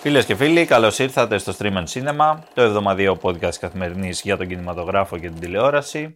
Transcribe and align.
Φίλες 0.00 0.24
και 0.24 0.34
φίλοι, 0.34 0.64
καλώς 0.64 0.98
ήρθατε 0.98 1.38
στο 1.38 1.52
Stream 1.58 1.72
and 1.72 1.84
Cinema, 1.84 2.38
το 2.54 2.62
εβδομαδιαίο 2.62 3.18
podcast 3.22 3.54
καθημερινής 3.60 4.20
για 4.20 4.36
τον 4.36 4.46
κινηματογράφο 4.46 5.18
και 5.18 5.28
την 5.28 5.40
τηλεόραση. 5.40 6.14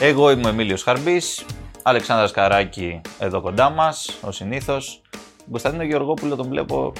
Εγώ 0.00 0.30
είμαι 0.30 0.46
ο 0.46 0.48
Εμίλιος 0.48 0.82
Χαρμπής, 0.82 1.44
Αλεξάνδρας 1.82 2.30
Καράκη 2.30 3.00
εδώ 3.18 3.40
κοντά 3.40 3.70
μας, 3.70 4.18
ο 4.20 4.32
συνήθως. 4.32 5.02
Κωνσταντίνο 5.50 5.82
Γεωργόπουλο 5.82 6.36
τον 6.36 6.48
βλέπω, 6.48 6.92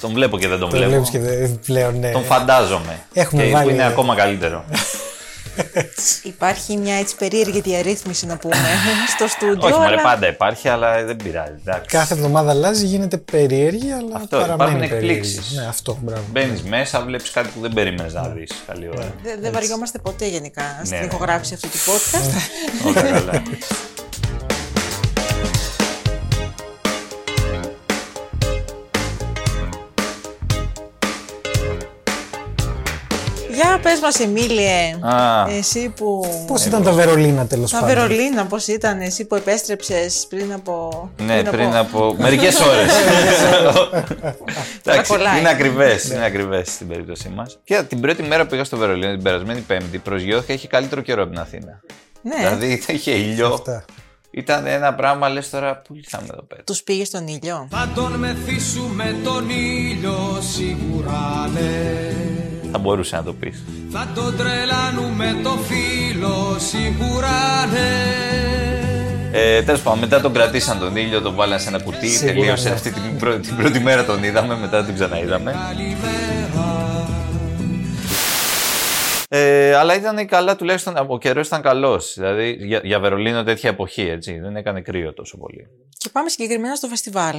τον 0.00 0.12
βλέπω 0.12 0.38
και 0.38 0.48
δεν 0.48 0.58
τον 0.58 0.68
Το 0.70 0.76
βλέπω. 0.76 0.90
βλέπεις 0.90 1.10
και 1.10 1.18
δεν- 1.18 1.60
πλέον, 1.66 1.98
ναι. 1.98 2.10
Τον 2.10 2.24
φαντάζομαι. 2.24 2.98
Έχουμε 3.12 3.42
και 3.44 3.50
βάλει- 3.50 3.68
που 3.68 3.74
είναι 3.74 3.84
ακόμα 3.86 4.14
καλύτερο. 4.14 4.64
Υπάρχει 6.22 6.76
μια 6.76 6.94
έτσι 6.94 7.16
περίεργη 7.16 7.60
διαρρύθμιση 7.60 8.26
να 8.26 8.36
πούμε 8.36 8.54
στο 9.16 9.26
στούντιο. 9.28 9.58
Όχι, 9.68 9.72
μωρέ, 9.78 9.86
αλλά 9.86 10.02
πάντα 10.02 10.28
υπάρχει, 10.28 10.68
αλλά 10.68 11.04
δεν 11.04 11.16
πειράζει. 11.16 11.52
εντάξει. 11.66 11.96
Κάθε 11.96 12.14
εβδομάδα 12.14 12.50
αλλάζει, 12.50 12.86
γίνεται 12.86 13.16
περίεργη, 13.16 13.90
αλλά 13.92 14.16
Αυτό, 14.16 14.38
παραμένει 14.38 14.70
υπάρχουν 14.70 14.88
περίεργη. 14.88 15.10
εκπλήξεις. 15.28 15.56
Ναι, 15.56 15.66
αυτό, 15.66 15.98
μπράβο. 16.02 16.22
Μπαίνεις 16.30 16.62
μέσα, 16.62 17.00
βλέπεις 17.02 17.30
κάτι 17.30 17.48
που 17.54 17.60
δεν 17.60 17.72
περίμενες 17.72 18.14
να 18.14 18.22
δεις. 18.28 18.50
Καλή 18.66 18.88
ώρα. 18.88 19.14
Δεν 19.22 19.38
δεν 19.40 19.52
βαριόμαστε 19.52 19.98
ποτέ 19.98 20.26
γενικά 20.28 20.62
στην 20.84 20.98
ναι. 20.98 21.04
ηχογράφηση 21.04 21.54
αυτού 21.54 21.68
του 21.68 21.78
podcast. 21.90 22.86
Όλα 22.86 23.02
καλά. 23.02 23.42
Για 33.60 33.78
πες 33.82 34.00
μας 34.00 34.20
Εμίλιε, 34.20 34.98
Α, 35.00 35.46
εσύ 35.50 35.92
που... 35.96 36.24
Πώς 36.46 36.64
ήταν 36.64 36.82
τα 36.82 36.92
Βερολίνα 36.92 37.46
τέλος 37.46 37.70
Τα 37.70 37.78
πάντων; 37.80 37.94
Βερολίνα 37.94 38.46
πώς 38.46 38.66
ήταν, 38.66 39.00
εσύ 39.00 39.24
που 39.24 39.34
επέστρεψες 39.34 40.26
πριν 40.28 40.52
από... 40.52 41.10
ναι, 41.22 41.42
πριν 41.42 41.76
από 41.76 42.14
μερικές 42.18 42.60
ώρες. 42.60 42.90
Εντάξει, 44.84 45.12
κολλάει. 45.12 45.38
είναι 45.38 45.48
ακριβές. 45.48 46.04
Είναι 46.10 46.24
ακριβές 46.24 46.68
στην 46.68 46.88
περίπτωσή 46.88 47.28
μας. 47.28 47.58
Και 47.64 47.82
την 47.88 48.00
πρώτη 48.00 48.22
μέρα 48.22 48.42
που 48.42 48.50
πήγα 48.50 48.64
στο 48.64 48.76
Βερολίνο, 48.76 49.12
την 49.12 49.22
περασμένη 49.22 49.60
Πέμπτη, 49.60 49.98
προσγειώθηκα, 49.98 50.52
είχε 50.52 50.66
καλύτερο 50.66 51.00
καιρό 51.00 51.22
από 51.22 51.30
την 51.30 51.40
Αθήνα. 51.40 51.80
Ναι, 52.22 52.36
Δηλαδή 52.36 52.82
είχε 52.86 53.10
ήλιο. 53.10 53.46
Αυτά. 53.46 53.84
Ήταν 54.30 54.66
ένα 54.66 54.94
πράγμα, 54.94 55.28
λες 55.28 55.50
τώρα, 55.50 55.76
πού 55.88 55.94
ήρθαμε 55.94 56.26
εδώ 56.32 56.42
πέρα. 56.42 56.62
τους 56.62 56.82
πήγες 56.82 57.06
στον 57.06 57.26
ήλιο. 57.26 57.68
Θα 57.70 57.90
τον 57.94 58.12
μεθύσουμε 58.12 59.16
τον 59.24 59.50
ήλιο 59.50 60.38
σίγουρα 60.40 61.48
ναι 61.52 62.47
Θα 62.72 62.78
μπορούσε 62.78 63.16
να 63.16 63.22
το 63.22 63.32
πεις. 63.32 63.64
Θα 63.90 64.08
τον 64.14 64.36
τρελάνουμε 64.36 65.40
το 65.42 65.50
φίλο 65.50 66.56
σίγουρα 66.58 67.66
ναι 67.72 68.18
Ε, 69.32 69.62
Τέλος 69.62 69.82
πάντων, 69.82 69.98
μετά 69.98 70.20
τον 70.20 70.32
κρατήσαν 70.32 70.78
τον 70.78 70.96
ήλιο, 70.96 71.20
τον 71.20 71.34
βάλαν 71.34 71.60
σε 71.60 71.68
ένα 71.68 71.82
κουτί. 71.82 72.08
Σίγουρα, 72.08 72.34
Τελείωσε 72.34 72.68
ναι. 72.68 72.74
αυτή 72.74 72.90
την 72.90 73.16
πρώτη, 73.18 73.40
την 73.40 73.56
πρώτη 73.56 73.80
μέρα 73.80 74.04
τον 74.04 74.22
είδαμε, 74.22 74.56
μετά 74.56 74.84
την 74.84 74.94
ξαναείδαμε. 74.94 75.54
Ε, 79.30 79.74
αλλά 79.74 79.94
ήταν 79.94 80.26
καλά, 80.26 80.56
τουλάχιστον 80.56 80.94
ο 81.06 81.18
καιρός 81.18 81.46
ήταν 81.46 81.62
καλός. 81.62 82.14
Δηλαδή 82.16 82.56
για, 82.60 82.80
για 82.84 83.00
Βερολίνο 83.00 83.42
τέτοια 83.42 83.70
εποχή, 83.70 84.02
έτσι. 84.02 84.38
Δεν 84.38 84.56
έκανε 84.56 84.80
κρύο 84.80 85.14
τόσο 85.14 85.38
πολύ. 85.38 85.66
Και 85.98 86.08
πάμε 86.12 86.28
συγκεκριμένα 86.28 86.74
στο 86.74 86.86
φεστιβάλ. 86.88 87.36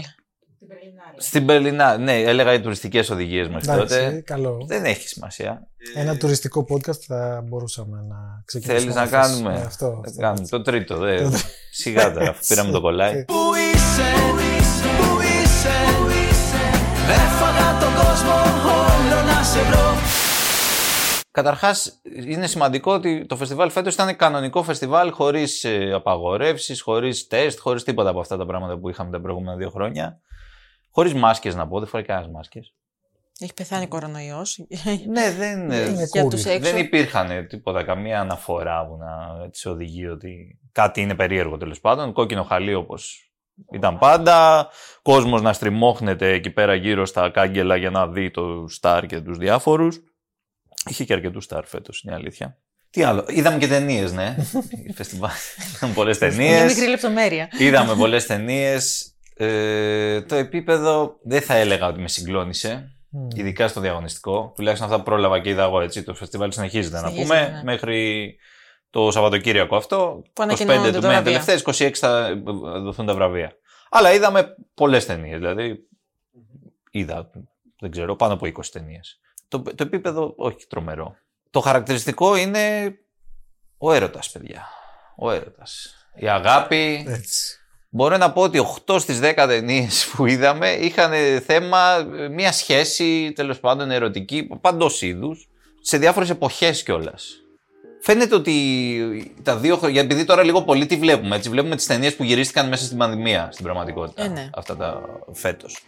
Στην 1.18 1.46
Περλινά, 1.46 1.98
ναι, 1.98 2.22
έλεγα 2.22 2.54
οι 2.54 2.60
τουριστικές 2.62 3.10
οδηγίες 3.10 3.48
μέχρι 3.48 3.72
Εντάξει, 3.72 3.98
τότε. 4.00 4.22
καλό. 4.26 4.64
Δεν 4.68 4.86
έχει 4.86 5.08
σημασία. 5.08 5.68
Ένα 5.96 6.18
τουριστικό 6.18 6.66
podcast 6.70 6.98
θα 7.08 7.44
μπορούσαμε 7.48 8.06
να 8.10 8.18
ξεκινήσουμε. 8.46 8.80
Θέλεις 8.92 8.96
να 8.96 9.02
αυτός. 9.02 9.20
κάνουμε; 9.22 9.54
Ναι, 9.54 9.66
αυτό. 9.66 9.86
Θα 10.04 10.10
αυτό. 10.10 10.22
κάνουμε. 10.22 10.48
Το 10.48 10.62
τρίτο, 10.62 10.98
δε. 10.98 11.18
Σιγά 11.72 12.14
τώρα, 12.14 12.30
αφού 12.30 12.42
πήραμε 12.48 12.72
το 12.72 12.82
κολλάι. 12.82 13.26
Πού 13.26 13.34
είσαι, 13.74 14.08
πού 14.98 15.20
είσαι 15.22 15.78
Έφαγα 17.12 17.80
τον 17.80 17.94
κόσμο 17.94 18.34
όλο 18.72 19.22
να 19.26 19.44
σε 19.44 19.62
βρω 19.62 19.88
Καταρχάς, 21.32 22.02
είναι 22.28 22.48
σημαντικό 22.48 22.94
ότι 22.94 23.26
το 23.26 23.36
φεστιβάλ 23.36 23.70
φέτος 23.72 23.94
ήταν 23.94 24.16
κανονικό 24.16 24.64
φεστιβάλ 24.64 25.12
χωρίς 25.12 25.66
απαγορεύσεις, 25.96 26.82
χωρίς 26.82 27.28
τεστ, 27.28 27.60
χωρίς 27.60 27.84
τίποτα 27.84 28.10
από 28.10 28.20
αυτά 28.20 28.38
τα 28.38 28.46
πράγματα 28.46 28.78
που 28.78 28.90
είχαμε 28.90 29.12
τα 29.12 29.22
προηγούμενα 29.22 29.56
δύο 29.56 29.70
χρόνια. 29.70 30.20
Χωρίς 31.00 31.14
μάσκες 31.14 31.56
να 31.56 31.68
πω, 31.68 31.80
δεν 31.80 31.88
φοράει 31.88 32.06
κανένας 32.06 32.32
μάσκες. 32.32 32.74
Έχει 33.40 33.54
πεθάνει 33.54 33.88
κορονοϊός. 33.88 34.66
Ναι, 35.08 35.32
δεν, 35.32 35.60
Είναι 35.88 36.08
Για 36.12 36.26
cool. 36.26 36.30
τους 36.30 36.46
έξω. 36.46 36.72
δεν 36.72 36.78
υπήρχαν 36.78 37.48
τίποτα, 37.48 37.84
καμία 37.84 38.20
αναφορά 38.20 38.88
που 38.88 38.98
να 38.98 39.44
έτσι 39.46 39.70
οδηγεί 39.70 40.08
ότι 40.08 40.60
κάτι 40.72 41.02
είναι 41.02 41.16
περίεργο 41.16 41.58
τέλος 41.58 41.80
πάντων. 41.80 42.14
Κόκκινο 42.14 42.44
χαλί 42.44 42.74
όπως 42.74 43.32
ήταν 43.72 43.98
πάντα. 43.98 44.68
Κόσμος 45.02 45.42
να 45.42 45.54
στριμώχνεται 45.54 46.32
εκεί 46.32 46.50
πέρα 46.50 46.76
γύρω 46.76 47.06
στα 47.06 47.30
κάγκελα 47.30 47.76
για 47.76 47.90
να 47.90 48.08
δει 48.08 48.32
το 48.32 48.66
Σταρ 48.70 49.06
και 49.06 49.20
τους 49.22 49.38
διάφορους. 49.38 50.00
Είχε 50.90 51.04
και 51.04 51.14
αρκετούς 51.14 51.44
Σταρ 51.44 51.66
φέτος, 51.66 52.02
είναι 52.04 52.14
η 52.14 52.16
αλήθεια. 52.16 52.58
Τι 52.90 53.04
άλλο, 53.04 53.26
είδαμε 53.28 53.58
και 53.58 53.68
ταινίες, 53.68 54.14
ναι. 54.14 54.36
Η 54.86 54.94
Φεστιβάλ. 54.98 55.32
Είδαμε 55.76 55.94
πολλές 55.94 56.20
Μια 56.20 56.30
ταινίες. 56.30 56.74
μικρή 56.74 56.90
λεπτομέρεια. 56.90 57.50
Είδαμε 57.58 57.96
πολλές 57.96 58.26
ταινίες. 58.26 59.09
Ε, 59.42 60.22
το 60.22 60.36
επίπεδο 60.36 61.18
δεν 61.24 61.42
θα 61.42 61.54
έλεγα 61.56 61.88
ότι 61.88 62.00
με 62.00 62.08
συγκλώνησε. 62.08 62.92
Μμ. 63.10 63.28
Ειδικά 63.36 63.68
στο 63.68 63.80
διαγωνιστικό. 63.82 64.54
Τουλάχιστον 64.56 64.88
αυτά 64.88 65.00
που 65.00 65.06
πρόλαβα 65.10 65.40
και 65.40 65.50
είδα 65.50 65.64
εγώ 65.64 65.82
έτσι. 65.82 66.04
Το 66.04 66.14
φεστιβάλ 66.14 66.52
συνεχίζεται, 66.52 67.02
να 67.02 67.08
Συνεχίζεται, 67.08 67.40
πούμε. 67.46 67.50
ναι. 67.58 67.64
Μέχρι 67.64 68.36
το 68.90 69.12
Σαββατοκύριακο 69.12 69.76
αυτό. 69.76 70.22
Που 70.34 70.42
25 70.42 70.44
ανακοινώνονται 70.44 70.92
του 70.92 71.00
τα 71.00 71.08
μένουν 71.08 71.24
βραβεία. 71.24 71.44
τελευταίες, 71.46 71.88
26 71.88 71.92
θα 71.94 72.42
δοθούν 72.82 73.06
τα 73.06 73.14
βραβεία. 73.14 73.52
Αλλά 73.90 74.14
είδαμε 74.14 74.56
πολλές 74.74 75.06
ταινίες. 75.06 75.38
Δηλαδή, 75.40 75.88
είδα, 76.92 77.30
δεν 77.80 77.92
ξέρω, 77.92 78.16
πάνω 78.16 78.34
από 78.34 78.46
20 78.46 78.52
ταινίες. 78.72 79.20
Το, 79.48 79.62
το 79.62 79.84
επίπεδο, 79.84 80.34
όχι 80.38 80.68
τρομερό. 80.68 81.16
Το 81.50 81.60
χαρακτηριστικό 81.60 82.36
είναι 82.36 82.94
ο 83.78 83.92
έρωτας, 83.94 84.32
παιδιά. 84.32 84.68
Ο 85.18 85.32
έρωτας. 85.32 85.94
Η 86.16 86.30
αγάπη, 86.30 87.06
Έτσι. 87.08 87.59
Μπορώ 87.90 88.18
να 88.18 88.32
πω 88.32 88.42
ότι 88.42 88.60
8 88.86 89.00
στις 89.00 89.20
10 89.24 89.34
ταινίες 89.36 90.06
που 90.16 90.26
είδαμε 90.26 90.70
είχαν 90.70 91.12
θέμα 91.46 92.08
ε, 92.18 92.28
μια 92.28 92.52
σχέση 92.52 93.32
τέλος 93.36 93.60
πάντων 93.60 93.92
ερωτική 93.92 94.50
παντός 94.62 95.02
είδους 95.02 95.48
σε 95.82 95.98
διάφορες 95.98 96.30
εποχές 96.30 96.84
κιόλας. 96.84 97.44
Φαίνεται 98.02 98.36
ότι 98.36 99.34
τα 99.44 99.58
δύο 99.58 99.78
χρόνια, 99.78 100.02
επειδή 100.02 100.26
τώρα 100.26 100.44
λίγο 100.44 100.62
πολύ 100.62 100.86
τι 100.86 100.96
βλέπουμε, 100.96 101.36
έτσι, 101.36 101.50
βλέπουμε 101.50 101.76
τις 101.76 101.86
ταινίες 101.86 102.16
που 102.16 102.24
γυρίστηκαν 102.24 102.68
μέσα 102.68 102.86
στην 102.86 102.98
πανδημία 102.98 103.50
στην 103.52 103.66
πραγματικότητα, 103.66 104.24
Ε, 104.24 104.28
ναι. 104.28 104.50
αυτά 104.54 104.76
τα 104.76 105.02
φέτος. 105.34 105.84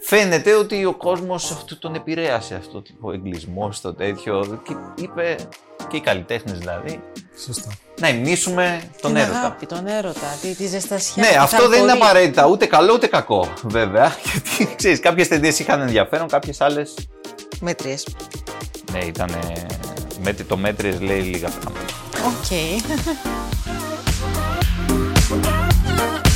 Φαίνεται 0.00 0.54
ότι 0.54 0.84
ο 0.84 0.94
κόσμος 0.94 1.50
αυτό 1.50 1.78
τον 1.78 1.94
επηρέασε 1.94 2.54
αυτό 2.54 2.82
ο 3.00 3.12
εγκλισμός, 3.12 3.80
το 3.80 3.94
τέτοιο 3.94 4.60
και 4.64 4.74
είπε 5.02 5.36
και 5.88 5.96
οι 5.96 6.00
καλλιτέχνες 6.00 6.58
δηλαδή 6.58 7.00
Σωστά. 7.44 7.70
να 8.00 8.08
υμνήσουμε 8.08 8.82
τον 9.00 9.12
την 9.12 9.22
έρωτα. 9.22 9.38
αγάπη, 9.38 9.66
τον 9.66 9.86
έρωτα, 9.86 10.38
τη, 10.42 10.54
τη 10.54 10.66
ζεστασιά. 10.66 11.22
Ναι, 11.22 11.28
τη 11.28 11.36
αυτό 11.36 11.68
δεν 11.68 11.80
είναι 11.80 11.88
θαλπορή. 11.90 12.10
απαραίτητα 12.10 12.46
ούτε 12.46 12.66
καλό 12.66 12.92
ούτε 12.92 13.06
κακό, 13.06 13.52
βέβαια. 13.62 14.14
Γιατί 14.58 14.74
ξέρεις, 14.76 15.00
κάποιες 15.00 15.28
ταινίες 15.28 15.58
είχαν 15.58 15.80
ενδιαφέρον, 15.80 16.28
κάποιες 16.28 16.60
άλλες. 16.60 16.94
Μέτριες. 17.60 18.06
Ναι, 18.92 18.98
ήταν. 19.04 19.28
Το 20.48 20.56
μέτριες 20.56 21.00
λέει 21.00 21.20
λίγα 21.20 21.48
πράγματα. 21.48 21.94
Οκ. 22.26 22.50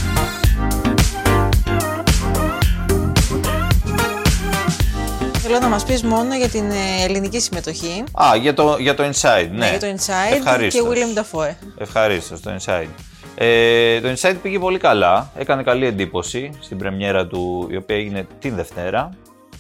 Θέλω 5.49 5.59
να 5.59 5.69
μας 5.69 5.85
πεις 5.85 6.03
μόνο 6.03 6.37
για 6.37 6.49
την 6.49 6.71
ε, 6.71 7.05
ελληνική 7.05 7.41
συμμετοχή. 7.41 8.05
Α, 8.13 8.37
για 8.37 8.55
το, 8.55 8.77
για 8.79 8.95
το 8.95 9.03
Inside, 9.03 9.49
ναι. 9.51 9.57
Ναι, 9.57 9.69
για 9.69 9.81
το 9.81 9.87
Inside 9.87 10.37
Ευχαρίστως. 10.37 10.83
και 10.83 10.89
Willem 10.91 11.19
Dafoe. 11.19 11.55
Ευχαρίστως, 11.79 12.41
το 12.41 12.51
Inside. 12.61 12.89
Ε, 13.35 14.01
το 14.01 14.09
Inside 14.09 14.37
πήγε 14.43 14.59
πολύ 14.59 14.79
καλά. 14.79 15.31
Έκανε 15.37 15.63
καλή 15.63 15.87
εντύπωση 15.87 16.51
στην 16.61 16.79
πρεμιέρα 16.79 17.27
του, 17.27 17.69
η 17.71 17.77
οποία 17.77 17.97
έγινε 17.97 18.27
την 18.39 18.55
Δευτέρα. 18.55 19.11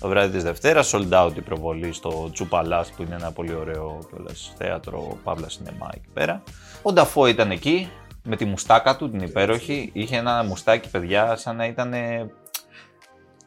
Το 0.01 0.09
βράδυ 0.09 0.33
της 0.33 0.43
Δευτέρας, 0.43 0.95
sold 0.95 1.25
out 1.25 1.37
η 1.37 1.41
προβολή 1.41 1.93
στο 1.93 2.31
Τσουπαλάς 2.33 2.91
που 2.91 3.03
είναι 3.03 3.15
ένα 3.15 3.33
πολύ 3.33 3.55
ωραίο 3.55 3.99
κιόλας, 4.11 4.53
θέατρο, 4.59 5.19
παύλα 5.25 5.49
σινεμά 5.49 5.89
εκεί 5.95 6.09
πέρα. 6.13 6.43
Ο 6.83 6.93
Νταφό 6.93 7.27
ήταν 7.27 7.51
εκεί 7.51 7.91
με 8.23 8.37
τη 8.37 8.45
μουστάκα 8.45 8.97
του, 8.97 9.11
την 9.11 9.21
υπέροχη. 9.21 9.91
Είχε 9.93 10.17
ένα 10.17 10.45
μουστάκι, 10.45 10.89
παιδιά, 10.91 11.37
σαν 11.37 11.57
να 11.57 11.67
ήταν 11.67 11.95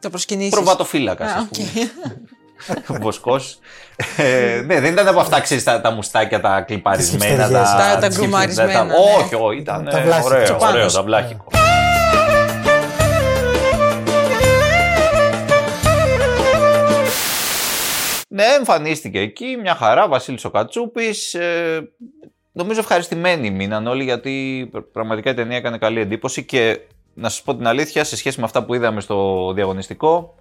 το 0.00 0.10
προσκυνήσεις. 0.10 0.50
Προβατοφύλακας, 0.50 1.30
α 1.30 1.48
ε, 4.16 4.60
ναι, 4.66 4.80
δεν 4.80 4.92
ήταν 4.92 5.08
από 5.08 5.20
αυτά, 5.20 5.40
ξέρεις 5.40 5.64
τα, 5.64 5.80
τα 5.80 5.90
μουστάκια, 5.90 6.40
τα 6.40 6.60
κλιπαρισμένα. 6.60 7.48
Τα, 7.48 7.98
τα, 8.00 8.84
ναι. 8.84 8.92
Όχι, 9.18 9.34
όχι, 9.34 9.58
ήταν 9.58 9.84
τα 9.84 9.98
ε, 9.98 10.20
ωραίο, 10.24 10.56
ωραίο, 10.60 10.92
τα 10.92 11.02
βλάχικο. 11.02 11.44
Ναι, 18.28 18.44
εμφανίστηκε 18.44 19.18
εκεί, 19.18 19.56
μια 19.60 19.74
χαρά, 19.74 20.08
Βασίλης 20.08 20.44
ο 20.44 20.50
Κατσούπης. 20.50 21.34
Ε, 21.34 21.88
νομίζω 22.52 22.80
ευχαριστημένοι 22.80 23.50
μείναν 23.50 23.86
όλοι 23.86 24.04
γιατί 24.04 24.68
πραγματικά 24.92 25.30
η 25.30 25.34
ταινία 25.34 25.56
έκανε 25.56 25.78
καλή 25.78 26.00
εντύπωση 26.00 26.44
και 26.44 26.80
να 27.20 27.28
σας 27.28 27.42
πω 27.42 27.56
την 27.56 27.66
αλήθεια, 27.66 28.04
σε 28.04 28.16
σχέση 28.16 28.38
με 28.38 28.44
αυτά 28.44 28.64
που 28.64 28.74
είδαμε 28.74 29.00
στο 29.00 29.52
διαγωνιστικό, 29.54 30.34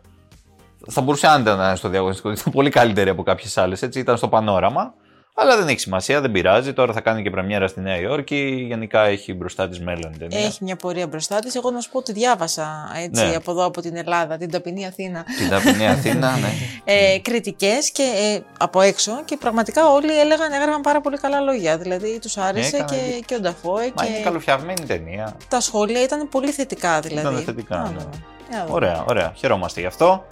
θα 0.88 1.02
μπορούσε 1.02 1.28
άνετα 1.28 1.56
να 1.56 1.68
είναι 1.68 1.76
στο 1.76 1.90
διαγωνιστικό, 1.90 2.32
ήταν 2.32 2.54
πολύ 2.54 2.70
καλύτερη 2.70 3.10
από 3.10 3.24
κάποιες 3.24 3.58
άλλες, 3.58 3.82
έτσι, 3.82 4.00
ήταν 4.00 4.18
στο 4.18 4.28
πανόραμα. 4.28 4.94
Αλλά 5.42 5.58
δεν 5.58 5.68
έχει 5.68 5.80
σημασία, 5.80 6.22
δεν 6.22 6.32
πειράζει. 6.32 6.74
Τώρα 6.74 6.94
θα 6.94 7.02
κάνει 7.02 7.22
και 7.22 7.30
πρεμιέρα 7.30 7.68
στη 7.68 7.82
Νέα 7.82 8.00
Υόρκη. 8.00 8.66
Γενικά 8.68 9.02
έχει 9.06 9.34
μπροστά 9.34 9.68
της 9.70 9.80
μέλλον 9.80 10.12
η 10.14 10.18
ταινία. 10.18 10.40
Έχει 10.46 10.64
μια 10.64 10.76
πορεία 10.76 11.08
μπροστά 11.08 11.40
της. 11.40 11.56
Εγώ 11.56 11.72
να 11.72 11.80
σου 11.82 11.90
πω 11.92 11.98
ότι 11.98 12.12
διάβασα 12.14 12.92
έτσι, 13.04 13.26
Ναι. 13.26 13.36
από 13.36 13.52
εδώ 13.52 13.66
από 13.66 13.82
την 13.82 13.96
Ελλάδα, 13.98 14.38
την 14.38 14.52
ταπεινή 14.52 14.86
Αθήνα. 14.88 15.26
Την 15.38 15.50
ταπεινή 15.50 15.88
Αθήνα, 15.88 16.32
ναι. 16.42 16.50
Ε, 16.84 17.20
κριτικές 17.20 17.92
και 17.92 18.04
ε, 18.36 18.40
από 18.58 18.82
έξω 18.82 19.22
και 19.26 19.38
πραγματικά 19.38 19.90
όλοι 19.92 20.20
έλεγαν, 20.20 20.52
έγραφαν 20.52 20.82
πάρα 20.82 21.02
πολύ 21.02 21.18
καλά 21.18 21.40
λόγια. 21.40 21.78
Δηλαδή 21.78 22.20
τους 22.20 22.38
άρεσε 22.38 22.76
Έκανε 22.76 22.92
και, 22.98 23.06
δίκιο. 23.06 23.22
και 23.26 23.36
ο 23.36 23.40
Νταφόε 23.40 23.92
Μα 23.96 24.06
είναι 24.06 24.18
και 24.18 24.24
καλοφτιαγμένη 24.24 24.86
ταινία. 24.88 25.36
τα 25.48 25.60
σχόλια 25.60 26.04
ήταν 26.04 26.30
πολύ 26.30 26.52
θετικά 26.52 27.00
δηλαδή. 27.00 27.28
Ήταν 27.28 27.44
θετικά, 27.44 27.76
Να 27.78 27.84
ναι. 27.84 27.88
δούμε. 27.90 28.10
Να 28.52 28.60
δούμε. 28.66 28.74
Ωραία, 28.76 29.04
ωραία. 29.08 29.34
Χαιρόμαστε 29.36 29.80
γι' 29.80 29.86
αυτό. 29.86 30.26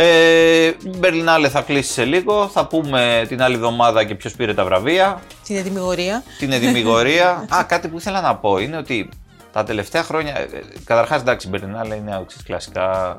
Ε, 0.00 0.72
Μπερλινάλε 0.98 1.48
θα 1.48 1.60
κλείσει 1.60 1.92
σε 1.92 2.04
λίγο. 2.04 2.48
Θα 2.48 2.66
πούμε 2.66 3.24
την 3.28 3.42
άλλη 3.42 3.54
εβδομάδα 3.54 4.04
και 4.04 4.14
ποιος 4.14 4.34
πήρε 4.34 4.54
τα 4.54 4.64
βραβεία. 4.64 5.22
Την 5.44 5.56
ετοιμιγορία. 5.56 6.22
Την 6.38 6.52
ετοιμιγορία. 6.52 7.28
Α, 7.56 7.64
κάτι 7.64 7.88
που 7.88 7.98
ήθελα 7.98 8.20
να 8.20 8.36
πω 8.36 8.58
είναι 8.58 8.76
ότι 8.76 9.08
τα 9.52 9.64
τελευταία 9.64 10.02
χρόνια. 10.02 10.48
Καταρχάς, 10.84 11.20
εντάξει, 11.20 11.46
η 11.46 11.50
Μπερλινάλε 11.50 11.94
είναι 11.94 12.22
ξέρεις, 12.26 12.46
κλασικά 12.46 13.16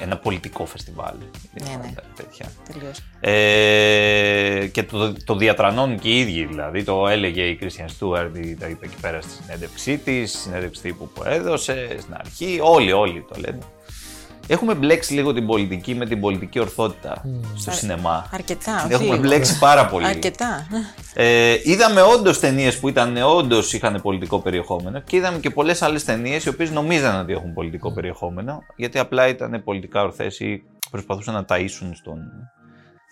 ένα 0.00 0.16
πολιτικό 0.16 0.66
φεστιβάλ. 0.66 1.14
Ναι, 1.64 1.76
ναι. 1.82 1.92
Τέτοια. 2.16 2.46
Τελείως. 2.72 2.98
Ε, 3.20 4.66
και 4.66 4.82
το, 4.82 5.12
το 5.24 5.36
διατρανώνουν 5.36 5.98
και 5.98 6.08
οι 6.08 6.18
ίδιοι 6.18 6.44
δηλαδή. 6.44 6.84
Το 6.84 7.08
έλεγε 7.08 7.42
η 7.42 7.56
Κρίστιαν 7.56 7.88
Στούαρντ, 7.88 8.36
τα 8.60 8.66
είπε 8.66 8.86
εκεί 8.86 8.96
πέρα 9.00 9.20
στη 9.20 9.30
συνέντευξή 9.30 9.98
της, 9.98 10.30
στη 10.30 10.38
συνέντευξη 10.38 10.82
τύπου 10.82 11.08
που 11.08 11.22
έδωσε 11.24 11.96
στην 12.00 12.14
αρχή. 12.14 12.58
Όλοι, 12.62 12.92
όλοι 12.92 13.24
το 13.32 13.40
λένε. 13.40 13.58
Έχουμε 14.52 14.74
μπλέξει 14.74 15.14
λίγο 15.14 15.32
την 15.32 15.46
πολιτική 15.46 15.94
με 15.94 16.06
την 16.06 16.20
πολιτική 16.20 16.58
ορθότητα 16.58 17.22
στο 17.56 17.70
Α- 17.70 17.74
σινεμά. 17.74 18.28
Αρκετά. 18.32 18.82
Την 18.82 18.90
έχουμε 18.92 19.10
όχι. 19.10 19.20
μπλέξει 19.20 19.58
πάρα 19.58 19.86
πολύ. 19.86 20.06
Αρκετά. 20.06 20.66
Ε, 21.14 21.56
είδαμε 21.62 22.00
όντως 22.02 22.38
ταινίες 22.40 22.78
που 22.78 22.88
ήταν 22.88 23.16
όντως 23.16 23.72
είχαν 23.72 24.00
πολιτικό 24.02 24.38
περιεχόμενο 24.40 25.00
και 25.00 25.16
είδαμε 25.16 25.38
και 25.38 25.50
πολλές 25.50 25.82
άλλες 25.82 26.04
ταινίες 26.04 26.44
οι 26.44 26.48
οποίες 26.48 26.70
νομίζαν 26.70 27.20
ότι 27.20 27.32
έχουν 27.32 27.52
πολιτικό 27.52 27.92
περιεχόμενο 27.92 28.62
γιατί 28.76 28.98
απλά 28.98 29.28
ήταν 29.28 29.62
πολιτικά 29.64 30.02
ορθές 30.02 30.40
ή 30.40 30.62
προσπαθούσαν 30.90 31.34
να 31.34 31.44
ταΐσουν 31.48 31.90
στον 31.94 32.18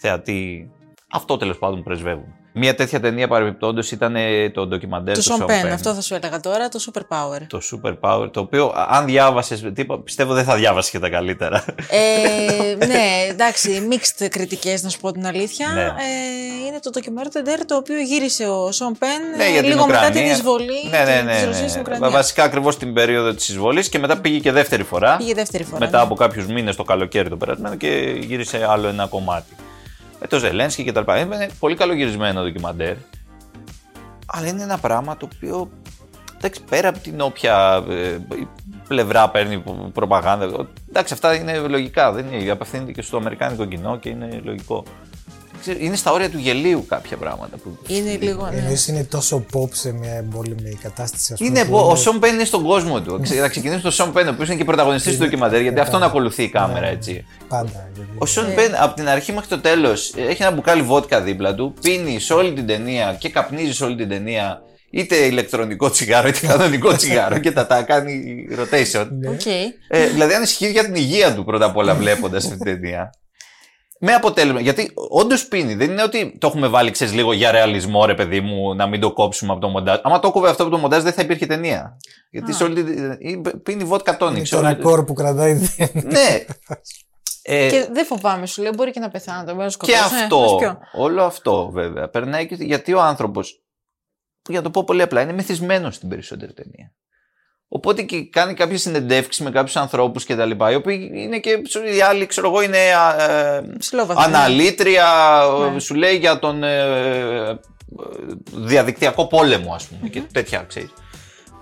θεατή. 0.00 0.70
Αυτό 1.10 1.36
τέλος 1.36 1.58
πάντων 1.58 1.82
πρεσβεύουν. 1.82 2.34
Μια 2.52 2.74
τέτοια 2.74 3.00
ταινία 3.00 3.28
παρεμπιπτόντως 3.28 3.90
ήταν 3.90 4.16
ε, 4.16 4.50
το 4.50 4.66
ντοκιμαντέρ 4.66 5.14
το 5.14 5.20
του 5.20 5.26
Σον 5.26 5.42
Sean 5.42 5.46
Πεν, 5.46 5.66
Penn, 5.66 5.68
αυτό 5.68 5.94
θα 5.94 6.00
σου 6.00 6.14
έλεγα 6.14 6.40
τώρα, 6.40 6.68
το 6.68 6.78
Super 6.86 7.00
Power. 7.00 7.40
Το 7.46 7.60
Super 7.70 7.94
Power, 8.00 8.32
το 8.32 8.40
οποίο 8.40 8.66
α, 8.66 8.86
αν 8.90 9.04
διάβασες, 9.06 9.64
πιστεύω 10.04 10.34
δεν 10.34 10.44
θα 10.44 10.54
διάβασες 10.54 10.90
και 10.90 10.98
τα 10.98 11.08
καλύτερα. 11.08 11.64
Ε, 11.88 12.86
ναι, 12.86 13.26
εντάξει, 13.28 13.88
mixed 13.90 14.26
κριτικές 14.30 14.82
να 14.82 14.88
σου 14.88 15.00
πω 15.00 15.12
την 15.12 15.26
αλήθεια. 15.26 15.68
Ναι. 15.74 15.82
Ε, 15.82 16.66
είναι 16.66 16.78
το 16.82 16.90
ντοκιμαντέρ 16.90 17.64
το 17.64 17.76
οποίο 17.76 18.00
γύρισε 18.00 18.44
ο 18.44 18.72
Σον 18.72 18.96
Πεν 18.98 19.36
Ναι, 19.36 19.44
ε, 19.44 19.50
για 19.50 19.60
την 19.60 19.70
λίγο 19.70 19.86
μετά 19.86 19.98
Ουκρανία. 19.98 20.22
την 20.22 20.30
εισβολή 20.30 20.88
ναι, 20.90 20.98
ναι, 20.98 21.32
της 21.32 21.40
ναι, 21.40 21.44
Ρωσίας 21.44 21.60
ναι. 21.60 21.68
στην 21.68 21.80
Ουκρανία. 21.80 22.10
Βασικά 22.10 22.42
ακριβώς 22.42 22.76
την 22.78 22.92
περίοδο 22.92 23.34
της 23.34 23.48
εισβολής 23.48 23.88
και 23.88 23.98
μετά 23.98 24.20
πήγε 24.20 24.38
και 24.38 24.52
δεύτερη 24.52 24.82
φορά. 24.82 25.16
Πήγε 25.16 25.34
δεύτερη 25.34 25.64
φορά. 25.64 25.78
μετά 25.78 25.96
ναι. 25.96 26.02
από 26.02 26.14
κάποιους 26.14 26.46
μήνες 26.46 26.76
το 26.76 26.82
καλοκαίρι 26.84 27.28
το 27.28 27.36
περασμένο 27.36 27.74
και 27.74 28.16
γύρισε 28.20 28.66
άλλο 28.70 28.88
ένα 28.88 29.06
κομμάτι. 29.06 29.54
Με 30.20 30.26
το 30.26 30.38
Ζελένσκι 30.38 30.84
και 30.84 30.92
τα 30.92 31.00
λοιπά. 31.00 31.18
Είναι 31.18 31.48
πολύ 31.58 31.76
καλογυρισμένο 31.76 32.42
ντοκιμαντέρ. 32.42 32.94
Αλλά 34.26 34.46
είναι 34.46 34.62
ένα 34.62 34.78
πράγμα 34.78 35.16
το 35.16 35.28
οποίο. 35.34 35.70
Εντάξει, 36.36 36.62
πέρα 36.70 36.88
από 36.88 36.98
την 36.98 37.20
όποια 37.20 37.84
ε, 37.88 38.18
πλευρά 38.88 39.30
παίρνει 39.30 39.58
προ- 39.58 39.90
προπαγάνδα. 39.92 40.66
Εντάξει, 40.88 41.12
αυτά 41.12 41.34
είναι 41.34 41.58
λογικά. 41.58 42.12
Δεν 42.12 42.32
είναι, 42.32 42.50
απευθύνεται 42.50 42.92
και 42.92 43.02
στο 43.02 43.16
αμερικάνικο 43.16 43.64
κοινό 43.64 43.96
και 43.98 44.08
είναι 44.08 44.40
λογικό. 44.44 44.84
Ξέρω, 45.60 45.78
Είναι 45.80 45.96
στα 45.96 46.12
όρια 46.12 46.30
του 46.30 46.38
γελίου 46.38 46.84
κάποια 46.88 47.16
πράγματα. 47.16 47.56
Που... 47.56 47.78
Είναι 47.86 48.16
λίγο. 48.20 48.48
ναι. 48.50 48.56
Εννοείς 48.56 48.86
είναι 48.88 49.04
τόσο 49.04 49.44
pop 49.52 49.68
σε 49.72 49.92
μια 49.92 50.12
εμπόλεμη 50.12 50.78
κατάσταση. 50.82 51.32
Ας 51.32 51.38
πούμε, 51.38 51.50
Είναι, 51.60 51.68
που 51.68 51.76
ο 51.76 51.96
Σον 51.96 52.18
Πεν 52.18 52.34
είναι 52.34 52.44
στον 52.44 52.64
κόσμο 52.64 53.00
του. 53.00 53.20
Ξε- 53.22 53.40
Θα 53.40 53.48
ξεκινήσουμε 53.48 53.76
με 53.76 53.82
τον 53.82 53.92
Σον 53.92 54.12
Πεν, 54.12 54.26
ο 54.26 54.30
οποίος 54.30 54.48
είναι 54.48 54.56
και 54.56 54.64
πρωταγωνιστής 54.64 55.12
του 55.16 55.24
ντοκιμαντέρ, 55.24 55.60
γιατί 55.60 55.80
αυτόν 55.80 56.02
ακολουθεί 56.02 56.42
η 56.42 56.48
κάμερα, 56.48 56.86
έτσι. 56.86 57.24
Πάντα. 57.48 57.90
γιατί- 57.94 58.10
Ο 58.18 58.26
Σον 58.26 58.54
Πεν 58.54 58.74
από 58.80 58.94
την 58.94 59.08
αρχή 59.08 59.32
μέχρι 59.32 59.48
το 59.48 59.58
τέλος 59.60 60.14
έχει 60.16 60.42
ένα 60.42 60.50
μπουκάλι 60.50 60.82
βότκα 60.82 61.20
δίπλα 61.20 61.54
του, 61.54 61.74
πίνει 61.80 62.20
σε 62.20 62.32
όλη 62.32 62.52
την 62.52 62.66
ταινία 62.66 63.16
και 63.18 63.28
καπνίζει 63.28 63.72
σε 63.74 63.84
όλη 63.84 63.96
την 63.96 64.08
ταινία 64.08 64.62
είτε 64.90 65.16
ηλεκτρονικό 65.16 65.90
τσιγάρο 65.90 66.28
είτε 66.28 66.46
κανονικό 66.46 66.96
τσιγάρο 66.96 67.38
και 67.38 67.50
τα, 67.52 67.66
τα 67.66 67.82
κάνει 67.82 68.22
rotation. 68.50 69.06
Ναι. 69.20 69.28
Οκ. 69.28 69.46
Ε, 69.88 70.06
δηλαδή 70.06 70.34
ανησυχεί 70.34 70.70
για 70.70 70.84
την 70.84 70.94
υγεία 70.94 71.34
του 71.34 71.44
πρώτα 71.44 71.64
απ' 71.64 71.76
όλα 71.76 71.94
βλέποντας 71.94 72.44
αυτή 72.44 72.56
την 72.56 72.64
ταινία. 72.80 73.10
Με 74.00 74.12
αποτέλεσμα, 74.12 74.60
γιατί 74.60 74.90
όντως 74.94 75.48
πίνει. 75.48 75.74
Δεν 75.74 75.90
είναι 75.90 76.02
ότι 76.02 76.36
το 76.38 76.46
έχουμε 76.46 76.68
βάλει, 76.68 76.90
ξέρεις, 76.90 77.14
λίγο 77.14 77.32
για 77.32 77.50
ρεαλισμό, 77.50 78.06
ρε 78.06 78.14
παιδί 78.14 78.40
μου, 78.40 78.74
να 78.74 78.86
μην 78.86 79.00
το 79.00 79.12
κόψουμε 79.12 79.52
από 79.52 79.60
το 79.60 79.68
μοντάζ. 79.68 79.98
Άμα 80.02 80.18
το 80.18 80.30
'κοβε 80.30 80.48
αυτό 80.48 80.62
από 80.62 80.72
το 80.72 80.78
μοντάζ, 80.78 81.02
δεν 81.02 81.12
θα 81.12 81.22
υπήρχε 81.22 81.46
ταινία. 81.46 81.96
Γιατί 82.30 82.52
σε 82.52 82.64
όλη 82.64 82.84
την. 82.84 83.62
πίνει 83.62 83.84
βότκα 83.84 84.10
Είναι 84.10 84.18
τόνικ. 84.18 84.48
το 84.48 84.60
ρακόρ 84.60 85.04
που 85.04 85.12
κρατάει 85.12 85.52
δεν. 85.52 85.90
Ναι. 85.94 86.44
Ε, 87.42 87.68
Και 87.68 87.88
δεν 87.92 88.04
φοβάμαι, 88.04 88.46
σου 88.46 88.62
λέω, 88.62 88.72
μπορεί 88.72 88.90
και 88.90 89.00
να 89.00 89.08
πεθάνω. 89.08 89.44
Το 89.44 89.54
μέρο 89.54 89.70
Και 89.78 89.96
αυτό, 89.96 90.60
όλο 90.92 91.22
αυτό 91.22 91.70
βέβαια, 91.70 92.08
περνάει 92.08 92.46
και 92.46 92.54
γιατί 92.54 92.92
ο 92.92 93.00
άνθρωπος, 93.00 93.62
για 94.48 94.58
να 94.58 94.64
το 94.64 94.70
πω 94.70 94.84
πολύ 94.84 95.02
απλά, 95.02 95.20
είναι 95.20 95.32
μεθυσμένος 95.32 95.94
στην 95.94 96.08
περισσότερη 96.08 96.52
ταινία. 96.52 96.92
Οπότε 97.70 98.02
και 98.02 98.24
κάνει 98.24 98.54
κάποιες 98.54 98.80
συνεντεύξεις 98.80 99.44
με 99.44 99.50
κάποιους 99.50 99.76
ανθρώπους 99.76 100.24
και 100.24 100.36
τα 100.36 100.44
λοιπά, 100.44 100.70
οι 100.70 100.74
οποίοι 100.74 101.10
είναι 101.14 101.38
και 101.38 101.50
οι 101.96 102.00
άλλοι, 102.00 102.26
ξέρω 102.26 102.48
εγώ, 102.48 102.62
είναι 102.62 102.78
α, 102.78 103.30
ε, 103.30 103.62
Ψηλόβαθμοι. 103.78 104.22
αναλύτρια, 104.24 105.40
Ναι. 105.72 105.78
σου 105.78 105.94
λέει 105.94 106.16
για 106.16 106.38
τον 106.38 106.62
ε, 106.62 106.78
ε, 107.50 107.56
διαδικτυακό 108.52 109.26
πόλεμο, 109.26 109.74
ας 109.74 109.86
πούμε, 109.86 110.08
και 110.08 110.20
τέτοια, 110.32 110.62
ξέρεις. 110.68 110.92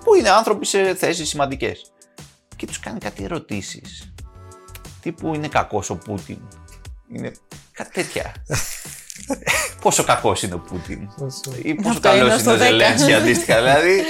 Που 0.04 0.14
είναι 0.14 0.30
άνθρωποι 0.30 0.66
σε 0.66 0.94
θέσεις 0.94 1.28
σημαντικές. 1.28 1.92
Και 2.56 2.66
τους 2.66 2.80
κάνει 2.80 2.98
κάτι 2.98 3.24
ερωτήσεις. 3.24 4.12
Τύπου 5.02 5.34
είναι 5.34 5.48
κακός 5.48 5.90
ο 5.90 5.96
Πούτιν. 5.96 6.38
Είναι 7.12 7.32
κάτι 7.72 7.90
τέτοια. 7.92 8.32
πόσο 9.82 10.04
κακός 10.04 10.42
είναι 10.42 10.54
ο 10.54 10.58
Πούτιν. 10.58 11.00
Ή 11.62 11.74
πόσο 11.74 11.88
Αυτό 11.88 12.08
είναι 12.08 12.18
καλός 12.18 12.40
στο 12.40 12.54
είναι 12.54 12.62
ο 12.62 12.66
10. 12.66 12.68
Ζελένσκι 12.68 13.12
αντίστοιχα. 13.14 13.56
Δηλαδή. 13.62 14.02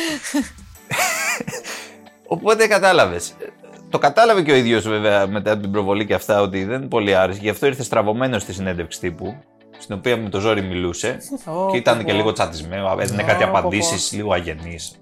Οπότε 2.26 2.66
κατάλαβες. 2.66 3.33
Το 3.90 3.99
κατάλαβε 3.99 4.42
και 4.42 4.52
ο 4.52 4.54
ίδιος 4.54 4.88
βέβαια 4.88 5.26
μετά 5.26 5.52
από 5.52 5.61
την 5.62 5.71
προβολή 5.71 6.06
και 6.06 6.14
αυτά 6.14 6.40
ότι 6.40 6.64
δεν 6.64 6.76
είναι 6.76 6.87
πολύ 6.88 7.14
άρεσε. 7.14 7.38
Γι' 7.42 7.49
αυτό 7.49 7.66
ήρθε 7.66 7.83
στραβωμένος 7.83 8.42
στη 8.42 8.52
συνέντευξη 8.52 9.00
τύπου. 9.00 9.37
Στην 9.78 9.95
οποία 9.95 10.16
με 10.16 10.28
το 10.28 10.40
ζόρι 10.40 10.62
μιλούσε. 10.62 11.18
Ω, 11.45 11.71
και 11.71 11.76
ήταν 11.76 11.97
πω, 11.97 12.02
και 12.02 12.11
πω. 12.11 12.16
λίγο 12.16 12.33
τσατισμένο. 12.33 12.97
Έδινε 13.00 13.23
κάτι 13.23 13.42
Ω, 13.42 13.47
πω, 13.47 13.52
πω. 13.52 13.59
απαντήσεις 13.59 14.12
λίγο 14.12 14.33
αγενείς. 14.33 14.92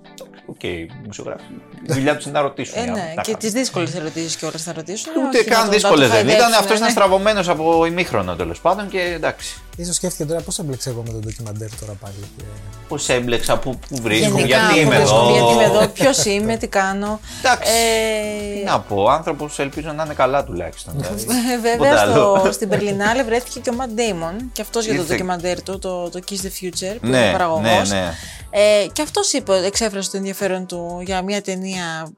Οκ, 0.46 0.60
δημοσιογράφοι. 1.00 1.42
Η 1.82 1.92
δουλειά 1.92 2.16
τους 2.16 2.24
είναι 2.24 2.34
να 2.34 2.40
ρωτήσουν. 2.40 2.78
Ε, 2.78 2.82
για 2.84 2.92
ναι, 2.92 2.98
να 3.00 3.06
και 3.06 3.14
κάνουν. 3.22 3.38
τις 3.38 3.52
δύσκολες 3.52 3.94
ερωτήσεις 3.94 4.36
κιόλα 4.36 4.54
θα 4.56 4.72
ρωτήσουν. 4.72 5.12
Ούτε 5.28 5.38
όχι 5.38 5.48
να 5.48 5.54
καν 5.54 5.64
τον- 5.64 5.72
δύσκολε 5.72 6.02
να 6.06 6.08
τον 6.08 6.16
δεν 6.16 6.26
ήταν. 6.26 6.30
χαϊδέψουν, 6.30 6.58
Αυτός 6.62 6.76
ήταν 6.76 6.86
ναι. 6.86 6.92
στραβωμένος 6.92 7.48
από 7.48 7.84
ημίχρονο 7.86 8.34
τέλος 8.36 8.60
πάντων 8.60 8.88
και 8.88 9.00
εντάξει. 9.00 9.62
Ίσως 9.76 9.96
σκέφτηκε 9.96 10.24
τώρα 10.24 10.40
πώς 10.40 10.58
έμπλεξε 10.58 10.88
εγώ 10.90 11.02
με 11.06 11.10
τον 11.12 11.20
ντοκιμαντέρ 11.20 11.68
τώρα 11.80 11.92
πάλι. 12.00 12.14
και- 12.36 12.44
Πώς 12.88 13.08
έμπλεξα, 13.08 13.58
πού, 13.58 13.78
πού 13.88 13.96
βρίσκω, 14.02 14.26
Γενικά, 14.36 14.46
γιατί 14.46 14.74
που 14.74 14.80
είμαι 14.80 14.96
βρίσκομαι, 14.96 15.20
εδώ. 15.20 15.32
Γιατί 15.34 15.52
είμαι 15.52 15.64
εδώ, 15.64 15.88
ποιος 15.88 16.24
είμαι, 16.24 16.56
τι 16.56 16.66
κάνω. 16.66 17.20
Εντάξει. 17.38 17.72
Ε, 17.72 18.58
Τι 18.58 18.64
να 18.64 18.80
πω, 18.80 19.08
άνθρωπος 19.08 19.58
ελπίζω 19.58 19.92
να 19.92 20.02
είναι 20.04 20.14
καλά 20.14 20.44
τουλάχιστον. 20.44 20.94
δηλαδή. 20.98 21.22
Ε, 21.52 21.56
Βέβαια 21.56 21.72
Τίποτα 21.72 22.00
άλλο. 22.00 22.38
στο, 22.40 22.52
στην 22.56 22.68
Περλινάλε 22.68 23.22
βρέθηκε 23.22 23.60
και 23.60 23.70
ο 23.70 23.74
Matt 23.78 23.98
Damon 24.00 24.44
και 24.52 24.62
αυτός 24.62 24.84
για 24.84 24.94
το 24.94 25.00
Ήρθε- 25.00 25.16
ντοκιμαντέρ 25.16 25.62
του, 25.62 25.78
το, 25.78 26.10
το 26.10 26.20
Kiss 26.30 26.34
the 26.34 26.64
Future, 26.64 26.96
που 27.00 27.06
Ναι, 27.08 27.18
είναι 27.18 27.32
παραγωγός. 27.32 27.90
ναι, 27.90 27.98
ναι. 28.00 28.12
Ε, 28.50 28.86
και 28.92 29.02
αυτός 29.02 29.32
είπε, 29.32 29.54
εξέφρασε 29.64 30.10
το 30.10 30.16
ενδιαφέρον 30.16 30.66
του 30.66 31.00
για 31.04 31.22
μια 31.22 31.42
ταινία 31.42 32.12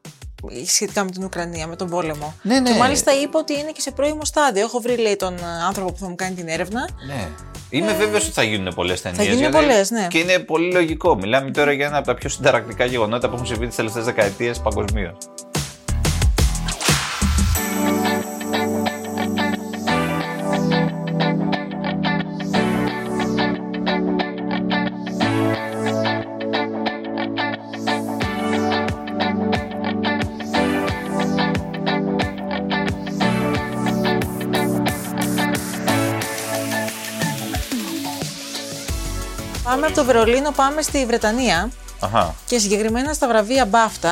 σχετικά 0.67 1.05
με 1.05 1.11
την 1.11 1.25
Ουκρανία, 1.25 1.67
με 1.67 1.77
τον 1.77 1.91
πόλεμο. 1.91 2.35
Ναι, 2.43 2.61
ναι. 2.61 2.71
Και 2.71 2.79
μάλιστα 2.79 3.13
είπε 3.23 3.37
ότι 3.37 3.53
είναι 3.53 3.71
και 3.73 3.81
σε 3.81 3.91
πρώιμο 3.91 4.25
στάδιο. 4.25 4.63
Έχω 4.63 4.81
βρει, 4.81 4.97
λέει, 4.97 5.17
τον 5.17 5.37
άνθρωπο 5.67 5.93
που 5.93 5.99
θα 5.99 6.09
μου 6.09 6.15
κάνει 6.15 6.35
την 6.35 6.49
έρευνα. 6.49 6.89
Ναι. 7.07 7.29
Είμαι 7.71 7.93
βέβαιος 7.93 8.25
ότι 8.25 8.33
θα 8.33 8.43
γίνουν 8.43 8.75
πολλές 8.75 9.03
ταινίες. 9.03 9.35
γίνουν 9.35 9.51
πολλές, 9.51 9.91
ναι. 9.91 10.07
Και 10.11 10.19
είναι 10.19 10.39
πολύ 10.39 10.73
λογικό. 10.73 11.17
Μιλάμε 11.17 11.51
τώρα 11.51 11.73
για 11.73 11.87
ένα 11.87 11.97
από 11.97 12.07
τα 12.07 12.15
πιο 12.15 12.29
συνταρακτικά 12.29 12.85
γεγονότα 12.85 13.29
που 13.29 13.35
έχουν 13.35 13.47
συμβεί 13.47 13.67
τις 13.67 13.77
τελευταίες 13.77 14.05
δεκαετίες 14.05 14.61
παγκοσμίως. 14.61 15.17
Πάμε 39.67 39.87
από 39.87 39.95
το 39.95 40.05
Βερολίνο, 40.05 40.51
πάμε 40.51 40.83
στη 40.83 41.07
Βρετανία. 41.07 41.71
Αχα. 42.01 42.35
Και 42.47 42.59
συγκεκριμένα 42.59 43.13
στα 43.13 43.29
βραβεία 43.29 43.69
BAFTA 43.71 44.09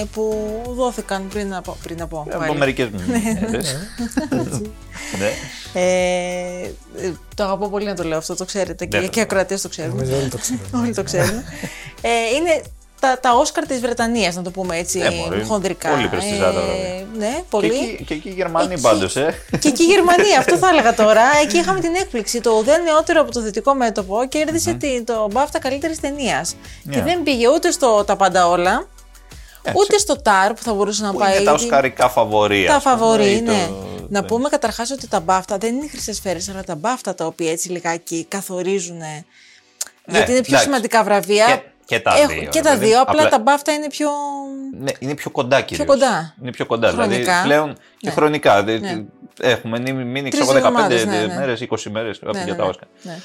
ε, 0.00 0.04
που 0.12 0.34
δόθηκαν 0.68 1.28
πριν 1.28 1.54
από. 1.54 1.76
Πριν 1.82 2.02
από, 2.02 2.26
Από 2.30 2.38
πάλι. 2.38 2.58
μερικές 2.58 2.88
μέρε. 2.90 3.60
Ναι. 5.18 5.30
Ε, 5.74 6.70
ε, 6.96 7.12
το 7.34 7.42
αγαπώ 7.42 7.68
πολύ 7.68 7.86
να 7.86 7.94
το 7.94 8.02
λέω 8.04 8.18
αυτό, 8.18 8.34
το 8.36 8.44
ξέρετε. 8.44 8.84
Και, 8.86 9.00
Δεν 9.00 9.08
και 9.10 9.18
οι 9.18 9.22
ακροατές 9.22 9.60
το 9.62 9.68
ξέρουν. 9.68 9.90
Νομίζω 9.96 10.16
όλοι 10.16 10.28
το 10.28 10.38
ξέρουν. 10.38 10.60
Όλοι 10.82 10.94
το 10.94 11.02
ξέρουν. 11.02 11.42
ε, 12.00 12.08
είναι 12.36 12.62
τα, 13.06 13.18
τα 13.20 13.32
Όσκαρ 13.32 13.66
της 13.66 13.80
Βρετανίας, 13.80 14.34
να 14.34 14.42
το 14.42 14.50
πούμε 14.50 14.76
έτσι, 14.76 14.98
Ε, 14.98 15.10
μωρέ, 15.10 15.42
χονδρικά. 15.42 15.88
πολύ 15.90 16.08
πρεστιζάτα 16.08 16.50
βραβεία. 16.60 17.06
ναι, 17.18 17.32
Και 17.36 17.42
πολύ. 17.50 17.66
εκεί, 17.66 18.04
και 18.06 18.14
εκεί 18.14 18.28
οι 18.28 18.32
Γερμανοί 18.32 18.72
Εκεί- 18.72 18.82
πάντως, 18.82 19.16
ε. 19.16 19.34
Και 19.58 19.68
εκεί 19.68 19.82
η 19.82 19.86
Γερμανία, 19.86 20.38
αυτό 20.38 20.56
θα 20.56 20.68
έλεγα 20.68 20.94
τώρα. 20.94 21.22
Εκεί 21.44 21.56
είχαμε 21.58 21.80
την 21.80 21.94
έκπληξη. 21.94 22.40
Το 22.40 22.50
ουδέν 22.50 22.82
νεότερο 22.82 23.20
από 23.20 23.30
το 23.32 23.40
θετικό 23.40 23.74
μέτωπο 23.74 24.26
κέρδισε 24.28 24.72
την- 24.74 25.04
το 25.04 25.28
BAFTA 25.34 25.58
καλύτερη 25.60 25.96
ταινίας. 25.96 26.54
Και 26.90 26.96
Ναι. 26.96 27.02
δεν 27.02 27.22
πήγε 27.22 27.48
ούτε 27.48 27.70
στο 27.70 28.04
Τα 28.06 28.16
Πάντα 28.16 28.48
Όλα, 28.48 28.88
Έτσι. 29.62 29.78
ούτε 29.80 29.98
στο 29.98 30.14
TAR 30.24 30.50
που 30.56 30.62
θα 30.62 30.74
μπορούσε 30.74 31.02
να 31.04 31.10
Που 31.12 31.18
πάει. 31.18 31.28
είναι 31.36 31.44
τα 31.44 31.50
γιατί- 31.50 31.64
οσκαρικά 31.64 32.08
φαβορή. 32.08 32.64
Τα 32.66 32.74
ας 32.74 32.82
πούμε, 32.82 32.94
φαβορή, 32.96 33.30
ή 33.32 33.42
το- 33.42 33.50
ναι. 33.52 33.68
Να 34.08 34.20
το- 34.20 34.26
πούμε 34.26 34.48
καταρχάς 34.48 34.90
ότι 34.90 35.08
τα 35.08 35.24
BAFTA 35.26 35.56
δεν 35.60 35.74
είναι 35.74 35.88
χρυσές 35.88 36.16
σφαίρες, 36.16 36.48
αλλά 36.48 36.64
τα 36.64 36.78
BAFTA 36.82 37.16
τα 37.16 37.26
οποία 37.26 37.50
έτσι 37.50 37.68
λιγάκι 37.70 38.24
καθορίζουν. 38.28 39.00
γιατί 40.08 40.30
είναι 40.30 40.40
πιο 40.40 40.48
εντάξει. 40.48 40.64
σημαντικά 40.64 41.04
βραβεία. 41.04 41.44
Και- 41.46 41.60
και 41.86 42.00
τα 42.00 42.14
Έχουν- 42.14 42.28
δύο, 42.28 42.48
Και 42.50 42.58
ρε 42.58 42.64
τα 42.64 42.70
παιδί. 42.70 42.86
δύο. 42.86 43.00
Απλά, 43.00 43.22
Απλά- 43.26 43.42
τα 43.42 43.42
BAFTA 43.62 43.68
είναι 43.76 43.86
πιο. 43.88 44.08
Ναι, 44.80 44.92
είναι 44.98 45.14
πιο 45.14 45.30
κοντά 45.30 45.60
κυρίως. 45.60 45.86
κοντά. 45.86 46.34
Είναι 46.42 46.50
πιο 46.50 46.66
κοντά. 46.66 46.90
Δηλαδή 46.90 47.08
Χρονικά. 47.10 47.40
πλέον 47.44 47.72
και 47.96 48.06
Ναι. 48.08 48.10
χρονικά. 48.10 48.62
Ναι. 48.62 48.72
Ναι. 48.78 49.04
Έχουμε 49.40 49.78
μείνει, 49.78 50.04
μείνει 50.04 50.30
Τρεις 50.30 50.42
ξέρω, 50.42 50.58
15 50.58 50.66
εβδομάδες, 50.94 51.04
ναι, 51.06 51.26
ναι. 51.26 51.34
μέρες, 51.38 51.60
20 51.60 51.90
μέρες 51.90 52.20
Ναι, 52.22 52.30
για 52.30 52.44
ναι, 52.44 52.54
τα 52.54 52.62
ναι. 52.62 52.68
Όσκαρ. 52.68 52.88
Ναι. 53.02 53.18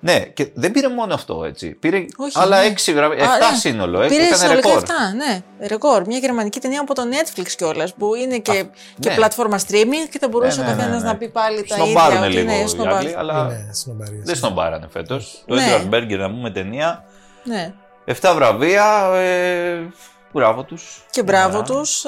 Ναι, 0.00 0.18
και 0.20 0.50
δεν 0.54 0.70
πήρε 0.70 0.88
μόνο 0.88 1.14
αυτό 1.14 1.44
έτσι. 1.44 1.70
Πήρε 1.70 1.96
Όχι, 2.16 2.32
άλλα 2.38 2.60
ναι. 2.60 2.66
6 2.66 2.92
βραβεία, 2.92 3.24
7 3.24 3.46
Α, 3.46 3.50
ναι. 3.50 3.56
σύνολο. 3.56 4.00
ε, 4.02 4.08
Πήρε 4.08 4.22
Έκανε 4.22 4.36
συνολικά 4.36 4.68
ρεκόρ. 4.68 4.82
7, 4.82 4.92
ναι. 5.16 5.66
Ρεκόρ. 5.68 6.06
Μια 6.06 6.18
γερμανική 6.18 6.60
ταινία 6.60 6.80
από 6.80 6.94
το 6.94 7.02
Netflix 7.10 7.46
κιόλας, 7.56 7.94
που 7.94 8.14
είναι 8.14 8.38
και, 8.38 8.64
και 9.00 9.08
ναι. 9.08 9.14
πλατφόρμα 9.14 9.58
streaming 9.58 10.08
και 10.10 10.18
θα 10.18 10.28
μπορούσε 10.28 10.60
Ναι, 10.60 10.66
ο 10.66 10.70
ναι, 10.70 10.74
καθένας 10.76 10.96
ναι, 11.00 11.06
ναι. 11.06 11.12
να 11.12 11.16
πει 11.18 11.28
πάλι 11.28 11.64
τα 11.64 11.74
Σνομπάρουν 11.74 12.14
ίδια. 12.16 12.26
ότι 12.26 12.36
λίγο 12.36 12.46
ναι, 12.46 12.58
οι 12.58 12.66
σνομπάρουν. 12.66 12.98
Άγγλοι, 12.98 13.14
αλλά 13.16 13.34
Είναι 13.44 13.70
σνομπαρίες. 13.72 14.22
δεν 14.24 14.34
σνομπάρανε 14.36 14.86
φέτος. 14.92 15.42
Το 15.46 15.54
Ναι. 15.54 15.62
Edward 15.90 15.94
Berger 15.94 16.18
να 16.18 16.30
πούμε 16.30 16.50
ταινία. 16.50 17.04
Ναι. 17.44 17.72
7 18.20 18.32
βραβεία. 18.34 19.10
Ε, 19.14 19.88
μπράβο 20.32 20.62
τους. 20.64 21.06
Και 21.10 21.22
μπράβο 21.22 21.62
τους. 21.62 22.04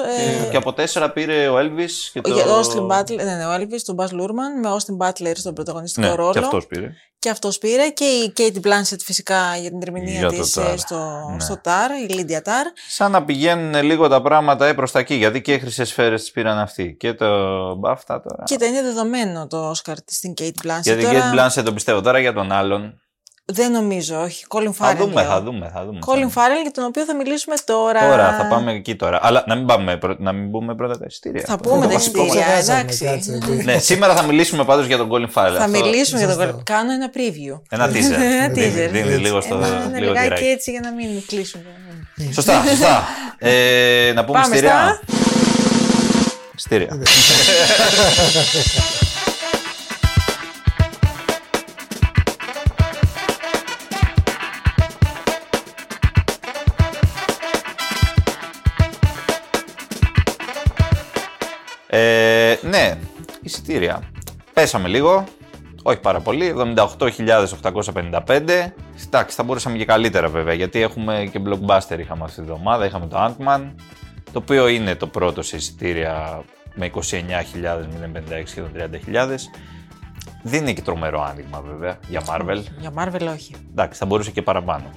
Και 0.51 0.57
από 0.57 0.73
4 0.93 1.09
πήρε 1.13 1.47
ο 1.47 1.57
Elvis 1.57 1.91
και 2.13 2.21
το. 2.21 2.33
Ο 2.33 2.59
Austin 2.59 2.87
Butler, 2.97 3.15
ναι, 3.15 3.35
ναι, 3.35 3.45
ο 3.45 3.53
Elvis, 3.55 3.81
τον 3.85 3.95
Baz 3.99 4.05
Luhrmann, 4.07 4.61
με 4.61 4.69
Austin 4.77 5.07
Butler 5.07 5.31
στον 5.35 5.53
πρωταγωνιστικό 5.53 6.07
Ναι, 6.07 6.13
ρόλο. 6.15 6.31
και 6.31 6.39
αυτός 6.39 6.67
πήρε. 6.67 6.91
Και 7.19 7.29
αυτός 7.29 7.57
πήρε. 7.57 7.89
Και 7.89 8.03
η 8.03 8.33
Kate 8.37 8.65
Blanchett 8.67 8.99
φυσικά 9.03 9.55
για 9.59 9.69
την 9.69 9.79
ερμηνεία 9.81 10.19
Για 10.19 10.29
το 10.31 10.41
της 10.41 10.57
Tar. 10.59 10.71
ε, 10.73 10.77
στο, 10.77 11.29
Ναι. 11.33 11.39
στο 11.39 11.61
TAR, 11.65 12.09
η 12.09 12.13
Lydia 12.27 12.37
Tar. 12.47 12.65
Σαν 12.89 13.11
να 13.11 13.23
πηγαίνουν 13.23 13.83
λίγο 13.83 14.07
τα 14.07 14.21
πράγματα 14.21 14.65
ε, 14.67 14.73
προς 14.73 14.91
τα 14.91 14.99
εκεί. 14.99 15.15
Γιατί 15.15 15.41
και 15.41 15.57
χρυσές 15.59 15.89
σφαίρες 15.89 16.21
τις 16.21 16.31
πήραν 16.31 16.57
αυτοί. 16.57 16.95
Και 16.99 17.13
το 17.13 17.27
μπαφτα 17.75 18.21
τώρα. 18.21 18.43
Και 18.43 18.65
είναι 18.65 18.81
δεδομένο 18.81 19.47
το 19.47 19.69
Oscar 19.71 19.93
της 20.05 20.15
στην 20.17 20.33
Kate 20.41 20.43
Blanchett. 20.67 20.81
Για 20.81 20.95
την 20.97 21.05
Τώρα, 21.07 21.31
Kate 21.33 21.37
Blanchett 21.59 21.63
το 21.63 21.73
πιστεύω. 21.73 22.01
Τώρα 22.01 22.19
για 22.19 22.33
τον 22.33 22.51
άλλον. 22.51 23.00
Δεν 23.53 23.71
νομίζω, 23.71 24.21
όχι. 24.21 24.45
Colin 24.47 24.69
Θα 24.73 24.91
Farrell. 24.91 24.97
δούμε, 24.97 25.21
λέω. 25.21 25.29
θα 25.31 25.41
δούμε. 25.41 25.71
Θα 25.73 25.85
δούμε. 25.85 25.99
Colin 26.05 26.25
Farrell 26.37 26.61
για 26.61 26.71
τον 26.73 26.83
οποίο 26.83 27.03
θα 27.05 27.15
μιλήσουμε 27.15 27.55
τώρα. 27.65 28.09
Τώρα 28.09 28.35
θα 28.37 28.45
πάμε 28.47 28.71
εκεί 28.71 28.95
τώρα. 28.95 29.19
Αλλά 29.21 29.43
να 29.47 29.55
μην, 29.55 29.65
πάμε, 29.65 29.97
πρω- 29.97 30.19
να 30.19 30.31
μην 30.31 30.49
μπούμε 30.49 30.75
πρώτα 30.75 30.97
τα 30.97 31.05
εισιτήρια. 31.07 31.43
Θα 31.45 31.57
πούμε 31.57 31.87
τα 31.87 31.93
βασικό 31.93 32.21
εισιτήρια, 32.25 32.45
ξεχάσαμε, 32.45 32.79
εντάξει. 32.79 33.05
κάτσε, 33.05 33.33
εκεί. 33.51 33.63
ναι, 33.63 33.77
σήμερα 33.77 34.15
θα 34.15 34.23
μιλήσουμε 34.23 34.63
πάντως 34.65 34.85
για 34.85 34.97
τον 34.97 35.09
Colin 35.11 35.21
Farrell. 35.33 35.55
Θα 35.57 35.63
Αυτό- 35.63 35.67
μιλήσουμε 35.69 36.19
για 36.19 36.27
τον 36.27 36.37
Σωστό. 36.37 36.57
Colin 36.57 36.61
Κάνω 36.63 36.91
ένα 36.91 37.09
preview. 37.13 37.59
Ένα 37.69 37.87
teaser. 37.93 37.95
Ένα 38.13 38.47
Δίνει- 38.47 38.73
teaser. 38.75 38.89
Δίνει 38.91 39.15
λίγο 39.15 39.41
στο 39.41 39.55
Ένα, 39.55 39.67
ένα 39.67 39.99
λίγο 39.99 40.11
λιγάκι 40.11 40.23
τυράκι. 40.27 40.43
έτσι 40.45 40.71
για 40.71 40.79
να 40.83 40.91
μην 40.91 41.07
κλείσουμε. 41.27 41.63
Σωστά, 42.33 42.63
σωστά. 42.69 43.03
Ε, 43.37 44.11
να 44.15 44.25
πούμε 44.25 44.39
Πάμε 44.41 44.55
εισιτήρια. 44.55 44.99
στα. 45.03 45.15
Εισιτήρια. 46.55 46.97
ναι, 62.71 62.97
εισιτήρια. 63.41 64.01
Πέσαμε 64.53 64.87
λίγο. 64.87 65.23
Όχι 65.83 65.99
πάρα 65.99 66.19
πολύ. 66.19 66.53
78.855. 66.57 68.71
Εντάξει, 69.05 69.35
θα 69.35 69.43
μπορούσαμε 69.43 69.77
και 69.77 69.85
καλύτερα 69.85 70.27
βέβαια. 70.27 70.53
Γιατί 70.53 70.81
έχουμε 70.81 71.29
και 71.31 71.41
blockbuster 71.45 71.99
είχαμε 71.99 72.23
αυτή 72.23 72.35
τη 72.35 72.41
εβδομάδα. 72.41 72.85
Είχαμε 72.85 73.07
το 73.07 73.25
Ant-Man. 73.25 73.61
Το 74.31 74.39
οποίο 74.39 74.67
είναι 74.67 74.95
το 74.95 75.07
πρώτο 75.07 75.41
σε 75.41 75.55
εισιτήρια 75.55 76.43
με 76.73 76.91
29.056 76.93 77.01
και 78.53 78.61
των 78.61 78.71
30.000. 78.77 78.89
Δεν 80.43 80.61
είναι 80.61 80.73
και 80.73 80.81
τρομερό 80.81 81.21
άνοιγμα 81.21 81.61
βέβαια 81.61 81.99
για 82.07 82.21
Marvel. 82.29 82.63
Για 82.79 82.93
Marvel 82.97 83.27
όχι. 83.33 83.55
Εντάξει, 83.71 83.99
θα 83.99 84.05
μπορούσε 84.05 84.31
και 84.31 84.41
παραπάνω. 84.41 84.89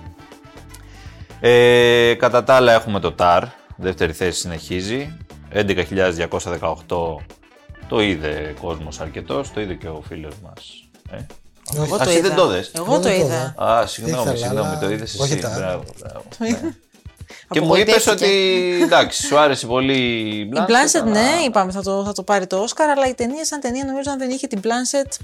Ε, 1.41 2.15
κατά 2.19 2.45
τα 2.45 2.55
άλλα 2.55 2.73
έχουμε 2.73 3.01
το 3.01 3.15
TAR, 3.19 3.43
δεύτερη 3.77 4.13
θέση 4.13 4.39
συνεχίζει. 4.39 5.17
11.218 5.53 6.29
το 7.89 8.01
είδε 8.01 8.55
κόσμος 8.61 9.01
αρκετός, 9.01 9.53
το 9.53 9.61
είδε 9.61 9.75
και 9.75 9.89
ο 9.89 10.03
φίλος 10.09 10.35
μας. 10.43 10.89
Ε. 11.11 11.17
Εγώ 11.83 11.95
Α, 11.95 11.99
το 11.99 12.09
εσύ 12.11 12.19
είδα. 12.19 12.29
δεν 12.29 12.37
το 12.37 12.47
δες. 12.47 12.71
Εγώ 12.75 12.85
το 12.95 13.01
Δεν 13.01 13.03
το 13.03 13.25
είδα. 13.25 13.55
Α, 13.65 13.87
συγγνώμη, 13.87 14.23
Ήθελα, 14.23 14.37
συγγνώμη, 14.37 14.69
αλλά 14.69 14.79
το 14.79 14.91
είδες 14.91 15.19
όχι 15.21 15.33
εσύ. 15.33 15.41
τα. 15.43 15.49
Μπράβο, 15.57 15.85
μπράβο. 15.99 16.25
Ναι. 16.39 16.49
Και 17.51 17.61
μου 17.61 17.67
Απογοητεύτηκε. 17.67 18.11
είπες 18.11 18.23
ότι 18.23 18.83
εντάξει, 18.83 19.23
σου 19.27 19.39
άρεσε 19.39 19.67
πολύ 19.67 19.99
η 19.99 20.39
Η 20.39 20.51
Blanchett. 20.55 20.67
Blanchett, 20.67 21.01
αλλά- 21.03 21.11
ναι, 21.11 21.31
είπαμε 21.47 21.73
θα 21.73 21.83
το, 21.83 22.05
θα 22.05 22.13
το 22.13 22.23
πάρει 22.23 22.47
το 22.47 22.65
Oscar, 22.69 22.85
αλλά 22.97 23.09
η 23.09 23.15
ταινία 23.15 23.45
σαν 23.45 23.61
ταινία 23.61 23.85
νομίζω 23.85 24.11
αν 24.11 24.19
δεν 24.19 24.31
είχε 24.31 24.47
την 24.47 24.61
Blanchett, 24.65 25.17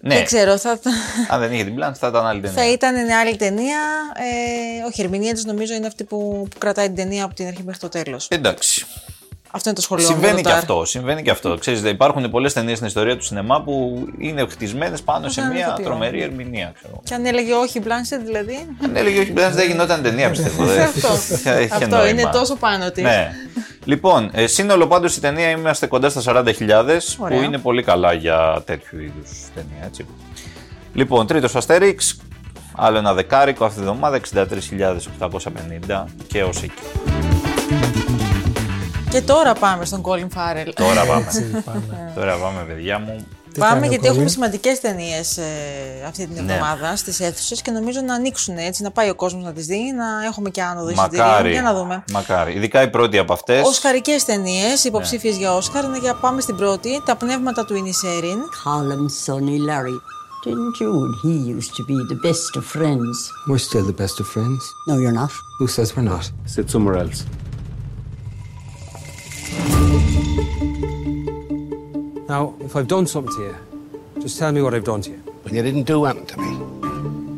Ναι, 0.00 0.14
δεν 0.14 0.24
ξέρω, 0.24 0.58
θα, 0.58 0.78
θα, 0.82 0.90
αν 1.28 1.40
δεν 1.40 1.52
είχε 1.52 1.64
την 1.64 1.74
Blanchett 1.78 1.94
θα 1.98 2.08
ήταν 2.08 2.26
άλλη 2.26 2.40
ταινία. 2.40 2.62
θα 2.62 2.70
ήταν 2.70 3.04
μια 3.04 3.18
άλλη 3.20 3.36
ταινία. 3.36 3.78
Ε, 4.16 4.86
όχι, 4.86 5.00
η 5.00 5.04
ερμηνεία 5.04 5.32
της 5.34 5.44
νομίζω 5.44 5.74
είναι 5.74 5.86
αυτή 5.86 6.04
που, 6.04 6.46
που 6.50 6.58
κρατάει 6.58 6.86
την 6.86 6.94
ταινία 6.96 7.24
από 7.24 7.34
την 7.34 7.46
αρχή 7.46 7.62
μέχρι 7.62 7.80
το 7.80 7.88
τέλος. 7.88 8.26
Εντάξει. 8.28 8.86
Αυτό 9.52 9.68
είναι 9.68 9.78
το 9.78 9.84
σχολείο 9.84 10.06
μου. 10.06 10.12
Συμβαίνει 10.12 10.42
το 10.42 10.48
και 10.48 10.54
TAR. 10.54 10.58
αυτό. 10.58 10.84
Συμβαίνει 10.84 11.22
και 11.22 11.30
αυτό. 11.30 11.56
Ξέρεις, 11.60 11.82
υπάρχουν 11.82 12.30
πολλές 12.30 12.52
ταινίες 12.52 12.76
στην 12.76 12.88
ιστορία 12.88 13.16
του 13.16 13.24
σινεμά 13.24 13.62
που 13.62 14.06
είναι 14.18 14.46
χτισμένες 14.50 15.02
πάνω 15.02 15.28
σε 15.28 15.40
έναν 15.40 15.52
μια 15.52 15.66
ηθοποιό. 15.66 15.84
τρομερή 15.84 16.22
ερμηνεία. 16.22 16.72
Ξέρω. 16.74 17.00
Και 17.04 17.14
αν 17.14 17.26
έλεγε 17.26 17.52
όχι 17.54 17.78
η 17.78 17.82
Blanchett 17.86 18.20
δηλαδή; 18.24 18.66
Αν 18.84 18.96
έλεγε 18.96 19.20
όχι, 19.20 19.32
δεν 19.32 19.66
γινόταν 19.68 20.02
ταινία, 20.02 20.30
πιστεύω. 20.30 20.64
δεν- 20.64 20.80
Αυτό, 20.94 21.08
είχε- 21.34 21.60
είχε 21.60 21.74
αυτό 21.74 21.86
νόημα. 21.86 22.08
είναι 22.08 22.28
τόσο 22.32 22.56
πάνω 22.56 22.90
της. 22.90 23.02
Ναι. 23.02 23.30
Λοιπόν, 23.84 24.30
ε, 24.32 24.46
σύνολο 24.46 24.86
πάντως 24.86 25.16
η 25.16 25.20
ταινία 25.20 25.50
είμαστε 25.50 25.86
κοντά 25.86 26.08
στα 26.08 26.20
40.000 26.24 27.14
που 27.16 27.24
Ωραία. 27.24 27.42
είναι 27.42 27.58
πολύ 27.58 27.82
καλά 27.82 28.12
για 28.12 28.62
τέτοιου 28.64 28.98
είδους 29.00 29.30
ταινία. 29.54 29.84
Έτσι. 29.86 30.06
Λοιπόν, 30.94 31.26
τρίτος 31.26 31.54
Αστέριξ, 31.56 32.16
άλλο 32.76 32.98
ένα 32.98 33.14
δεκάρικο 33.14 33.64
αυτή 33.64 33.78
τη 33.78 33.84
βδομάδα, 33.84 34.16
63.850 34.16 36.04
και 36.26 36.42
ως 36.42 36.62
εκεί. 36.62 36.82
Και 39.10 39.20
τώρα 39.22 39.52
πάμε 39.52 39.84
στον 39.84 40.02
Colin 40.04 40.28
Farrell. 40.38 40.72
Τώρα 40.74 41.04
πάμε. 41.04 41.20
Έτσι, 41.26 41.42
πάμε. 41.64 42.12
Τώρα 42.14 42.36
πάμε, 42.36 42.62
παιδιά 42.66 42.98
μου. 42.98 43.26
Τι 43.52 43.58
Πάμε 43.60 43.72
κάνει 43.72 43.86
ο 43.86 43.88
γιατί 43.90 44.06
έχουμε 44.06 44.24
Colin? 44.24 44.30
σημαντικές 44.30 44.80
ταινίες 44.80 45.36
ε, 45.38 45.42
αυτή 46.06 46.26
την 46.26 46.44
Ναι. 46.44 46.52
εβδομάδα 46.52 46.96
στις 46.96 47.20
αίθουσες 47.20 47.62
και 47.62 47.70
νομίζω 47.70 48.00
να 48.00 48.14
ανοίξουν 48.14 48.56
έτσι, 48.58 48.82
να 48.82 48.90
πάει 48.90 49.08
ο 49.10 49.14
κόσμος 49.14 49.44
να 49.44 49.52
τις 49.52 49.66
δει, 49.66 49.92
να 49.96 50.24
έχουμε 50.26 50.50
και 50.50 50.62
άνοδο 50.62 50.88
εισιτηρίων. 50.90 51.26
Μακάρι. 51.26 51.50
Για 51.50 51.62
να 51.62 51.74
δούμε. 51.74 52.04
Μακάρι. 52.12 52.52
Ειδικά 52.54 52.82
η 52.82 52.90
πρώτη 52.90 53.18
από 53.18 53.32
αυτές. 53.32 53.66
Οσκαρικές 53.66 54.24
ταινίες, 54.24 54.62
Ναι. 54.84 54.88
υποψήφιε 54.88 55.30
για 55.30 55.54
Όσκαρ. 55.54 55.84
Είναι 55.84 55.98
για 55.98 56.14
πάμε 56.14 56.40
στην 56.40 56.56
πρώτη. 56.56 57.02
Τα 57.04 57.16
πνεύματα 57.16 57.64
του 57.64 57.74
Ινισέριν. 57.76 58.38
Harlem's 58.64 59.32
Sonny 59.32 59.58
Larry. 59.68 59.98
Didn't 60.46 60.76
you 60.82 60.90
and 61.04 61.14
he 61.22 61.34
used 61.58 61.72
to 61.78 61.82
be 61.90 61.96
the 62.12 62.18
best 62.26 62.50
of 62.60 62.64
friends? 62.76 63.16
We're 63.48 63.64
still 63.68 63.84
the 63.92 63.98
best 64.02 64.16
of 64.22 64.26
friends. 64.34 64.60
No, 64.88 64.94
you're 65.02 65.18
not. 65.22 65.32
Who 65.58 65.66
says 65.76 65.88
we're 65.96 66.10
not? 66.14 66.24
Sit 66.54 66.66
somewhere 66.74 66.96
else. 67.04 67.20
Now, 72.28 72.54
if 72.60 72.76
I've 72.76 72.86
done 72.86 73.06
something 73.06 73.34
to 73.36 73.42
you, 73.48 73.56
just 74.22 74.38
tell 74.38 74.52
me 74.52 74.60
what 74.62 74.72
I've 74.74 74.84
done 74.84 75.00
to 75.02 75.10
you. 75.10 75.20
Well, 75.42 75.54
you 75.54 75.62
didn't 75.62 75.86
do 75.94 76.04
anything 76.04 76.26
to 76.32 76.36
me. 76.44 76.52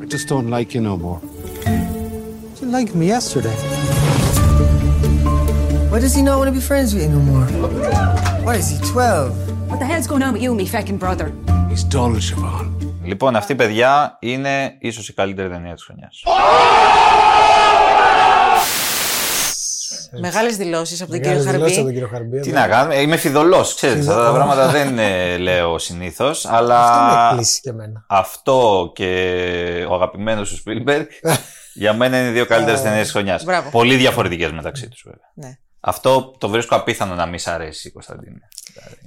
I 0.02 0.06
just 0.14 0.28
don't 0.28 0.48
like 0.50 0.74
you 0.74 0.80
no 0.80 0.96
more. 0.96 1.20
You 2.60 2.66
liked 2.76 2.94
me 2.94 3.06
yesterday. 3.06 3.56
Why 5.90 5.98
does 5.98 6.14
he 6.14 6.22
not 6.22 6.36
want 6.38 6.48
to 6.48 6.52
be 6.52 6.60
friends 6.60 6.94
with 6.94 7.02
you 7.04 7.10
no 7.10 7.20
more? 7.20 7.46
What 8.46 8.56
is 8.56 8.68
he, 8.72 8.78
12? 8.86 9.70
What 9.70 9.78
the 9.78 9.86
hell's 9.86 10.06
going 10.06 10.22
on 10.22 10.32
with 10.34 10.42
you, 10.42 10.54
me 10.54 10.66
feckin' 10.66 10.98
brother? 10.98 11.32
He's 11.70 11.84
dull, 11.84 12.14
Siobhan. 12.20 12.68
Λοιπόν, 13.04 13.36
αυτή 13.36 13.54
παιδιά 13.54 14.16
είναι 14.20 14.76
ίσω 14.78 15.00
η 15.08 15.12
καλύτερη 15.12 15.48
ταινία 15.48 15.74
τη 15.74 15.82
χρονιά. 15.82 16.10
Μεγάλες 20.20 20.56
δηλώσεις 20.56 21.00
από 21.02 21.10
τον 21.10 21.20
Μεγάλες 21.20 21.42
κύριο 21.44 21.52
δηλώσεις 21.52 21.78
από 21.78 21.84
Χαρμπή. 21.86 21.94
τον 21.94 22.08
κύριο 22.08 22.08
Χαρμπή. 22.08 22.40
Τι 22.40 22.50
εδώ. 22.50 22.58
να 22.60 22.68
κάνουμε, 22.68 22.96
είμαι 23.00 23.16
φιδωλός. 23.16 23.74
Ξέρετε, 23.74 23.98
αυτά 24.00 24.12
τα 24.14 24.18
Φιδωλός. 24.20 24.36
πράγματα 24.44 24.70
δεν 24.72 24.98
ε, 24.98 25.36
λέω 25.36 25.78
συνήθως. 25.78 26.46
Αλλά 26.46 26.80
Αυτό 26.84 27.14
με 27.16 27.28
εκπλήσει 27.28 27.60
και 27.60 27.68
εμένα. 27.70 28.04
αυτό 28.08 28.90
και 28.94 29.86
ο 29.90 29.94
αγαπημένος 29.94 30.48
του 30.48 30.56
Σπίλμπεργκ 30.56 31.06
για 31.74 31.92
μένα 31.94 32.18
είναι 32.18 32.28
οι 32.28 32.32
δύο 32.32 32.46
καλύτερες 32.46 32.82
ταινίες 32.82 33.02
της 33.02 33.12
χρονιάς. 33.12 33.44
Μπράβο. 33.44 33.70
Πολύ 33.70 33.96
διαφορετικές 33.96 34.52
μεταξύ 34.52 34.88
τους, 34.88 35.04
βέβαια. 35.06 35.58
Ναι. 35.84 35.90
Αυτό 35.90 36.34
το 36.38 36.48
βρίσκω 36.48 36.76
απίθανο 36.76 37.14
να 37.14 37.26
μην 37.26 37.38
σ' 37.38 37.46
αρέσει, 37.46 37.90
Κωνσταντίνε. 37.90 38.40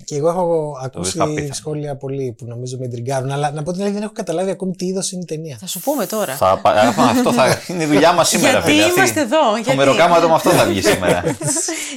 Και 0.06 0.16
εγώ 0.16 0.30
έχω 0.30 0.78
βρίσκω 0.82 0.98
ακούσει 0.98 1.20
απίθανο. 1.20 1.54
σχόλια 1.54 1.96
πολύ 1.96 2.36
που 2.38 2.46
νομίζω 2.46 2.78
με 2.78 2.88
τριγκάρουν. 2.88 3.32
Αλλά 3.32 3.52
να 3.52 3.64
πω 3.64 3.72
την 3.72 3.80
αλήθεια, 3.82 3.94
δεν 3.94 4.04
έχω 4.04 4.12
καταλάβει 4.16 4.50
ακόμη 4.52 4.76
τι 4.76 4.86
είδος 4.86 5.12
είναι 5.12 5.22
η 5.22 5.26
ταινία. 5.26 5.58
Θα 5.60 5.68
σου 5.68 5.80
πούμε 5.80 6.06
τώρα. 6.06 6.36
Θα, 6.36 6.60
πα- 6.62 6.70
α, 6.72 6.88
αυτό 7.10 7.34
θα 7.34 7.46
είναι 7.68 7.84
η 7.84 7.86
δουλειά 7.86 8.14
μας 8.14 8.30
σήμερα, 8.30 8.52
Γιατί 8.52 8.70
φίλε. 8.72 8.84
Αυτή- 8.84 8.96
είμαστε 9.00 9.20
εδώ, 9.22 9.52
Το 9.52 9.58
γιατί; 9.64 9.78
μεροκάματο 9.78 10.28
με 10.28 10.34
αυτό 10.34 10.50
θα 10.50 10.66
βγει 10.66 10.82
σήμερα. 10.82 11.24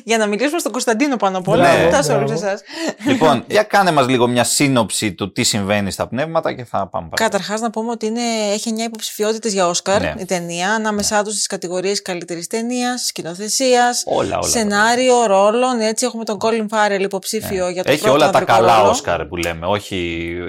Για 0.04 0.18
να 0.18 0.26
μιλήσουμε 0.26 0.58
στον 0.58 0.72
Κωνσταντίνο 0.72 1.16
πάνω 1.16 1.38
απ' 1.38 1.48
όλα. 1.48 1.76
Ναι. 1.76 1.84
Μετά 1.84 2.02
σε 2.02 2.12
όλου 2.12 2.24
Μπράβο. 2.24 2.46
εσάς. 2.46 2.60
λοιπόν, 3.06 3.44
για 3.48 3.62
κάνε 3.62 3.90
μας 3.92 4.06
λίγο 4.08 4.26
μια 4.28 4.44
σύνοψη 4.44 5.12
του 5.12 5.32
τι 5.32 5.42
συμβαίνει 5.42 5.90
στα 5.90 6.06
πνεύματα 6.08 6.52
και 6.52 6.64
θα 6.64 6.76
πάμε 6.78 7.08
παρακάτω. 7.08 7.22
Καταρχάς, 7.22 7.60
να 7.60 7.70
πούμε 7.70 7.90
ότι 7.90 8.06
είναι, 8.06 8.20
έχει 8.52 8.70
9 8.76 8.78
υποψηφιότητες 8.86 9.52
για 9.52 9.68
Όσκαρ 9.68 10.00
Ναι. 10.00 10.14
η 10.18 10.24
ταινία. 10.24 10.70
Ανάμεσά 10.72 11.22
τους 11.22 11.32
στις 11.34 11.46
κατηγορίες 11.46 12.02
καλύτερης 12.02 12.46
ταινίας, 12.46 13.04
σκηνοθεσίας, 13.06 14.02
Όλα, 14.06 14.38
όλα. 14.38 14.48
Σενάριο, 14.70 15.26
ρόλων. 15.26 15.80
Έτσι, 15.80 16.06
έχουμε 16.06 16.24
τον 16.24 16.38
Colin 16.40 16.66
Farrell 16.68 17.00
υποψήφιο 17.00 17.68
για 17.68 17.82
το 17.82 17.88
Ναι. 17.88 17.94
Έχει 17.94 18.02
πρώτο 18.02 18.16
όλα 18.16 18.30
τα 18.30 18.38
ανδρικό 18.38 18.58
καλά 18.58 18.76
ρόλο. 18.76 18.90
Όσκαρ 18.90 19.26
που 19.26 19.36
λέμε, 19.36 19.66
όχι 19.66 19.96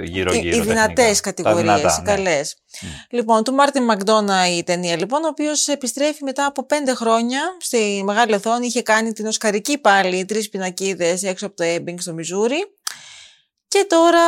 γύρω-γύρω. 0.03 0.57
Οι 0.57 0.61
δυνατές 0.61 0.95
τεχνικά. 0.95 1.21
κατηγορίες, 1.21 1.65
Τα 1.65 1.75
δυνατά, 1.75 1.97
οι 1.99 2.03
ναι. 2.03 2.15
καλές. 2.15 2.55
Λοιπόν, 3.09 3.43
του 3.43 3.53
Μάρτιν 3.53 3.83
Μακδόνα 3.83 4.55
η 4.55 4.63
ταινία, 4.63 4.97
λοιπόν, 4.97 5.23
ο 5.23 5.27
οποίος 5.27 5.67
επιστρέφει 5.67 6.23
μετά 6.23 6.45
από 6.45 6.65
πέντε 6.65 6.93
χρόνια 6.93 7.41
στη 7.59 8.01
μεγάλη 8.05 8.33
οθόνη. 8.33 8.65
Είχε 8.65 8.81
κάνει 8.81 9.11
την 9.11 9.25
Οσκαρική 9.25 9.77
πάλι 9.77 10.25
τρεις 10.25 10.49
πινακίδες 10.49 11.23
έξω 11.23 11.45
από 11.45 11.55
το 11.55 11.63
Έμπινγκ 11.63 11.99
στο 11.99 12.13
Μιζούρι. 12.13 12.73
Και 13.67 13.85
τώρα 13.89 14.19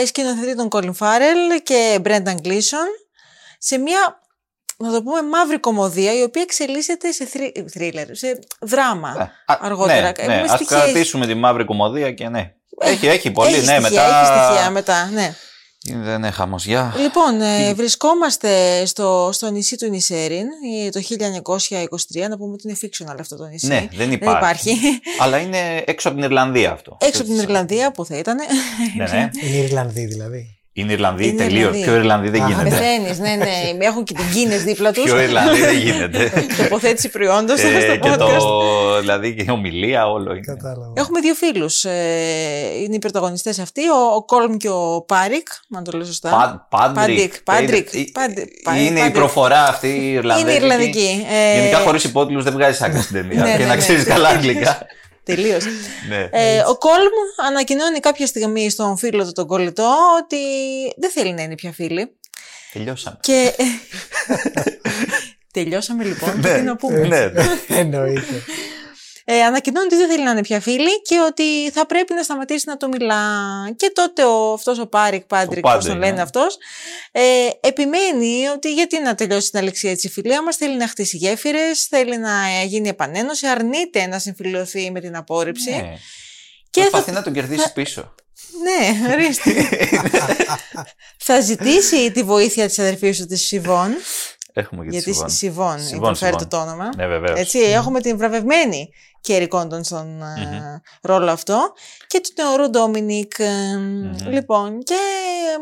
ε, 0.00 0.06
σκηνοθετεί 0.06 0.56
τον 0.56 0.68
Colin 0.70 0.92
Farrell 0.98 1.60
και 1.62 2.00
Brendan 2.04 2.34
Gleeson 2.44 2.90
σε 3.58 3.78
μια, 3.78 4.19
να 4.80 4.92
το 4.92 5.02
πούμε, 5.02 5.22
μαύρη 5.22 5.58
κομμωδία 5.58 6.18
η 6.18 6.22
οποία 6.22 6.42
εξελίσσεται 6.42 7.12
σε 7.12 7.28
θρίλερ, 7.72 8.16
σε 8.16 8.38
δράμα 8.60 9.14
Ε, 9.18 9.52
α, 9.52 9.58
αργότερα. 9.60 10.12
Ναι, 10.18 10.26
ναι. 10.26 10.34
Με 10.34 10.40
Ας 10.40 10.50
στοιχεία- 10.50 10.78
κρατήσουμε 10.78 11.26
τη 11.26 11.34
μαύρη 11.34 11.64
κομμωδία 11.64 12.12
και 12.12 12.28
ναι. 12.28 12.52
Έχει, 12.80 13.06
έχει 13.06 13.30
πολύ, 13.30 13.54
έχει 13.54 13.66
ναι, 13.66 13.78
στοιχεία, 13.80 13.80
μετά. 13.90 14.20
Έχει 14.20 14.26
στοιχεία 14.52 14.70
μετά, 14.70 15.10
ναι. 15.12 15.34
Δεν 16.02 16.14
είναι 16.14 16.30
χαμοσιά. 16.30 16.94
Λοιπόν, 16.98 17.40
ε, 17.40 17.74
βρισκόμαστε 17.74 18.84
στο, 18.86 19.30
στο 19.32 19.50
νησί 19.50 19.76
του 19.76 19.88
Νισέριν 19.88 20.46
ε, 20.86 20.88
το 20.90 21.00
1923. 21.08 22.28
Να 22.28 22.36
πούμε 22.36 22.52
ότι 22.52 22.68
είναι 22.68 22.76
fictional 22.82 23.16
αυτό 23.20 23.36
το 23.36 23.44
νησί. 23.44 23.66
Ναι, 23.66 23.88
δεν 23.92 24.12
υπάρχει. 24.12 24.76
Αλλά 25.20 25.38
είναι 25.38 25.82
έξω 25.86 26.08
από 26.08 26.16
την 26.16 26.26
Ιρλανδία 26.26 26.72
αυτό. 26.72 26.96
Έξω 27.00 27.22
από 27.22 27.30
την 27.30 27.40
Ιρλανδία 27.40 27.92
που 27.92 28.04
θα 28.04 28.16
ήταν. 28.16 28.36
Ναι, 28.96 29.04
ναι. 29.04 29.30
Είναι 29.42 29.56
Ιρλανδοί 29.56 30.04
δηλαδή. 30.06 30.59
Είναι 30.72 30.92
Ιρλανδοί 30.92 31.28
Είναι 31.28 31.36
τελείως. 31.44 31.58
Ιρλανδοί. 31.62 31.82
Πιο 31.82 31.94
Ιρλανδοί 31.94 32.28
δεν 32.28 32.42
Α, 32.42 32.46
γίνεται. 32.48 32.68
Πεθαίνει, 32.68 33.18
ναι, 33.18 33.44
ναι. 33.44 33.84
Έχουν 33.84 34.04
και 34.04 34.14
την 34.14 34.24
Guinness 34.24 34.64
δίπλα 34.64 34.92
τους. 34.92 35.02
Πιο 35.04 35.20
Ιρλανδοί 35.20 35.60
δεν 35.60 35.76
γίνεται. 35.76 36.32
Τοποθέτηση 36.62 37.08
προϊόντων 37.08 37.56
στο 37.56 37.66
Ε, 37.66 37.96
και 37.96 38.10
podcast. 38.12 38.16
το, 38.38 38.98
δηλαδή 39.00 39.34
και 39.34 39.42
η 39.42 39.50
ομιλία 39.50 40.06
όλο 40.10 40.30
είναι. 40.32 40.40
Κατάλαβα. 40.40 40.92
Έχουμε 40.96 41.20
δύο 41.20 41.34
φίλους. 41.34 41.84
είναι 42.84 42.94
οι 42.94 42.98
πρωταγωνιστές 42.98 43.58
αυτοί, 43.58 43.80
ο, 43.88 44.14
ο 44.16 44.24
Κολμ 44.24 44.56
και 44.56 44.68
ο 44.68 45.04
Πάρικ, 45.08 45.46
αν 45.76 45.84
το 45.84 45.96
λέω 45.96 46.06
σωστά. 46.06 46.30
Πα- 46.70 46.92
Πάντρικ. 46.94 47.42
Πάντρικ. 47.42 47.94
Ε, 47.94 48.04
Πάντρικ. 48.12 48.48
Είναι 48.76 48.82
η 48.82 48.92
Πάντρικ. 48.94 49.12
προφορά 49.14 49.66
αυτή 49.68 49.88
η 49.88 50.12
Ιρλανδική. 50.12 50.50
Είναι 50.50 50.58
Ιρλανδική. 50.64 51.26
Ε, 51.30 51.58
Γενικά 51.60 51.78
χωρίς 51.78 52.04
υπότιτλους 52.04 52.44
δεν 52.44 52.52
βγάζει 52.52 52.84
άκρη 52.84 53.00
στην 53.00 53.14
ταινία. 53.16 53.42
Ναι, 53.44 53.52
Και 53.52 53.58
ναι, 53.58 53.64
να 53.64 53.74
ναι. 53.74 53.80
ξέρεις 53.80 54.04
καλά 54.04 54.28
αγγλικά. 54.28 54.78
Τελείως. 55.34 55.64
Ναι. 56.08 56.28
Ε, 56.32 56.62
ο 56.68 56.76
Κολμ 56.78 57.46
ανακοινώνει 57.46 58.00
κάποια 58.00 58.26
στιγμή 58.26 58.70
στον 58.70 58.96
φίλο 58.96 59.24
του 59.24 59.32
τον 59.32 59.46
κολλητό 59.46 59.96
ότι 60.22 60.36
δεν 60.96 61.10
θέλει 61.10 61.32
να 61.32 61.42
είναι 61.42 61.54
πια 61.54 61.72
φίλοι. 61.72 62.16
Τελειώσαμε. 62.72 63.18
Και. 63.20 63.54
Τελειώσαμε 65.52 66.04
λοιπόν. 66.04 66.40
Τι 66.40 66.60
να 66.60 66.76
πούμε. 66.76 66.98
Ναι, 66.98 67.26
ναι. 67.26 67.42
Εννοείται. 67.68 68.42
Ε, 69.32 69.42
ανακοινώνει 69.42 69.86
ότι 69.86 69.96
δεν 69.96 70.08
θέλει 70.08 70.24
να 70.24 70.30
είναι 70.30 70.40
πια 70.40 70.60
φίλοι 70.60 71.02
και 71.02 71.20
ότι 71.26 71.70
θα 71.70 71.86
πρέπει 71.86 72.14
να 72.14 72.22
σταματήσει 72.22 72.64
να 72.68 72.76
του 72.76 72.88
μιλά. 72.88 73.22
Και 73.76 73.90
τότε 73.94 74.24
ο, 74.24 74.52
αυτός 74.52 74.78
ο 74.78 74.86
Πάρικ 74.86 75.24
Πάντρικ, 75.24 75.64
Ο 75.66 75.70
όπως 75.70 75.84
τον 75.84 75.92
Πάντρικ, 75.92 76.04
λένε 76.04 76.16
ναι. 76.16 76.22
αυτός, 76.22 76.58
ε, 77.12 77.22
επιμένει 77.60 78.48
ότι 78.54 78.72
γιατί 78.74 79.00
να 79.00 79.14
τελειώσει 79.14 79.50
έτσι 79.50 79.94
άδοξα 79.94 80.04
η 80.04 80.08
φιλία 80.08 80.42
μας, 80.42 80.56
θέλει 80.56 80.76
να 80.76 80.88
χτίσει 80.88 81.16
γέφυρες, 81.16 81.84
θέλει 81.84 82.18
να 82.18 82.32
γίνει 82.66 82.88
επανένωση, 82.88 83.46
αρνείται 83.46 84.06
να 84.06 84.18
συμφιλειωθεί 84.18 84.90
με 84.90 85.00
την 85.00 85.16
απόρριψη. 85.16 85.70
Ναι. 85.70 85.94
Και 86.70 86.80
θα, 86.80 86.90
Προσπαθεί 86.90 87.12
να 87.12 87.22
τον 87.22 87.32
κερδίσει 87.32 87.72
πίσω. 87.72 88.14
ναι, 88.62 89.12
ορίστε. 89.12 89.68
θα 91.26 91.40
ζητήσει 91.40 92.10
τη 92.10 92.22
βοήθεια 92.22 92.66
της 92.66 92.78
αδερφής 92.78 93.18
του 93.18 93.26
της 93.26 93.46
Σιβόν, 93.46 93.94
Έχουμε 94.52 94.84
και 94.84 94.90
τη 94.90 94.94
γιατί 94.96 95.12
Σιβόν. 95.12 95.30
Σιβόν 95.30 95.80
Σιβόν, 95.80 96.00
προφέρεται 96.00 96.46
Σιβών. 96.50 96.66
το 96.66 96.70
όνομα. 96.70 96.88
Ναι, 96.96 97.06
βεβαίως. 97.06 97.38
Έτσι, 97.40 97.58
έχουμε 97.58 98.00
την 98.00 98.16
βραβευμένη 98.16 98.90
Κέρι 99.20 99.48
Κόντον 99.48 99.84
στον 99.84 100.22
ε, 100.22 100.80
ρόλο 101.02 101.30
αυτό 101.30 101.72
και 102.06 102.20
τον 102.34 102.46
νεαρό 102.46 102.68
Ντόμινικ. 102.68 103.38
ε, 103.38 103.48
Λοιπόν, 104.28 104.82
και 104.82 104.94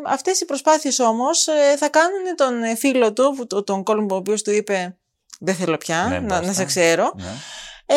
αυτές 0.07 0.41
οι 0.41 0.45
προσπάθειες 0.45 0.99
όμως 0.99 1.47
ε, 1.47 1.77
θα 1.79 1.89
κάνουν 1.89 2.37
τον 2.37 2.63
ε, 2.63 2.75
φίλο 2.77 3.13
του, 3.13 3.35
που- 3.37 3.47
το- 3.47 3.63
τον 3.65 3.83
Κολμ, 3.85 4.06
ο, 4.06 4.15
ο 4.15 4.19
οποίος 4.19 4.43
του 4.43 4.51
είπε 4.51 4.97
δεν 5.41 5.55
θέλω 5.55 5.77
πια 5.77 6.07
Ναι, 6.09 6.15
να, 6.19 6.27
μπάστα. 6.27 6.47
να 6.47 6.53
σε 6.53 6.65
ξέρω, 6.65 7.13
Ναι. 7.17 7.25
ε, 7.87 7.97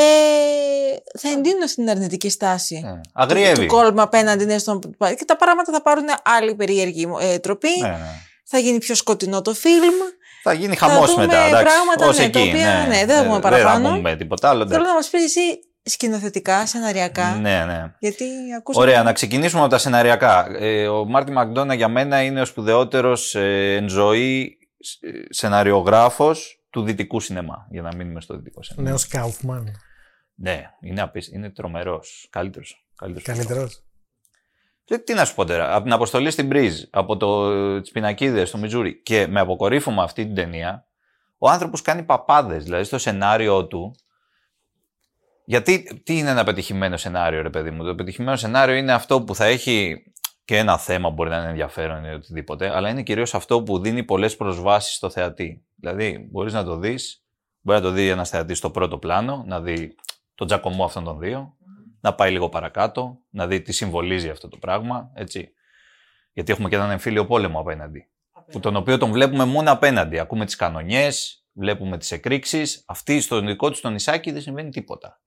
θα 1.20 1.30
εντείνουν 1.30 1.68
την 1.68 1.90
αρνητική 1.90 2.30
στάση. 2.30 2.80
Ναι. 2.84 2.92
Του, 2.92 3.02
Αγριεύει. 3.14 3.60
του 3.66 3.66
Κολμ 3.76 4.00
απέναντι 4.00 4.46
ναι, 4.46 4.58
στον... 4.58 4.80
και 5.18 5.26
τα 5.26 5.36
πράγματα 5.36 5.74
θα 5.74 5.82
πάρουν 5.82 6.06
άλλη 6.24 6.56
περίεργη 6.56 7.08
ε, 7.22 7.40
τροπή. 7.40 7.80
Ναι, 7.82 7.88
ναι. 7.88 7.98
Θα 8.46 8.60
γίνει 8.60 8.78
πιο 8.78 8.96
σκοτεινό 8.96 9.42
το 9.42 9.54
φιλμ. 9.54 9.94
Θα 10.44 10.54
γίνει 10.54 10.76
χαμός 10.76 11.10
δούμε 11.10 11.26
μετά. 11.26 11.38
Εντάξει, 11.38 11.66
πράγματα, 11.66 12.08
ως 12.08 12.18
ναι, 12.18 12.24
εκεί, 12.24 12.32
τα 12.32 12.42
οποία, 12.42 12.86
ναι, 12.88 13.06
δεν 13.06 13.18
θα 13.18 13.24
πούμε 13.24 13.38
Ε, 13.38 13.40
παραπάνω. 13.40 13.82
Δεν 13.82 13.90
θα 13.90 13.96
πούμε 13.96 14.16
τίποτα 14.16 14.50
άλλο. 14.50 14.60
Θέλω 14.60 14.74
εντάξει. 14.74 14.88
να 14.90 14.94
μας 14.96 15.10
πεις 15.10 15.24
εσύ 15.24 15.60
σκηνοθετικά, 15.84 16.66
σεναριακά. 16.66 17.36
Ναι, 17.36 17.66
ναι. 17.66 17.94
Γιατί 18.00 18.26
ακούσαμε. 18.58 18.86
Ωραία, 18.86 19.04
να 19.04 19.14
ξεκινήσουμε 19.14 19.62
από 19.62 19.70
τα 19.70 19.78
σεναριακά. 19.78 20.48
Ε, 20.60 20.88
ο 20.88 21.06
Μάρτι 21.06 21.32
Μακδόνα 21.32 21.74
για 21.74 21.88
μένα 21.88 22.22
είναι 22.22 22.42
ο 22.42 22.46
σπουδαιότερος 22.46 23.36
ε, 23.36 23.76
εν 23.76 23.90
ζωή 23.90 24.58
ε, 25.00 25.10
σεναριογράφος 25.30 26.64
του 26.70 26.84
δυτικού 26.84 27.20
σινεμά. 27.20 27.68
Για 27.70 27.82
να 27.82 27.96
μείνουμε 27.96 28.22
στο 28.22 28.36
δυτικό 28.36 28.64
σινεμά. 28.64 28.90
Νέος 28.90 29.08
Κάουφμαν. 29.08 29.72
Ναι, 30.36 30.62
είναι, 30.82 31.02
απίσ... 31.02 31.28
είναι 31.28 31.50
τρομερός. 31.50 32.28
Καλύτερος. 32.32 32.86
Καλύτερος. 32.96 33.38
Καλύτερος. 33.38 33.84
Και 34.84 34.98
τι 34.98 35.14
να 35.14 35.26
σου 35.26 35.36
πω 35.36 35.46
τώρα, 35.46 35.76
από 35.76 35.84
την 35.84 35.94
αποστολή 35.94 36.32
στην 36.32 36.48
Μπρίζ, 36.48 36.84
από 36.90 37.18
το, 37.18 37.82
τις 37.82 37.92
πινακίδες 37.92 38.48
στο 38.48 38.58
Μιτζούρι 38.58 39.02
και 39.02 39.28
με 39.28 39.40
αποκορύφωμα 39.40 40.04
αυτή 40.04 40.26
την 40.26 40.36
ταινία, 40.36 40.86
ο 41.38 41.50
άνθρωπος 41.50 41.82
κάνει 41.82 42.04
παπάδες, 42.04 42.64
δηλαδή 42.64 42.84
στο 42.84 42.98
σενάριο 42.98 43.68
του. 43.68 43.96
Γιατί, 45.46 46.02
τι 46.04 46.18
είναι 46.18 46.30
ένα 46.30 46.44
πετυχημένο 46.44 46.98
σενάριο, 46.98 47.42
ρε 47.42 47.50
παιδί 47.50 47.72
μου; 47.72 47.84
Το 47.84 47.96
πετυχημένο 47.96 48.38
σενάριο 48.38 48.76
είναι 48.76 48.94
αυτό 48.94 49.22
που 49.22 49.36
θα 49.36 49.46
έχει 49.46 50.04
και 50.46 50.58
ένα 50.58 50.78
θέμα, 50.78 51.10
μπορεί 51.10 51.30
να 51.30 51.38
είναι 51.38 51.50
ενδιαφέρον 51.50 52.06
ή 52.06 52.14
οτιδήποτε, 52.14 52.76
αλλά 52.76 52.90
είναι 52.90 53.04
κυρίως 53.04 53.34
αυτό 53.34 53.64
που 53.64 53.80
δίνει 53.80 54.04
πολλές 54.04 54.36
προσβάσεις 54.36 54.96
στο 54.96 55.10
θεατή. 55.10 55.64
Δηλαδή, 55.76 56.28
μπορείς 56.32 56.54
να 56.54 56.64
το 56.64 56.78
δεις, 56.78 57.24
μπορεί 57.62 57.80
να 57.80 57.84
το 57.84 57.92
δει 57.92 58.08
ένας 58.08 58.30
θεατής 58.30 58.58
στο 58.58 58.70
πρώτο 58.70 58.98
πλάνο, 58.98 59.44
να 59.48 59.62
δει 59.62 59.96
τον 60.36 60.48
τζακωμό 60.48 60.84
αυτών 60.84 61.04
των 61.04 61.20
δύο, 61.20 61.56
να 62.02 62.14
πάει 62.16 62.32
λίγο 62.32 62.50
παρακάτω, 62.50 63.18
να 63.30 63.48
δει 63.48 63.62
τι 63.62 63.72
συμβολίζει 63.72 64.30
αυτό 64.30 64.48
το 64.48 64.58
πράγμα, 64.58 65.12
έτσι. 65.14 65.54
Γιατί 66.34 66.52
έχουμε 66.52 66.70
και 66.70 66.76
έναν 66.76 66.92
εμφύλιο 66.92 67.26
πόλεμο 67.26 67.60
απέναντι. 67.60 68.06
Που 68.52 68.60
τον 68.60 68.76
οποίο 68.76 68.98
τον 68.98 69.12
βλέπουμε 69.12 69.46
μόνο 69.46 69.72
απέναντι. 69.72 70.20
Ακούμε 70.20 70.46
τις 70.46 70.56
κανονιές, 70.56 71.46
βλέπουμε 71.54 71.98
τις 71.98 72.12
εκρήξεις. 72.12 72.84
Αυτή 72.88 73.22
στο 73.22 73.40
δικό 73.40 73.72
του 73.72 73.80
το 73.82 73.90
νησάκι 73.90 74.32
δεν 74.32 74.42
συμβαίνει 74.42 74.70
τίποτα. 74.70 75.20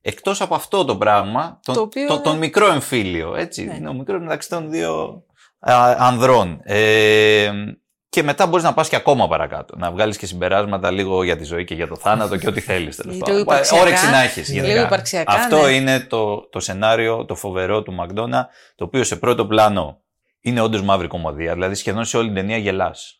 Εκτός 0.00 0.40
από 0.40 0.54
αυτό 0.54 0.84
το 0.84 0.96
πράγμα, 0.98 1.60
τον, 1.62 1.74
Το 1.74 1.80
οποίο 1.80 2.06
το- 2.06 2.14
είναι- 2.14 2.22
τον 2.22 2.38
μικρό 2.38 2.66
εμφύλιο, 2.72 3.34
έτσι. 3.34 3.64
Ναι. 3.64 3.74
Είναι 3.74 3.88
ο 3.88 3.92
μικρός 3.92 4.20
μεταξύ 4.22 4.48
των 4.48 4.70
δύο 4.70 5.24
α, 5.58 5.94
ανδρών. 5.98 6.60
Ε, 6.62 7.52
και 8.14 8.22
μετά 8.22 8.46
μπορείς 8.46 8.64
να 8.64 8.74
πας 8.74 8.88
και 8.88 8.96
ακόμα 8.96 9.28
παρακάτω. 9.28 9.76
Να 9.76 9.90
βγάλεις 9.90 10.16
και 10.16 10.26
συμπεράσματα 10.26 10.90
λίγο 10.90 11.22
για 11.22 11.36
τη 11.36 11.44
ζωή 11.44 11.64
και 11.64 11.74
για 11.74 11.86
το 11.88 11.96
θάνατο 11.96 12.36
και 12.36 12.48
ό,τι 12.48 12.60
θέλεις. 12.60 12.96
τέλος 12.96 13.12
Λίγο 13.14 13.24
πάντων. 13.26 13.40
υπαρξιακά. 13.42 13.82
Όρεξη 13.82 14.10
να 14.10 14.22
έχεις 14.22 14.48
Λίγο 14.48 14.66
γενικά. 14.66 14.84
υπαρξιακά, 14.86 15.32
Αυτό 15.32 15.62
ναι. 15.62 15.70
είναι 15.70 16.00
το, 16.00 16.48
το 16.48 16.60
σενάριο, 16.60 17.24
το 17.24 17.34
φοβερό 17.34 17.82
του 17.82 17.92
Μακδόνα, 17.92 18.48
το 18.74 18.84
οποίο 18.84 19.04
σε 19.04 19.16
πρώτο 19.16 19.46
πλάνο 19.46 20.00
είναι 20.40 20.60
όντως 20.60 20.82
μαύρη 20.82 21.06
κομμωδία. 21.06 21.52
Δηλαδή 21.52 21.74
σχεδόν 21.74 22.04
σε 22.04 22.16
όλη 22.16 22.26
την 22.26 22.34
ταινία 22.36 22.56
γελάς. 22.56 23.18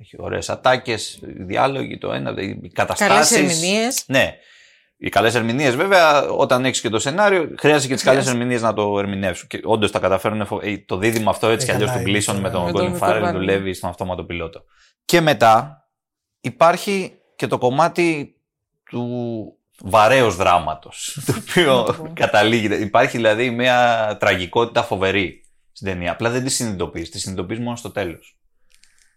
Έχει 0.00 0.16
ωραίες 0.18 0.48
ατάκες, 0.50 1.18
διάλογοι, 1.22 1.98
το 1.98 2.12
ένα, 2.12 2.30
οι 2.30 2.34
Καλές 2.34 2.72
καταστάσεις. 2.72 3.36
ερμηνείες. 3.36 4.02
Ναι. 4.06 4.34
Οι 4.98 5.08
καλές 5.08 5.34
ερμηνείες, 5.34 5.76
βέβαια, 5.76 6.22
όταν 6.28 6.64
έχεις 6.64 6.80
και 6.80 6.88
το 6.88 6.98
σενάριο, 6.98 7.54
χρειάζεται 7.58 7.86
και 7.88 7.94
τις 7.94 8.02
καλές 8.02 8.18
Χρειάζεται. 8.22 8.30
ερμηνείες 8.30 8.62
να 8.62 8.72
το 8.72 8.98
ερμηνεύσουν. 8.98 9.48
Και 9.48 9.60
όντως 9.64 9.90
τα 9.90 9.98
καταφέρουν. 9.98 10.46
φο- 10.46 10.60
ε, 10.62 10.78
Το 10.78 10.96
δίδυμο 10.96 11.30
αυτό 11.30 11.46
έτσι 11.48 11.66
Ε, 11.66 11.68
κι 11.68 11.74
αλλιώς 11.74 11.90
καλά 11.90 12.02
του 12.02 12.08
είναι 12.08 12.18
Gleason 12.18 12.24
τώρα. 12.24 12.38
με 12.40 12.50
τον 12.50 12.64
Με 12.64 12.72
τον 12.72 12.98
Colin 12.98 13.02
Farrell 13.02 13.28
Farrell. 13.28 13.32
δουλεύει 13.32 13.74
στον 13.74 13.90
αυτόματο 13.90 14.24
πιλότο. 14.24 14.64
Και 15.04 15.20
μετά 15.20 15.84
υπάρχει 16.40 17.12
και 17.36 17.46
το 17.46 17.58
κομμάτι 17.58 18.36
του 18.90 19.08
βαρέως 19.80 20.36
δράματος, 20.36 21.18
το 21.26 21.34
οποίο 21.38 21.96
καταλήγει. 22.14 22.82
Υπάρχει 22.82 23.16
δηλαδή 23.16 23.50
μια 23.50 24.16
τραγικότητα 24.20 24.82
φοβερή 24.82 25.40
στην 25.72 25.86
ταινία. 25.86 26.12
Απλά 26.12 26.30
δεν 26.30 26.44
τη 26.44 26.50
συνειδητοποιείς, 26.50 27.10
τη 27.10 27.18
συνειδητοποιείς 27.18 27.58
μόνο 27.58 27.76
στο 27.76 27.90
τέλος. 27.90 28.38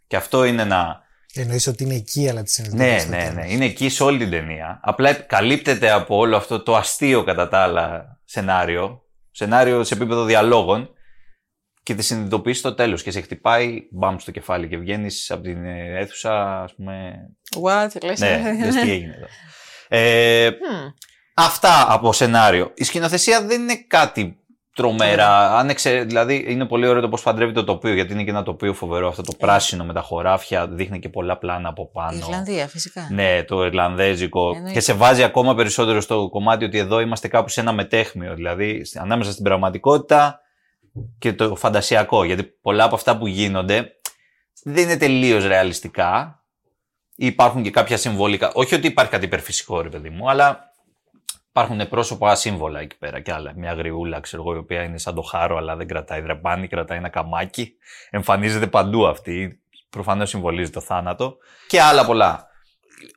Και 0.07 0.15
αυτό 0.15 0.43
είναι 0.43 0.61
ένα... 0.61 1.01
Εννοείς 1.33 1.67
ότι 1.67 1.83
είναι 1.83 1.95
εκεί, 1.95 2.29
αλλά 2.29 2.43
τη 2.43 2.61
Ναι, 2.61 2.65
συνειδητοποιείς. 2.67 3.01
στο 3.01 3.11
ναι, 3.11 3.17
τέλος. 3.17 3.33
ναι. 3.33 3.51
Είναι 3.51 3.65
εκεί 3.65 3.89
σε 3.89 4.03
όλη 4.03 4.17
την 4.17 4.29
ταινία. 4.29 4.79
Απλά 4.83 5.13
καλύπτεται 5.13 5.91
από 5.91 6.17
όλο 6.17 6.37
αυτό 6.37 6.63
το 6.63 6.75
αστείο 6.75 7.23
κατά 7.23 7.47
τα 7.47 7.57
άλλα 7.59 8.19
σενάριο. 8.25 9.01
Σενάριο 9.31 9.83
σε 9.83 9.93
επίπεδο 9.93 10.23
διαλόγων. 10.23 10.93
Και 11.83 11.95
τη 11.95 12.03
συνειδητοποιείς 12.03 12.57
στο 12.57 12.73
τέλος 12.73 13.03
και 13.03 13.11
σε 13.11 13.21
χτυπάει 13.21 13.79
μπαμ 13.91 14.17
στο 14.17 14.31
κεφάλι 14.31 14.67
και 14.67 14.77
βγαίνεις 14.77 15.31
από 15.31 15.41
την 15.41 15.65
ε, 15.65 15.99
αίθουσα, 15.99 16.61
ας 16.63 16.75
πούμε. 16.75 17.13
What, 17.63 17.87
λες; 18.03 18.19
Ναι, 18.19 18.41
λες 18.65 18.75
τι 18.75 18.91
έγινε 18.91 19.13
εδώ. 19.15 19.27
Ε, 19.87 20.49
Μμ. 20.49 20.87
Αυτά 21.33 21.93
από 21.93 22.13
σενάριο. 22.13 22.71
Η 22.75 22.83
σκηνοθεσία 22.83 23.45
δεν 23.45 23.61
είναι 23.61 23.75
κάτι 23.87 24.38
τρομερά. 24.79 25.57
Αν 25.57 25.69
εξε- 25.69 26.03
δηλαδή 26.05 26.45
είναι 26.47 26.65
πολύ 26.65 26.87
ωραίο 26.87 27.01
το 27.01 27.09
πώς 27.09 27.21
παντρεύει 27.21 27.53
το 27.53 27.63
τοπίο, 27.63 27.93
γιατί 27.93 28.13
είναι 28.13 28.23
και 28.23 28.29
ένα 28.29 28.43
τοπίο 28.43 28.73
φοβερό. 28.73 29.07
Αυτό 29.07 29.21
το 29.21 29.33
πράσινο 29.37 29.83
με 29.85 29.93
τα 29.93 30.01
χωράφια 30.01 30.67
δείχνει 30.67 30.99
και 30.99 31.09
πολλά 31.09 31.37
πλάνα 31.37 31.69
από 31.69 31.91
πάνω. 31.91 32.15
Η 32.15 32.17
Ιρλανδία, 32.17 32.67
φυσικά. 32.67 33.07
Ναι, 33.11 33.43
το 33.43 33.65
Ιρλανδέζικο. 33.65 34.49
Εννοείται. 34.49 34.71
Και 34.73 34.79
σε 34.79 34.93
βάζει 34.93 35.23
ακόμα 35.23 35.55
περισσότερο 35.55 36.01
στο 36.01 36.29
κομμάτι 36.29 36.65
ότι 36.65 36.77
εδώ 36.77 36.99
είμαστε 36.99 37.27
κάπου 37.27 37.49
σε 37.49 37.61
ένα 37.61 37.71
μετέχμιο. 37.71 38.35
Δηλαδή 38.35 38.81
ανάμεσα 38.99 39.31
στην 39.31 39.43
πραγματικότητα 39.43 40.39
και 41.19 41.33
το 41.33 41.55
φαντασιακό. 41.55 42.23
Γιατί 42.23 42.43
πολλά 42.43 42.83
από 42.83 42.95
αυτά 42.95 43.17
που 43.17 43.27
γίνονται 43.27 43.91
δεν 44.63 44.83
είναι 44.83 44.97
τελείως 44.97 45.45
ρεαλιστικά. 45.47 46.43
Υπάρχουν 47.15 47.63
και 47.63 47.71
κάποια 47.71 47.97
συμβολικά. 47.97 48.51
Όχι 48.53 48.75
ότι 48.75 48.87
υπάρχει 48.87 49.11
κάτι 49.11 49.25
υπερφυσικό, 49.25 49.81
ρε 49.81 49.89
παιδί 49.89 50.09
μου, 50.09 50.29
αλλά 50.29 50.68
υπάρχουν 51.49 51.89
πρόσωπα 51.89 52.35
σύμβολα 52.35 52.79
εκεί 52.79 52.97
πέρα 52.97 53.19
και 53.19 53.31
άλλα. 53.33 53.53
Μια 53.55 53.73
γριούλα, 53.73 54.19
ξέρω 54.19 54.41
εγώ, 54.41 54.55
η 54.55 54.57
οποία 54.57 54.83
είναι 54.83 54.97
σαν 54.97 55.15
το 55.15 55.21
χάρο, 55.21 55.57
αλλά 55.57 55.75
δεν 55.75 55.87
κρατάει 55.87 56.21
δρεπάνι, 56.21 56.67
κρατάει 56.67 56.97
ένα 56.97 57.09
καμάκι. 57.09 57.73
Εμφανίζεται 58.09 58.67
παντού 58.67 59.07
αυτή. 59.07 59.61
Προφανώς 59.89 60.29
συμβολίζει 60.29 60.69
το 60.71 60.79
θάνατο. 60.81 61.37
Και 61.67 61.81
άλλα 61.81 62.05
πολλά. 62.05 62.47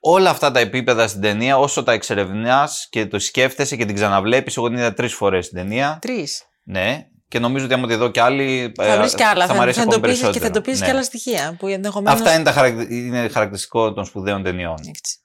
Όλα 0.00 0.30
αυτά 0.30 0.50
τα 0.50 0.60
επίπεδα 0.60 1.06
στην 1.08 1.20
ταινία, 1.20 1.58
όσο 1.58 1.82
τα 1.82 1.92
εξερευνάς 1.92 2.86
και 2.90 3.06
το 3.06 3.18
σκέφτεσαι 3.18 3.76
και 3.76 3.84
την 3.84 3.94
ξαναβλέπεις, 3.94 4.56
εγώ 4.56 4.68
την 4.68 4.76
είδα 4.76 4.92
τρεις 4.94 5.14
φορές 5.14 5.44
στην 5.44 5.58
ταινία. 5.58 5.98
Τρεις. 6.00 6.42
Ναι. 6.64 7.06
Και 7.28 7.38
νομίζω 7.38 7.64
ότι 7.64 7.74
άμα 7.74 7.86
τη 7.86 7.94
δω 7.94 8.08
κι 8.08 8.20
άλλη. 8.20 8.72
Θα 8.76 8.96
βρεις 8.98 9.14
κι 9.14 9.22
άλλα. 9.22 9.46
Θα, 9.46 9.52
Θα, 9.52 9.58
μ' 9.58 9.62
αρέσει 9.62 9.76
θα 9.78 9.82
ακόμη 9.84 9.96
εντοπίσεις 9.96 10.18
και 10.20 10.26
θα 10.26 10.32
περισσότερο. 10.32 10.58
εντοπίσει 10.58 10.80
Ναι. 10.80 10.86
και 10.86 10.92
άλλα 10.92 11.02
στοιχεία 11.02 11.56
που 11.58 11.66
ενδεχομένω. 11.66 12.14
Αυτά 12.16 12.34
είναι, 12.34 12.42
τα 12.42 12.52
χαρακ- 12.52 12.90
είναι 12.90 13.28
χαρακτηριστικό 13.28 13.92
των 13.92 14.04
σπουδαίων 14.04 14.42
ταινιών. 14.42 14.74
Ισχύει 14.74 14.90
αυτό. 14.90 15.20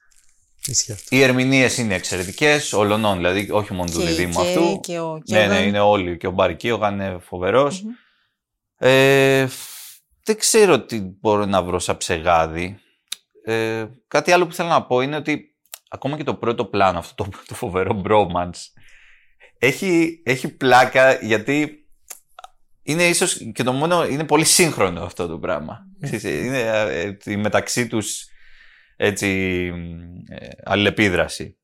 Οι 1.10 1.22
ερμηνείες 1.22 1.78
είναι 1.78 1.96
εξαιρετικές, 1.96 2.74
όλων, 2.74 3.16
δηλαδή 3.16 3.48
όχι 3.52 3.74
μόνο 3.74 3.92
του 3.92 3.98
Και 3.98 4.04
η 4.04 4.08
διδήμου 4.08 4.34
Κέρι 4.34 4.48
αυτού. 4.48 4.80
και 4.80 5.00
ο 5.00 5.22
ναι, 5.30 5.40
ναι, 5.40 5.44
Κέβαν. 5.48 5.68
είναι 5.68 5.80
όλοι. 5.80 6.18
Και 6.18 6.28
ο 6.28 6.32
Μπαρικίογαν 6.32 6.94
είναι 6.94 7.18
φοβερός. 7.22 7.84
Ε, 8.78 9.48
δεν 10.24 10.38
ξέρω 10.38 10.82
τι 10.82 11.00
μπορώ 11.00 11.46
να 11.46 11.64
βρω 11.64 11.80
σαν 11.80 11.98
ψεγάδι. 11.98 12.80
Ε, 13.44 13.86
κάτι 14.08 14.32
άλλο 14.32 14.48
που 14.48 14.54
θέλω 14.54 14.70
να 14.70 14.86
πω 14.86 15.02
είναι 15.02 15.16
ότι 15.16 15.56
ακόμα 15.90 16.18
και 16.18 16.24
το 16.24 16.36
πρώτο 16.36 16.66
πλάνο, 16.66 16.98
αυτό 17.00 17.24
το, 17.24 17.30
το 17.48 17.56
φοβερό 17.56 18.02
bromance, 18.06 18.60
έχει, 19.58 20.22
έχει 20.26 20.48
πλάκα 20.48 21.14
γιατί 21.14 21.88
είναι 22.84 23.04
ίσως 23.08 23.38
και 23.54 23.64
το 23.64 23.72
μόνο, 23.72 24.06
είναι 24.08 24.24
πολύ 24.24 24.46
σύγχρονο 24.46 25.04
αυτό 25.04 25.28
το 25.28 25.38
πράγμα. 25.40 25.80
Ξέρεις, 26.02 26.24
Είναι 26.24 26.60
ε, 26.60 27.18
η 27.32 27.36
μεταξύ 27.36 27.88
τους 27.88 28.26
έτσι 28.98 29.28
ε, 30.30 30.48
αλληλεπίδραση. 30.64 31.58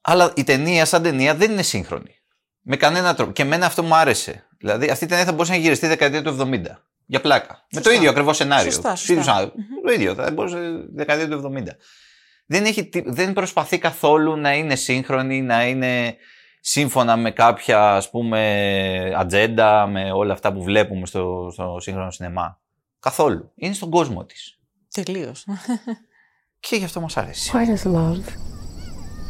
Αλλά 0.00 0.32
η 0.36 0.44
ταινία 0.44 0.84
σαν 0.84 1.02
ταινία 1.02 1.34
δεν 1.34 1.50
είναι 1.50 1.62
σύγχρονη. 1.62 2.14
Με 2.60 2.76
κανένα 2.76 3.14
τρόπο. 3.14 3.32
Και 3.32 3.42
εμένα 3.42 3.66
αυτό 3.66 3.82
μου 3.82 3.94
άρεσε. 3.94 4.46
Δηλαδή 4.58 4.88
αυτή 4.90 5.04
η 5.04 5.08
ταινία 5.08 5.24
θα 5.24 5.32
μπορούσε 5.32 5.52
να 5.52 5.58
γυριστεί 5.58 5.86
δεκαετία 5.86 6.22
του 6.22 6.36
70. 6.40 6.62
Για 7.06 7.20
πλάκα. 7.20 7.66
Με 7.72 7.80
το 7.80 7.90
ίδιο 7.90 8.10
ακριβώς 8.10 8.36
σενάριο. 8.36 8.70
Σωστά, 8.70 8.90
Τους 8.90 8.98
σωστά. 8.98 9.12
ίδιους 9.12 9.28
άνθρωπους. 9.28 9.64
Το 9.84 9.92
ίδιο. 9.92 10.14
Θα 10.14 10.30
μπορούσε 10.30 10.58
δεκαετία 10.94 11.28
του 11.28 11.52
70. 11.56 11.66
Δεν, 12.46 12.64
έχει, 12.64 12.86
τι- 12.88 13.10
δεν 13.10 13.32
προσπαθεί 13.32 13.78
καθόλου 13.78 14.36
να 14.36 14.54
είναι 14.54 14.74
σύγχρονη, 14.76 15.42
να 15.42 15.66
είναι 15.66 16.16
σύμφωνα 16.60 17.16
με 17.16 17.30
κάποια 17.30 17.94
ας 17.96 18.10
πούμε 18.10 19.12
ατζέντα, 19.16 19.86
με 19.86 20.12
όλα 20.12 20.32
αυτά 20.32 20.52
που 20.52 20.62
βλέπουμε 20.62 21.06
στο, 21.06 21.50
στο 21.52 21.76
σύγχρονο 21.80 22.10
σινεμά. 22.10 22.60
Καθόλου. 23.00 23.52
Είναι 23.54 23.74
στον 23.74 23.90
κόσμο 23.90 24.24
της. 24.24 24.58
Τελείως. 24.94 25.44
Και 26.61 26.75
γι' 26.75 26.83
αυτό 26.83 27.01
μας 27.01 27.17
αρέσει. 27.17 27.51
Why 27.53 27.65
does 27.65 27.85
love, 27.85 28.23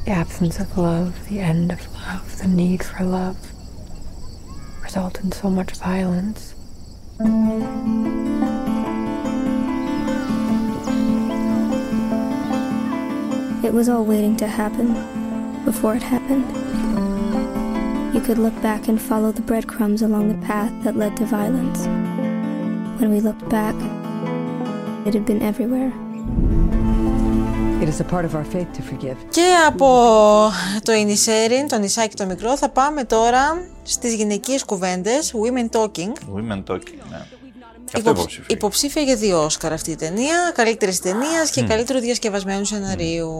the 0.05 0.11
absence 0.11 0.59
of 0.59 0.77
love, 0.77 1.11
the 1.29 1.39
end 1.39 1.71
of 1.71 1.81
love, 2.05 2.27
the 2.41 2.47
need 2.47 2.81
for 2.83 3.03
love, 3.03 3.37
result 4.81 5.15
in 5.23 5.31
so 5.31 5.49
much 5.57 5.71
violence? 5.89 6.41
It 13.67 13.73
was 13.73 13.89
all 13.89 14.05
waiting 14.13 14.35
to 14.37 14.47
happen 14.47 14.87
before 15.65 15.93
it 15.99 16.03
happened. 16.03 16.47
You 18.15 18.21
could 18.21 18.39
look 18.45 18.57
back 18.61 18.87
and 18.87 18.97
follow 19.09 19.31
the 19.31 19.41
breadcrumbs 19.49 20.01
along 20.01 20.25
the 20.29 20.45
path 20.51 20.73
that 20.83 20.95
led 20.95 21.13
to 21.17 21.25
violence. 21.25 21.81
When 22.99 23.09
we 23.13 23.19
looked 23.19 23.47
back, 23.49 23.75
it 25.05 25.13
had 25.13 25.25
been 25.25 25.41
everywhere. 25.51 25.91
Και 29.30 29.46
από 29.66 29.88
το 30.82 30.92
Ινισέριν, 30.92 31.68
το 31.68 31.78
νησάκι 31.78 32.16
το 32.16 32.26
μικρό, 32.26 32.56
θα 32.56 32.68
πάμε 32.68 33.04
τώρα 33.04 33.68
στις 33.82 34.14
γυναικείες 34.14 34.64
κουβέντες, 34.64 35.34
Women 35.34 35.76
Talking. 35.78 36.12
Women 36.36 36.62
talking, 36.70 36.98
ναι. 37.10 37.26
Και 37.84 37.98
αυτό 37.98 38.10
Υποψ- 38.10 38.18
υποψήφιο. 38.20 38.44
Υποψήφια 38.48 39.02
για 39.02 39.16
δύο 39.16 39.44
Όσκαρ 39.44 39.72
αυτή 39.72 39.90
η 39.90 39.96
ταινία, 39.96 40.52
καλύτερης 40.54 41.00
ταινίας 41.00 41.50
και 41.50 41.62
Μμ. 41.62 41.66
καλύτερου 41.66 41.98
διασκευασμένου 41.98 42.64
σεναρίου. 42.64 43.30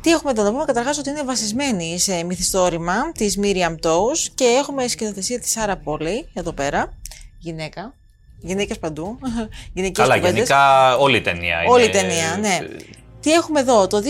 Τι 0.00 0.10
έχουμε 0.10 0.30
εδώ 0.30 0.42
να 0.42 0.50
πούμε, 0.50 0.64
καταρχάς 0.64 0.98
ότι 0.98 1.10
είναι 1.10 1.22
βασισμένη 1.22 1.98
σε 1.98 2.24
μυθιστόρημα 2.24 3.12
της 3.12 3.38
Miriam 3.42 3.86
Toews 3.86 4.28
και 4.34 4.44
έχουμε 4.44 4.88
σκηνοθεσία 4.88 5.40
της 5.40 5.50
Σάρα 5.50 5.76
Πόλεϊ, 5.76 6.28
εδώ 6.32 6.52
πέρα, 6.52 6.98
γυναίκα. 7.38 7.94
Γυναίκες 8.44 8.78
παντού. 8.78 9.18
Γυναικείες 9.74 10.06
Καλά, 10.06 10.14
κουβέντες. 10.20 10.34
γενικά 10.48 10.96
όλη 10.96 11.16
η 11.16 11.20
ταινία 11.20 11.62
είναι. 11.62 11.72
Όλη 11.72 11.84
η 11.84 11.88
ταινία, 11.90 12.36
ναι. 12.40 12.58
Τι 13.22 13.32
έχουμε 13.32 13.60
εδώ, 13.60 13.86
το 13.86 14.02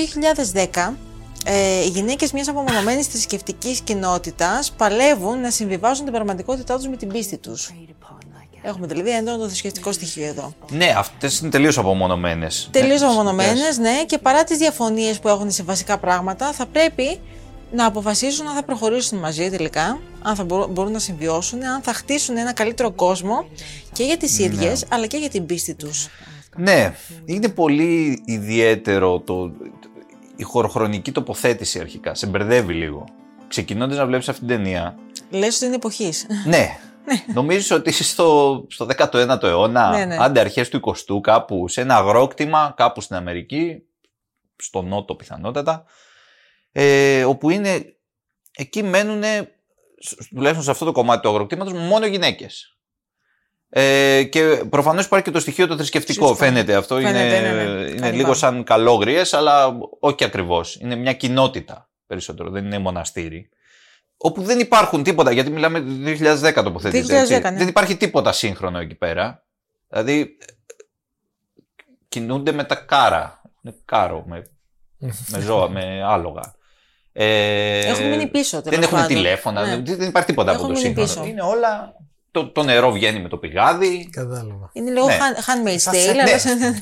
2010 0.73 0.93
ε, 1.45 1.85
οι 1.85 1.89
γυναίκες 1.89 2.33
μιας 2.33 2.49
απομονωμένης 2.49 3.07
θρησκευτικής 3.07 3.81
κοινότητας 3.81 4.73
παλεύουν 4.73 5.41
να 5.41 5.51
συμβιβάζουν 5.51 6.05
την 6.05 6.13
πραγματικότητά 6.13 6.77
τους 6.77 6.89
με 6.89 6.97
την 6.97 7.09
πίστη 7.09 7.39
τους. 7.39 7.75
Έχουμε 8.63 8.87
δηλαδή 8.87 9.11
έντονο 9.11 9.39
το 9.39 9.47
θρησκευτικό 9.47 9.93
στοιχείο 9.93 10.27
εδώ. 10.27 10.55
Ναι, 10.71 10.95
αυτές 10.97 11.39
είναι 11.39 11.51
τελείως 11.51 11.79
απομονωμένες. 11.79 12.69
Τελείως 12.71 13.03
απομονωμένες, 13.03 13.79
ναι, 13.79 14.05
και 14.07 14.19
παρά 14.19 14.45
τις 14.45 14.59
διαφωνίες 14.59 15.19
που 15.19 15.29
έχουν 15.29 15.51
σε 15.51 15.63
βασικά 15.63 15.99
πράγματα, 15.99 16.53
θα 16.53 16.67
πρέπει 16.67 17.21
να 17.73 17.87
αποφασίσουν 17.87 18.47
αν 18.49 18.55
θα 18.55 18.63
προχωρήσουν 18.63 19.19
μαζί 19.19 19.51
τελικά, 19.51 19.99
αν 20.23 20.37
θα 20.37 20.45
μπορούν, 20.45 20.71
μπορούν 20.71 20.93
να 20.93 20.99
συμβιώσουν, 20.99 21.65
αν 21.65 21.83
θα 21.83 21.93
χτίσουν 21.93 22.37
ένα 22.37 22.53
καλύτερο 22.53 22.91
κόσμο 22.91 23.47
και 23.93 24.05
για 24.05 24.17
τις 24.17 24.39
ίδιες, 24.39 24.85
αλλά 24.89 25.07
και 25.07 25.17
για 25.17 25.29
την 25.29 25.47
πίστη 25.47 25.75
τους. 25.75 26.09
Ναι, 26.57 26.95
είναι 27.25 27.49
πολύ 27.49 28.23
ιδιαίτερο 28.27 29.21
το, 29.21 29.53
η 30.37 30.43
χωροχρονική 30.43 31.13
τοποθέτηση 31.13 31.79
αρχικά. 31.81 32.15
Σε 32.15 32.27
μπερδεύει 32.27 32.73
λίγο. 32.75 33.05
Ξεκινώντας 33.49 33.97
να 33.97 34.07
βλέπεις 34.07 34.29
αυτή 34.29 34.47
την 34.47 34.57
ταινία, 34.57 34.97
Λες 35.31 35.57
ότι 35.57 35.65
είναι 35.65 35.75
εποχής. 35.75 36.27
ναι. 36.47 36.69
Νομίζεις 37.35 37.71
ότι 37.71 37.91
είσαι 37.91 38.05
στο, 38.05 38.65
στο 38.71 38.87
19ο 38.97 39.43
αιώνα, 39.43 39.91
Ναι, 39.91 40.05
ναι. 40.05 40.17
άντε 40.21 40.41
αρχές 40.41 40.69
του 40.69 40.81
20ου, 40.85 41.21
κάπου 41.21 41.69
σε 41.69 41.81
ένα 41.81 41.97
αγρόκτημα, 41.97 42.75
κάπου 42.77 43.01
στην 43.01 43.17
Αμερική, 43.17 43.83
στο 44.57 44.83
Νότο 44.83 45.15
πιθανότατα, 45.15 45.85
ε, 46.73 47.25
όπου 47.25 47.51
είναι, 47.51 47.97
εκεί 48.57 48.83
μένουν, 48.83 49.23
τουλάχιστον 50.31 50.65
σε 50.65 50.71
αυτό 50.71 50.85
το 50.85 50.93
κομμάτι 50.93 51.23
του 51.23 51.29
αγροκτήματος, 51.29 51.73
μόνο 51.73 52.07
γυναίκες. 52.07 52.72
Ε, 53.75 54.23
και 54.23 54.65
προφανώς 54.71 55.05
υπάρχει 55.05 55.25
και 55.25 55.31
το 55.31 55.41
στοιχείο 55.41 55.67
το 55.67 55.77
θρησκευτικό, 55.77 56.27
Σωστά. 56.27 56.45
φαίνεται 56.45 56.75
αυτό, 56.75 56.95
Φαίνεται, 56.97 57.37
είναι, 57.37 57.51
ναι, 57.53 57.65
ναι. 57.65 57.81
είναι 57.91 58.01
Κάνει 58.01 58.13
λίγο 58.13 58.23
πάνω. 58.23 58.35
σαν 58.35 58.65
καλόγριες, 58.65 59.35
αλλά 59.35 59.77
όχι 60.01 60.25
ακριβώς. 60.25 60.77
Είναι 60.81 60.95
μια 60.97 61.13
κοινότητα 61.13 61.89
περισσότερο, 62.07 62.51
δεν 62.51 62.65
είναι 62.65 62.79
μοναστήρι. 62.79 63.49
Όπου 64.17 64.43
δεν 64.43 64.59
υπάρχουν 64.59 65.03
τίποτα, 65.03 65.33
γιατί 65.33 65.51
μιλάμε 65.51 65.81
το 65.81 65.87
2010 66.05 66.63
τοποθετείται. 66.65 67.21
2010, 67.21 67.21
έτσι. 67.23 67.41
ναι. 67.41 67.51
Δεν 67.59 67.69
υπάρχει 67.69 67.97
τίποτα 67.97 68.33
σύγχρονο 68.33 68.79
εκεί 68.79 68.95
πέρα. 68.95 69.45
Δηλαδή, 69.89 70.37
κινούνται 72.09 72.53
με 72.53 72.65
τα 72.65 72.75
κάρα. 72.75 73.41
Με 73.61 73.75
κάρο, 73.85 74.25
με, 74.27 74.47
με 75.29 75.41
ζώα, 75.41 75.69
με 75.69 76.03
άλογα. 76.05 76.55
Ε, 77.13 77.79
Έχουν 77.87 78.09
μείνει 78.09 78.27
πίσω, 78.27 78.61
Δεν 78.61 78.71
τέλος 78.73 78.85
έχουν 78.87 78.99
πάντων. 78.99 79.15
τηλέφωνα, 79.17 79.63
Ναι. 79.67 79.77
δεν, 79.83 79.97
δεν 79.97 80.09
υπάρχει 80.09 80.29
τίποτα 80.29 80.53
Έχουν 80.53 80.65
από 80.65 80.75
το 80.75 80.81
μείνει 80.81 80.95
σύγχρονο. 80.95 81.09
πίσω. 81.23 81.31
Είναι 81.33 81.43
όλα. 81.43 81.95
Το, 82.33 82.49
το 82.49 82.63
νερό 82.63 82.93
βγαίνει 82.93 83.21
με 83.21 83.29
το 83.29 83.37
πηγάδι. 83.37 84.09
Κατάλαβα. 84.11 84.71
Είναι 84.73 84.91
λίγο 84.91 85.07
Ναι. 85.07 85.19
hand- 85.21 85.39
handmaid's 85.69 85.79
Σαν 85.79 85.95
tale, 85.95 86.39
σεκ- 86.39 86.59
αλλά. 86.59 86.75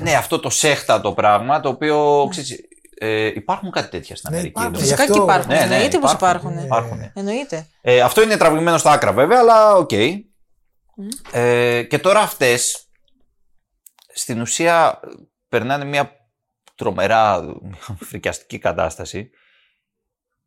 Ναι, 0.00 0.14
αυτό 0.14 0.40
το 0.40 0.50
σέχτα 0.50 1.00
το 1.00 1.12
πράγμα, 1.12 1.60
το 1.60 1.68
οποίο 1.68 2.26
ξέρεις, 2.30 2.56
Ε, 3.04 3.26
υπάρχουν 3.26 3.70
κάτι 3.70 3.90
τέτοια 3.90 4.16
στην 4.16 4.30
Ναι, 4.30 4.36
Αμερική. 4.38 4.60
υπάρχουν. 4.60 4.82
εντωμεταξύ. 4.82 5.04
Φυσικά 5.06 5.18
και 5.18 5.24
υπάρχουν. 5.24 5.52
Ναι, 5.52 5.66
ναι, 5.66 5.74
Εννοείται 5.74 5.98
πως 5.98 6.12
υπάρχουν. 6.12 6.50
υπάρχουν. 6.50 6.64
Υπάρχουν. 6.96 7.10
Εννοείται. 7.14 7.66
Ε, 7.80 8.00
αυτό 8.00 8.22
είναι 8.22 8.36
τραβηγμένο 8.36 8.78
στα 8.78 8.90
άκρα 8.90 9.12
βέβαια, 9.12 9.38
αλλά 9.38 9.74
οκ. 9.76 9.90
Ε, 11.32 11.82
και 11.82 11.98
τώρα 11.98 12.20
αυτές 12.20 12.86
στην 14.14 14.40
ουσία 14.40 15.00
περνάνε 15.48 15.84
μια 15.84 16.12
τρομερά 16.74 17.42
φρικιαστική 18.00 18.58
κατάσταση. 18.58 19.30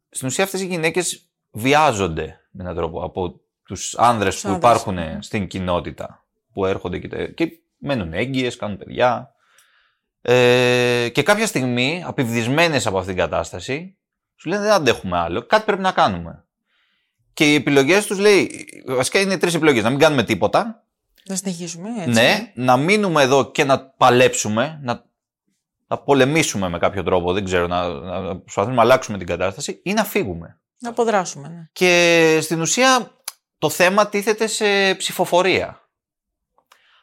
Στην 0.10 0.28
ουσία 0.28 0.44
αυτές 0.44 0.62
οι 0.62 0.66
γυναίκες 0.66 1.30
βιάζονται 1.52 2.40
με 2.52 2.64
έναν 2.64 2.76
τρόπο 2.76 3.04
από 3.04 3.42
τους 3.66 3.96
άνδρες 3.98 4.42
που 4.42 4.48
άνδρες. 4.50 4.72
υπάρχουν 4.72 5.22
στην 5.22 5.48
κοινότητα 5.48 6.24
που 6.54 6.66
έρχονται 6.66 7.00
και, 7.00 7.08
τε- 7.08 7.34
και 7.34 7.52
μένουν 7.78 8.14
έγκυες, 8.14 8.56
κάνουν 8.56 8.78
παιδιά. 8.78 9.30
Ε, 10.22 11.10
και 11.14 11.24
κάποια 11.24 11.48
στιγμή, 11.48 12.04
απηυδισμένες 12.06 12.88
από 12.88 12.98
αυτήν 12.98 13.16
την 13.16 13.24
κατάσταση, 13.24 13.98
σου 14.36 14.50
λένε 14.50 14.62
δεν 14.62 14.72
αντέχουμε 14.72 15.18
άλλο, 15.18 15.46
κάτι 15.46 15.66
πρέπει 15.66 15.82
να 15.82 15.92
κάνουμε. 15.92 16.46
Και 17.34 17.52
οι 17.52 17.56
επιλογές 17.56 18.06
τους 18.06 18.20
λέει, 18.20 18.66
βασικά 18.88 19.20
είναι 19.20 19.38
τρεις 19.38 19.54
επιλογές, 19.54 19.84
να 19.84 19.90
μην 19.90 20.00
κάνουμε 20.00 20.24
τίποτα, 20.24 20.84
Να 21.26 21.36
συνεχίσουμε. 21.36 21.90
Έτσι. 21.98 22.10
ναι, 22.10 22.52
να 22.56 22.78
μείνουμε 22.78 23.22
εδώ 23.22 23.52
και 23.52 23.64
να 23.64 23.80
παλέψουμε, 23.80 24.80
να, 24.84 25.04
να 25.88 25.98
πολεμήσουμε 25.98 26.70
με 26.70 26.78
κάποιο 26.78 27.04
τρόπο, 27.04 27.34
δεν 27.34 27.44
ξέρω, 27.46 27.68
να, 27.68 27.88
να 27.88 28.38
προσπαθούμε 28.38 28.76
να 28.76 28.82
αλλάξουμε 28.82 29.18
την 29.18 29.28
κατάσταση 29.28 29.80
ή 29.84 29.94
να 29.94 30.04
φύγουμε. 30.04 30.60
Να 30.80 30.90
αποδράσουμε. 30.90 31.48
Ναι. 31.48 31.70
Και 31.72 32.40
στην 32.42 32.62
ουσία 32.62 33.12
το 33.58 33.70
θέμα 33.70 34.08
τίθεται 34.08 34.48
σε 34.48 34.96
ψηφοφορία. 34.96 35.80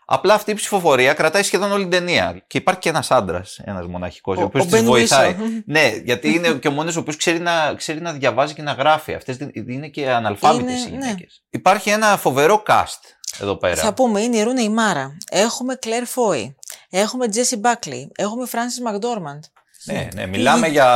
Απλά 0.07 0.35
αυτή 0.35 0.51
η 0.51 0.55
ψηφοφορία 0.55 1.13
κρατάει 1.15 1.43
σχεδόν 1.43 1.73
όλη 1.73 1.83
την 1.83 1.91
ταινία. 1.91 2.45
Και 2.47 2.59
υπάρχει 2.59 2.81
και 2.81 2.89
ένας 2.89 3.11
άντρας, 3.11 3.59
ένας 3.65 3.87
μοναχικός, 3.87 4.37
ο, 4.39 4.41
Ο- 4.41 4.45
οποίος 4.45 4.65
ο 4.65 4.69
της 4.69 4.81
Ben 4.81 4.85
βοηθάει. 4.85 5.37
Whishaw. 5.39 5.63
ναι, 5.67 5.93
γιατί 6.05 6.35
είναι 6.35 6.53
και 6.53 6.69
ο 6.69 6.71
μόνος 6.71 6.97
ο 6.97 7.01
οποίος 7.01 7.17
ξέρει 7.17 7.39
να, 7.39 7.75
ξέρει 7.75 8.01
να 8.01 8.13
διαβάζει 8.13 8.55
και 8.55 8.63
να 8.63 8.73
γράφει. 8.73 9.15
Αυτές 9.15 9.39
είναι 9.67 9.89
και 9.89 10.11
αναλφάβητες 10.11 10.73
Είναι, 10.73 10.89
οι 10.89 10.91
ναι. 10.99 11.05
γυναίκε. 11.07 11.27
Υπάρχει 11.51 11.91
ένα 11.91 12.17
φοβερό 12.17 12.63
cast 12.67 13.01
εδώ 13.41 13.57
πέρα. 13.57 13.77
Θα 13.81 13.95
πούμε, 13.95 14.21
είναι 14.21 14.37
η 14.37 14.43
Ρούνε 14.43 14.63
η 14.63 14.69
Μάρα. 14.69 15.17
Έχουμε 15.31 15.75
Κλέρ 15.75 16.05
Φόι. 16.07 16.57
Έχουμε 16.91 17.29
Τζέσι 17.29 17.57
Μπάκλι. 17.57 18.11
Έχουμε 18.17 18.47
Φράνσις 18.47 18.81
Μακδόρμαντ. 18.81 19.45
Ναι, 19.85 20.09
ναι, 20.15 20.27
μιλάμε 20.27 20.69
για 20.69 20.89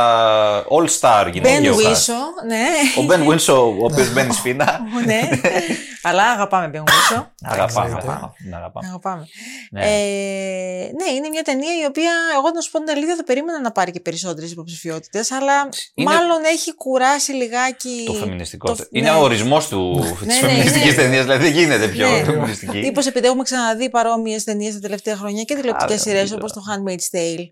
all-star 0.63 1.23
Μπεν 1.23 1.33
γυναίκε. 1.33 1.71
Βίσο. 1.71 2.13
Ναι. 2.47 2.63
Ο 2.97 3.01
Μπεν 3.01 3.25
Βίνσο, 3.29 3.67
ο 3.79 3.83
οποίος 3.85 4.13
μπαίνει 4.13 4.33
σφίνα. 4.33 4.79
ναι. 5.05 5.29
Αλλά 6.01 6.23
αγαπάμε 6.23 6.67
Μπεν 6.67 6.83
Βίσο. 6.85 7.31
Αγαπάμε. 7.51 7.85
Εννοείται. 7.87 8.07
αγαπάμε, 8.07 8.55
αγαπάμε. 8.55 8.87
Αγαπάμε. 8.87 9.27
Ναι. 9.71 9.81
Ε, 9.85 10.91
ναι, 10.99 11.11
είναι 11.15 11.27
μια 11.31 11.41
ταινία 11.43 11.71
η 11.81 11.85
οποία, 11.85 12.11
εγώ 12.37 12.49
να 12.53 12.61
σου 12.61 12.71
πω 12.71 12.79
την 12.79 12.89
αλήθεια, 12.89 13.15
δεν 13.15 13.25
περίμενα 13.25 13.61
να 13.61 13.71
πάρει 13.71 13.91
και 13.91 13.99
περισσότερες 13.99 14.51
υποψηφιότητες, 14.51 15.31
αλλά 15.31 15.69
Είναι- 15.93 16.11
μάλλον 16.11 16.43
έχει 16.53 16.75
κουράσει 16.75 17.31
λιγάκι. 17.31 18.03
Το 18.05 18.13
φεμινιστικό. 18.13 18.75
το- 18.75 18.85
Είναι 18.91 19.09
ναι. 19.11 19.15
ο 19.17 19.21
ορισμός 19.21 19.67
του 19.67 19.99
Ναι, 20.03 20.11
της 20.25 20.41
ναι, 20.41 20.47
φεμινιστικής 20.47 20.95
ναι. 20.95 21.01
ταινίας. 21.01 21.23
Δηλαδή 21.23 21.43
δεν 21.43 21.53
γίνεται 21.53 21.87
πιο 21.87 22.09
Ναι. 22.09 22.23
φεμινιστική. 22.23 22.79
Τύπο 22.81 23.01
επειδή 23.07 23.27
έχουμε 23.27 23.43
ξαναδεί 23.43 23.89
παρόμοιες 23.89 24.43
ταινίες 24.43 24.73
τα 24.73 24.79
τελευταία 24.79 25.15
χρόνια 25.15 25.43
και 25.43 25.55
τηλεοπτικές 25.55 25.93
Άρα, 25.93 26.01
σειρές 26.01 26.29
νομίζω. 26.31 26.35
όπως 26.35 26.53
το 26.53 26.61
Handmaid's 26.69 27.17
Tale. 27.17 27.45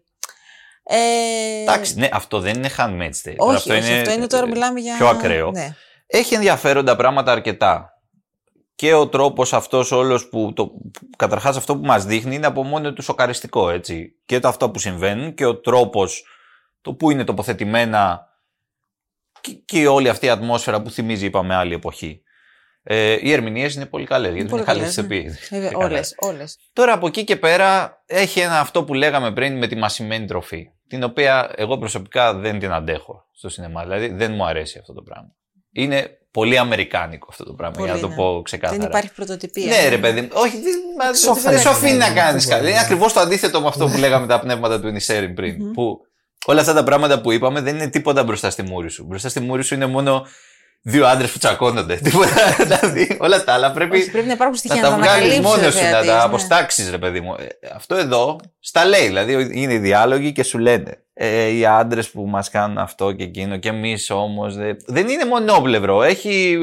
Ε, 0.87 1.61
Εντάξει, 1.61 1.95
ναι, 1.95 2.09
αυτό 2.11 2.39
δεν 2.39 2.55
είναι 2.55 2.69
handmaid's 2.77 3.29
tale. 3.29 3.35
όχι, 3.37 3.71
όχι, 3.71 3.93
αυτό 3.93 4.11
είναι 4.11 4.27
τώρα 4.27 4.47
μιλάμε 4.47 4.79
για. 4.79 4.95
Πιο 4.97 5.07
ακραίο. 5.07 5.51
Ναι. 5.51 5.75
Έχει 6.07 6.33
ενδιαφέροντα 6.33 6.95
πράγματα 6.95 7.31
αρκετά. 7.31 7.89
Και 8.75 8.93
ο 8.93 9.07
τρόπος 9.07 9.53
αυτός 9.53 9.91
όλος 9.91 10.29
που, 10.29 10.53
το, 10.55 10.71
καταρχάς 11.17 11.57
αυτό 11.57 11.77
που 11.77 11.85
μας 11.85 12.05
δείχνει 12.05 12.35
είναι 12.35 12.45
από 12.45 12.63
μόνο 12.63 12.93
του 12.93 13.01
σοκαριστικό, 13.01 13.69
έτσι. 13.69 14.15
Και 14.25 14.39
το 14.39 14.47
αυτό 14.47 14.69
που 14.69 14.79
συμβαίνουν 14.79 15.33
και 15.33 15.45
ο 15.45 15.59
τρόπος, 15.59 16.25
το 16.81 16.93
που 16.93 17.11
είναι 17.11 17.23
τοποθετημένα 17.23 18.27
και, 19.41 19.51
και 19.65 19.87
όλη 19.87 20.09
αυτή 20.09 20.25
η 20.25 20.29
ατμόσφαιρα 20.29 20.81
που 20.81 20.89
θυμίζει, 20.89 21.25
είπαμε, 21.25 21.55
άλλη 21.55 21.73
εποχή. 21.73 22.21
Ε, 22.83 23.17
οι 23.21 23.31
ερμηνείες 23.31 23.75
είναι 23.75 23.85
πολύ 23.85 24.05
καλές, 24.05 24.33
γιατί 24.33 24.49
πολύ 24.49 24.61
είναι 24.61 24.71
καλές 24.71 24.95
καλές, 24.95 25.09
ναι. 25.09 25.15
ηθοποιοί. 25.15 25.37
Βέβαια, 25.49 25.69
Και 25.69 25.75
καλά. 25.75 25.85
όλες, 25.85 26.15
όλες. 26.17 26.57
Τώρα 26.73 26.93
από 26.93 27.07
εκεί 27.07 27.23
και 27.23 27.35
πέρα 27.35 28.01
έχει 28.05 28.39
ένα 28.39 28.59
αυτό 28.59 28.83
που 28.83 28.93
λέγαμε 28.93 29.31
πριν 29.33 29.57
με 29.57 29.67
τη 29.67 29.75
μασημένη 29.75 30.25
τροφή. 30.25 30.69
Την 30.87 31.03
οποία 31.03 31.51
εγώ 31.55 31.77
προσωπικά 31.77 32.33
δεν 32.33 32.59
την 32.59 32.71
αντέχω 32.71 33.25
στο 33.31 33.49
σινεμά. 33.49 33.83
Δηλαδή 33.83 34.07
δεν 34.07 34.33
μου 34.33 34.45
αρέσει 34.45 34.77
αυτό 34.79 34.93
το 34.93 35.01
πράγμα. 35.01 35.35
Είναι 35.71 36.17
πολύ 36.31 36.57
αμερικάνικο 36.57 37.27
αυτό 37.29 37.43
το 37.43 37.53
πράγμα, 37.53 37.75
Πολύ, 37.75 37.85
για 37.85 37.95
να 37.95 38.01
το 38.01 38.07
ναι. 38.07 38.15
πω 38.15 38.41
ξεκάθαρα. 38.43 38.79
Δεν 38.79 38.87
υπάρχει 38.89 39.13
πρωτοτυπία. 39.13 39.65
Ναι, 39.65 39.89
ρε 39.89 39.97
παιδί 39.97 40.21
μου. 40.21 40.27
Όχι, 40.33 40.61
δεν, 40.61 40.73
μα, 40.97 41.13
Σοφρέ, 41.13 41.51
δεν 41.51 41.59
σου 41.59 41.69
αφήνει 41.69 41.97
να 41.97 42.09
ναι, 42.09 42.15
κάνεις 42.15 42.45
ναι, 42.45 42.51
κάτι. 42.51 42.63
ναι. 42.63 42.69
Είναι 42.69 42.79
ακριβώς 42.79 43.13
το 43.13 43.19
αντίθετο 43.19 43.61
με 43.61 43.67
αυτό 43.67 43.87
που 43.87 43.97
λέγαμε 43.97 44.27
τα 44.27 44.39
πνεύματα 44.39 44.79
του 44.81 44.89
Νισέριν 44.89 45.33
πριν. 45.33 45.71
Που 45.71 45.99
όλα 46.45 46.59
αυτά 46.59 46.73
τα 46.73 46.83
πράγματα 46.83 47.21
που 47.21 47.31
είπαμε 47.31 47.61
δεν 47.61 47.75
είναι 47.75 47.89
τίποτα 47.89 48.23
μπροστά 48.23 48.49
στη 48.49 48.63
μούρη 48.63 48.89
σου. 48.89 49.05
Μπροστά 49.05 49.29
στη 49.29 49.39
μούρη 49.39 49.63
σου 49.63 49.73
είναι 49.73 49.85
μόνο 49.85 50.25
δύο 50.87 51.05
άντρες 51.05 51.31
που 51.31 51.37
τσακώνονται. 51.37 51.95
Τίποτα. 51.95 52.55
Δηλαδή, 52.63 53.17
όλα 53.19 53.43
τα 53.43 53.53
άλλα 53.53 53.71
πρέπει, 53.71 53.97
Όχι, 53.97 54.11
πρέπει 54.11 54.27
να 54.27 54.33
υπάρχουν 54.33 54.55
στοιχεία 54.55 54.81
να 54.81 54.89
να 54.89 54.95
τα 54.95 55.01
τα 55.01 55.01
βγάλεις 55.01 55.23
ανακαλύψεις, 55.23 55.55
μόνος 55.55 55.75
ο 55.75 55.77
σου, 55.77 55.83
να 55.83 55.89
θεατής, 55.89 56.09
τα 56.09 56.15
ναι. 56.15 56.23
αποστάξεις, 56.23 56.89
ρε 56.89 56.97
παιδί 56.97 57.21
μου. 57.21 57.35
Ε, 57.39 57.67
Αυτό 57.75 57.95
εδώ 57.95 58.39
στα 58.59 58.85
λέει. 58.85 59.07
Δηλαδή, 59.07 59.49
είναι 59.51 59.73
οι 59.73 59.77
διάλογοι 59.77 60.31
και 60.31 60.43
σου 60.43 60.57
λένε. 60.57 60.99
Ε, 61.13 61.47
οι 61.47 61.65
άντρες 61.65 62.09
που 62.09 62.25
μας 62.25 62.49
κάνουν 62.49 62.77
αυτό 62.77 63.11
και 63.11 63.23
εκείνο, 63.23 63.57
και 63.57 63.69
εμείς 63.69 64.09
όμως. 64.09 64.55
Δεν 64.85 65.07
είναι 65.07 65.25
μονόπλευρο. 65.25 66.03
Έχει 66.03 66.57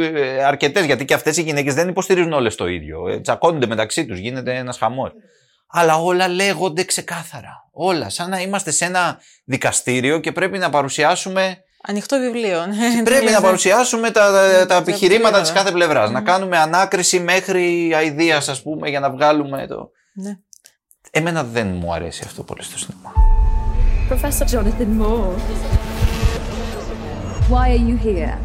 αρκετές, 0.46 0.84
γιατί 0.84 1.04
και 1.04 1.14
αυτές 1.14 1.36
οι 1.36 1.42
γυναίκες 1.42 1.74
δεν 1.74 1.88
υποστηρίζουν 1.88 2.32
όλες 2.32 2.54
το 2.54 2.66
ίδιο. 2.66 3.08
Ε, 3.08 3.20
τσακώνονται 3.20 3.66
μεταξύ 3.66 4.06
τους, 4.06 4.18
γίνεται 4.18 4.56
ένας 4.56 4.78
χαμός. 4.78 5.12
Αλλά 5.66 5.96
όλα 5.96 6.28
λέγονται 6.28 6.84
ξεκάθαρα. 6.84 7.68
Όλα. 7.72 8.08
Σαν 8.08 8.30
να 8.30 8.40
είμαστε 8.40 8.70
σε 8.70 8.84
ένα 8.84 9.18
δικαστήριο 9.44 10.18
και 10.18 10.32
πρέπει 10.32 10.58
να 10.58 10.70
παρουσιάσουμε 10.70 11.62
Ανοιχτό 11.86 12.18
βιβλίο. 12.18 12.66
ναι. 12.66 13.02
Πρέπει 13.02 13.30
να 13.30 13.40
παρουσιάσουμε 13.40 14.10
τα, 14.10 14.20
τα, 14.20 14.30
τα 14.30 14.40
επιχειρήματα 14.40 14.78
επιχειρήματα. 14.78 15.40
της 15.40 15.52
κάθε 15.52 15.70
πλευράς. 15.70 16.10
Να 16.10 16.20
κάνουμε 16.20 16.58
ανάκριση 16.58 17.20
μέχρι 17.20 17.92
αηδίας, 17.96 18.48
ας 18.48 18.62
πούμε, 18.62 18.88
για 18.88 19.00
να 19.00 19.10
βγάλουμε 19.10 19.66
το. 19.66 19.90
Ναι. 20.12 20.38
Εμένα 21.10 21.44
δεν 21.44 21.66
μου 21.66 21.92
αρέσει 21.92 22.22
αυτό 22.26 22.42
πολύ 22.42 22.62
στο 22.62 22.78
σινεμά. 22.78 23.12
Professor 24.10 24.46
Jonathan 24.54 25.00
Moore. 25.02 25.36
Why 27.50 27.66
are 27.74 27.84
you 27.88 27.96
here? 28.08 28.38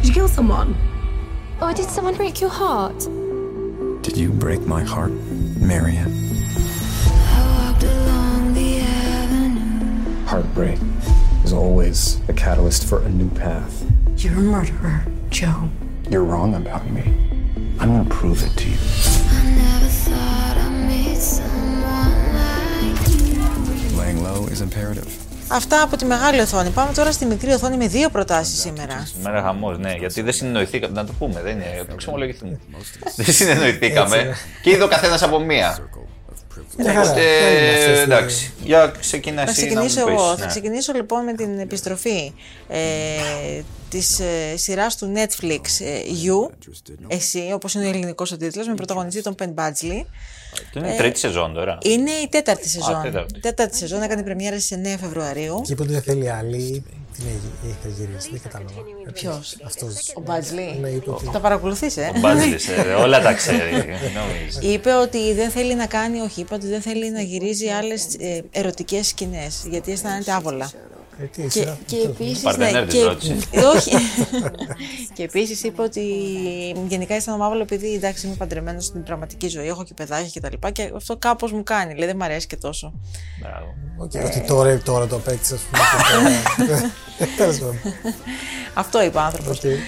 Did 0.00 0.08
you 0.08 0.14
kill 0.14 0.28
someone? 0.28 0.74
Oh, 1.60 1.72
did 1.72 1.88
someone 1.88 2.14
break 2.16 2.40
your 2.40 2.50
heart? 2.50 2.98
Did 4.02 4.16
you 4.16 4.30
break 4.30 4.66
my 4.66 4.82
heart, 4.82 5.12
Marion? 5.60 6.10
Heartbreak 10.32 10.78
is 11.44 11.52
always 11.52 11.98
a 12.32 12.34
catalyst 12.44 12.82
for 12.88 12.98
a 13.08 13.10
new 13.20 13.30
path. 13.44 13.74
You're 14.16 14.38
a 14.44 14.46
murderer, 14.56 14.98
Joe. 15.28 15.68
You're 16.10 16.24
wrong 16.24 16.50
about 16.62 16.84
me. 16.96 17.04
I'm 17.78 17.88
gonna 17.92 18.14
prove 18.20 18.40
it 18.46 18.52
to 18.60 18.66
you. 18.72 18.80
Laying 23.98 24.22
low 24.22 24.46
is 24.46 24.60
imperative. 24.62 25.10
Αυτά 25.48 25.82
από 25.82 25.96
τη 25.96 26.04
μεγάλη 26.04 26.40
οθόνη. 26.40 26.70
Πάμε 26.70 26.92
τώρα 26.92 27.12
στη 27.12 27.26
μικρή 27.26 27.52
οθόνη 27.52 27.76
με 27.76 27.86
δύο 27.86 28.10
προτάσεις 28.10 28.60
σήμερα. 28.60 29.06
Σήμερα 29.14 29.42
χαμός, 29.42 29.78
ναι, 29.78 29.92
γιατί 29.92 30.22
δεν 30.22 30.32
συνεννοηθήκαμε. 30.32 30.94
Να 30.94 31.06
το 31.06 31.12
πούμε, 31.18 31.40
δεν 31.42 31.52
είναι. 31.52 31.84
Το 31.88 31.94
ξεμολογηθούμε. 31.94 32.58
δεν 33.16 33.32
συνεννοηθήκαμε 33.32 34.34
και 34.62 34.70
είδε 34.70 34.82
ο 34.82 34.88
καθένας 34.88 35.22
από 35.22 35.38
μία. 35.38 35.78
Μια 36.76 36.92
χαρά. 36.92 37.00
Οπότε, 37.10 37.20
Δεν 37.20 37.52
είναι 37.58 37.68
αυτές, 37.70 37.84
δηλαδή. 37.84 38.02
εντάξει. 38.02 38.52
Για 38.62 38.92
ξεκινά 39.00 39.44
Θα 39.44 39.50
εσύ 39.50 39.60
να 39.60 39.66
ξεκινήσω 39.66 40.00
μου 40.00 40.06
πεις, 40.06 40.14
εγώ. 40.14 40.30
ναι. 40.30 40.36
Θα 40.36 40.46
ξεκινήσω 40.46 40.92
λοιπόν 40.92 41.24
με 41.24 41.32
την 41.32 41.58
επιστροφή 41.58 42.32
ε, 42.68 42.78
της 43.92 44.20
ε, 44.20 44.56
σειράς 44.56 44.96
του 44.96 45.12
Netflix 45.16 45.60
ε, 45.80 46.00
You, 46.24 46.50
εσύ, 47.08 47.50
όπως 47.54 47.74
είναι 47.74 47.84
ο 47.84 47.88
ελληνικός 47.88 48.32
ο 48.32 48.36
τίτλος, 48.36 48.66
με 48.68 48.74
πρωταγωνιστή 48.74 49.22
τον 49.22 49.34
Penn 49.38 49.54
Badgley. 49.54 50.04
Αυτό 50.62 50.78
είναι 50.78 50.92
η 50.94 50.96
τρίτη 50.96 51.18
σεζόν 51.18 51.54
τώρα. 51.54 51.78
Είναι 51.82 52.10
η 52.10 52.28
τέταρτη 52.28 52.68
σεζόν. 52.68 53.02
τέταρτη. 53.02 53.40
τέταρτη 53.40 53.76
σεζόν 53.76 54.02
έκανε 54.02 54.22
πρεμιέρα 54.22 54.60
στις 54.60 54.78
9 54.94 54.98
Φεβρουαρίου. 55.00 55.56
Εκεί 55.62 55.74
που 55.74 55.84
δεν 55.84 56.02
θέλει 56.02 56.30
άλλη, 56.30 56.84
την 57.16 57.24
έχει, 57.26 57.74
έχει 57.84 57.94
γυρίσει, 58.00 58.28
δεν 58.30 58.40
κατάλαβα. 58.42 58.74
Ποιος; 59.12 59.56
Αυτός. 59.64 60.12
Ο 60.14 60.20
Μπάτζλι. 60.20 60.76
Ναι, 60.80 60.88
είπε 60.88 61.10
ότι- 61.10 61.28
Τα 61.32 61.40
παρακολουθείς, 61.40 61.96
ε; 61.96 62.12
Ο 62.16 62.18
Μπάτζλης, 62.18 62.68
ε, 62.68 62.80
όλα 63.04 63.20
τα 63.20 63.32
ξέρει. 63.32 63.72
νομίζω. 63.72 64.58
Είπε 64.72 64.92
ότι 64.92 65.32
δεν 65.32 65.50
θέλει 65.50 65.74
να 65.74 65.86
κάνει, 65.86 66.20
όχι, 66.20 66.40
είπε 66.40 66.54
ότι 66.54 66.66
δεν 66.66 66.80
θέλει 66.80 67.10
να 67.10 67.20
γυρίζει 67.20 67.68
άλλες 67.68 68.04
ε, 68.18 68.42
ερωτικές 68.50 69.06
σκηνές, 69.06 69.64
γιατί 69.70 69.92
αισθάνεται 69.92 70.32
άβολα. 70.32 70.70
Ε, 71.20 71.24
τι, 71.24 71.42
Και, 71.42 71.48
σειρά. 71.50 71.78
και 71.86 71.96
επίσης. 72.04 72.42
Παρτενέρ 72.42 72.84
της 72.86 72.94
και, 72.94 73.04
ρώτησε. 73.04 73.36
όχι. 73.76 73.90
και 75.14 75.22
επίσης 75.22 75.62
είπε 75.62 75.82
ότι 75.82 76.00
γενικά 76.88 77.14
αισθάνομαι 77.14 77.44
άβολο 77.44 77.62
επειδή 77.62 77.94
εντάξει 77.94 78.26
είμαι 78.26 78.34
παντρεμένος 78.36 78.84
στην 78.84 79.02
πραγματική 79.02 79.48
ζωή, 79.48 79.66
έχω 79.66 79.84
και 79.84 79.94
παιδάκια 79.94 80.28
και 80.28 80.40
τα 80.40 80.48
λοιπά 80.50 80.70
και 80.70 80.90
αυτό 80.96 81.16
κάπως 81.16 81.52
μου 81.52 81.62
κάνει. 81.62 81.94
Λέει 81.94 82.06
δεν 82.06 82.16
μου 82.18 82.24
αρέσει 82.24 82.46
και 82.46 82.56
τόσο. 82.56 82.92
Μπράβο. 83.40 83.74
Οκ, 83.96 84.12
Ότι 84.26 84.40
τώρα, 84.40 84.78
τώρα 84.78 85.06
το 85.06 85.16
απέκτησες, 85.16 85.60
ας 85.60 85.66
πούμε. 86.16 86.30
και 86.56 86.62
τώρα- 86.72 86.90
Τέλος 87.36 87.58
πάντων. 87.58 87.78
Αυτό 88.74 89.02
είπε 89.02 89.18
ο 89.18 89.20
άνθρωπος. 89.20 89.58
Οκ. 89.58 89.64
Ε, 89.64 89.78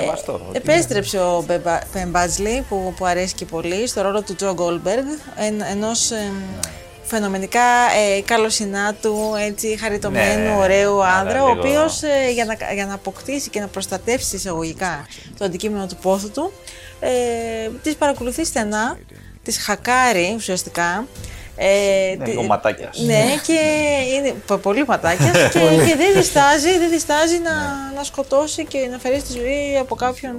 Σεβαστό, 0.00 0.32
ότι 0.32 0.56
επέστρεψε 0.56 1.18
ο 1.18 1.44
Πεν 1.92 2.08
Μπάτζλεϊ 2.08 2.64
που, 2.68 2.94
που 2.96 3.04
αρέσει 3.06 3.34
και 3.34 3.44
πολύ 3.44 3.86
στο 3.88 4.00
ρόλο 4.02 4.22
του 4.22 4.34
Τζο 4.34 4.52
Γκόλντμπεργκ 4.54 5.04
εν, 5.36 5.60
ενός 5.70 6.10
εμ, 6.10 6.34
φαινομενικά 7.06 7.60
ε, 8.16 8.20
καλοσυνάτου, 8.20 9.16
έτσι, 9.46 9.76
χαριτωμένου, 9.80 10.42
Ναι, 10.42 10.56
ωραίου 10.56 11.02
άρα 11.04 11.12
άνδρα, 11.14 11.44
ο 11.44 11.48
λίγο- 11.48 11.60
οποίος 11.60 12.02
ε, 12.02 12.30
για, 12.32 12.44
να, 12.44 12.72
για 12.74 12.86
να 12.86 12.94
αποκτήσει 12.94 13.50
και 13.50 13.60
να 13.60 13.66
προστατεύσει 13.66 14.36
εισαγωγικά 14.36 15.06
το 15.38 15.44
αντικείμενο 15.44 15.86
του 15.86 15.96
πόθου 15.96 16.30
του, 16.30 16.52
ε, 17.00 17.08
τις 17.82 17.94
παρακολουθεί 17.94 18.44
στενά, 18.44 18.98
τις 19.42 19.58
χακάρει 19.58 20.32
ουσιαστικά. 20.36 21.06
Ε, 21.58 22.14
Ναι, 22.18 22.24
τι- 22.24 22.30
λίγο 22.30 22.42
ματάκιας. 22.42 22.98
Ναι, 22.98 23.24
και 23.46 23.58
είναι 24.14 24.34
πο- 24.46 24.56
πολύ 24.56 24.84
ματάκιας 24.86 25.32
και, 25.52 25.58
και 25.58 25.94
δεν 25.96 26.12
διστάζει, 26.14 26.78
δεν 26.78 26.90
διστάζει 26.90 27.38
να, 27.38 27.52
να 27.96 28.04
σκοτώσει 28.04 28.64
και 28.64 28.78
να 28.90 28.98
φέρει 28.98 29.18
στη 29.20 29.32
ζωή 29.32 29.76
από 29.80 29.94
κάποιον 29.94 30.32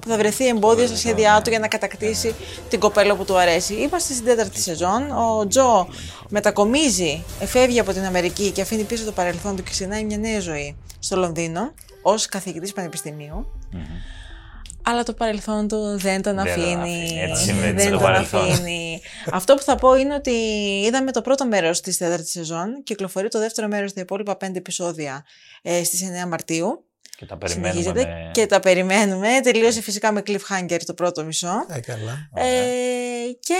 που 0.00 0.08
θα 0.08 0.16
βρεθεί 0.16 0.46
εμπόδιο 0.48 0.86
στα 0.86 0.96
σχέδιά 0.96 1.40
του 1.44 1.50
για 1.50 1.58
να 1.58 1.68
κατακτήσει 1.68 2.34
την 2.68 2.80
κοπέλα 2.80 3.14
που 3.14 3.24
του 3.24 3.36
αρέσει. 3.38 3.74
Είμαστε 3.74 4.12
στην 4.14 4.24
τέταρτη 4.26 4.60
σεζόν. 4.60 5.10
Ο 5.10 5.46
Τζο 5.46 5.88
μετακομίζει, 6.28 7.24
φεύγει 7.44 7.80
από 7.80 7.92
την 7.92 8.04
Αμερική 8.04 8.50
και 8.50 8.60
αφήνει 8.62 8.82
πίσω 8.82 9.04
το 9.04 9.12
παρελθόν 9.12 9.56
του 9.56 9.62
και 9.62 9.70
ξεκινάει 9.70 10.04
μια 10.04 10.18
νέα 10.18 10.40
ζωή 10.40 10.76
στο 10.98 11.16
Λονδίνο 11.16 11.72
ως 12.02 12.26
καθηγητής 12.26 12.72
πανεπιστημίου. 12.72 13.46
Αλλά 14.82 15.02
το 15.02 15.12
παρελθόν 15.14 15.68
του 15.68 15.96
δεν 15.98 16.22
τον 16.22 16.34
Δεν 16.34 16.44
τον 16.44 16.48
αφήνει. 16.52 16.74
αφήνει. 16.74 17.20
Έτσι 17.20 17.42
συμβαίνει 17.44 17.72
δεν 17.72 17.84
με 17.84 17.90
το 17.90 17.90
τον 17.90 18.00
παρελθόν. 18.00 18.50
αφήνει. 18.50 19.00
Αυτό 19.32 19.54
που 19.54 19.62
θα 19.62 19.74
πω 19.74 19.94
είναι 19.94 20.14
ότι 20.14 20.30
είδαμε 20.86 21.12
το 21.12 21.20
πρώτο 21.22 21.46
μέρος 21.46 21.80
της 21.80 21.96
τέταρτης 21.96 22.30
σεζόν. 22.30 22.82
Κυκλοφορεί 22.82 23.28
το 23.28 23.38
δεύτερο 23.38 23.68
μέρος, 23.68 23.92
τα 23.92 24.00
υπόλοιπα 24.00 24.36
πέντε 24.36 24.58
επεισόδια 24.58 25.24
ε, 25.62 25.84
στις 25.84 26.02
9 26.24 26.28
Μαρτίου. 26.28 26.84
Και 27.16 27.26
τα 27.26 27.36
περιμένουμε. 27.36 27.72
Συνεχίζεται 27.82 28.04
με- 28.10 28.30
και 28.32 28.46
τα 28.46 28.60
περιμένουμε. 28.60 29.28
Τελείωσε 29.42 29.80
φυσικά 29.82 30.12
με 30.12 30.22
cliffhanger 30.26 30.78
το 30.86 30.94
πρώτο 30.94 31.24
μισό. 31.24 31.66
Ε, 31.68 31.80
καλά. 31.80 32.28
Ε, 32.34 32.46
και 33.40 33.56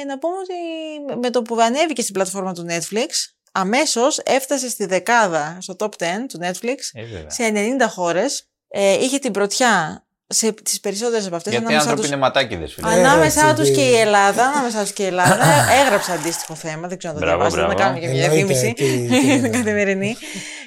ε, 0.00 0.04
να 0.04 0.18
πούμε 0.18 0.34
ότι 0.36 1.16
με 1.20 1.30
το 1.30 1.42
που 1.42 1.56
ανέβηκε 1.60 2.02
στην 2.02 2.14
πλατφόρμα 2.14 2.52
του 2.54 2.66
Netflix, 2.68 3.08
αμέσως 3.52 4.18
έφτασε 4.18 4.68
στη 4.68 4.86
δεκάδα, 4.86 5.58
στο 5.60 5.76
top 5.78 5.88
10 5.88 5.88
του 6.28 6.38
Netflix, 6.42 6.76
Ε, 6.92 7.02
βέβαια. 7.04 7.30
σε 7.30 7.52
90 7.54 7.88
χώρες. 7.88 8.46
Ε, 8.68 8.92
είχε 8.92 9.18
την 9.18 9.32
πρωτιά 9.32 10.04
σε 10.32 10.52
τις 10.52 10.80
περισσότερες 10.80 11.26
από 11.26 11.36
αυτές. 11.36 11.52
Γιατί 11.52 11.64
οι 11.64 11.74
ανάμεσά 11.74 11.90
άνθρωποι 11.90 12.00
τους- 12.08 12.10
είναι 12.16 12.26
ματάκιδες, 12.26 12.72
φίλε. 12.72 12.88
Ανάμεσά 12.90 13.42
Έτσι, 13.42 13.54
τους 13.54 13.68
τι- 13.68 13.74
και 13.74 13.80
η 13.80 13.94
Ελλάδα, 13.98 14.44
ανάμεσά 14.46 14.80
τους 14.80 14.92
και 14.92 15.02
η 15.02 15.06
Ελλάδα. 15.06 15.44
Έγραψα 15.84 16.12
αντίστοιχο 16.12 16.54
θέμα, 16.54 16.88
δεν 16.88 16.98
ξέρω 16.98 17.14
αν 17.14 17.20
το 17.20 17.26
Μπράβο, 17.26 17.42
διαβάσατε, 17.48 17.60
να 17.60 17.66
μπράβο. 17.66 17.82
κάνουμε 17.82 18.00
και 18.00 18.08
μια 18.08 18.24
Εννοείται, 18.24 18.44
διαφήμιση 18.54 18.74
τι- 18.74 19.18
τι- 19.20 19.40
την 19.42 19.52
καθημερινή. 19.52 20.16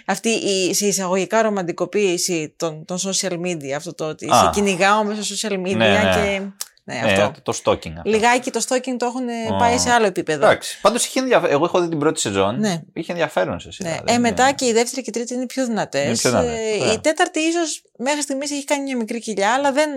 Αυτή 0.05 0.29
η 0.29 0.73
σε 0.73 0.85
εισαγωγικά 0.85 1.41
ρομαντικοποίηση 1.41 2.53
των, 2.57 2.85
των 2.85 2.97
social 2.97 3.33
media, 3.33 3.71
αυτό 3.75 3.93
το 3.93 4.05
ότι 4.05 4.25
Α. 4.31 4.35
σε 4.43 4.49
κυνηγάω 4.53 5.03
μέσα 5.03 5.21
social 5.35 5.53
media 5.53 5.75
Ναι, 5.75 5.87
ναι. 5.87 6.11
και. 6.15 6.41
Ναι, 6.87 6.93
Ναι, 7.03 7.11
αυτό. 7.23 7.41
το 7.41 7.59
stalking. 7.63 7.93
αυτό. 7.97 8.01
Λιγάκι 8.09 8.51
το 8.51 8.61
stalking 8.67 8.95
το 8.97 9.05
έχουν 9.05 9.29
Α. 9.53 9.57
πάει 9.57 9.77
σε 9.77 9.89
άλλο 9.91 10.05
επίπεδο. 10.05 10.45
Εντάξει. 10.45 10.79
Πάντως 10.81 11.05
είχε 11.05 11.19
ενδιαφέρον. 11.19 11.55
Εγώ 11.55 11.65
έχω 11.65 11.81
δει 11.81 11.89
την 11.89 11.99
πρώτη 11.99 12.19
σεζόν. 12.19 12.59
Ναι. 12.59 12.81
Είχε 12.93 13.11
ενδιαφέρον 13.11 13.59
σε 13.59 13.71
σειρά. 13.71 13.89
Ναι. 13.89 13.95
δεν 13.95 14.05
Ε, 14.07 14.11
είναι- 14.11 14.19
μετά 14.29 14.51
και 14.51 14.65
η 14.65 14.71
δεύτερη 14.73 15.01
και 15.01 15.09
η 15.09 15.13
τρίτη 15.13 15.33
είναι 15.33 15.45
πιο 15.45 15.65
δυνατές. 15.65 16.05
Είναι 16.05 16.15
πιο 16.15 16.29
δυνατές, 16.29 16.79
ωραία. 16.81 16.93
η 16.93 16.99
τέταρτη 16.99 17.39
ίσως 17.39 17.83
μέχρι 17.97 18.21
στιγμής 18.21 18.51
έχει 18.51 18.63
κάνει 18.63 18.83
μια 18.83 18.97
μικρή 18.97 19.19
κοιλιά, 19.19 19.53
αλλά 19.53 19.71
δεν. 19.71 19.89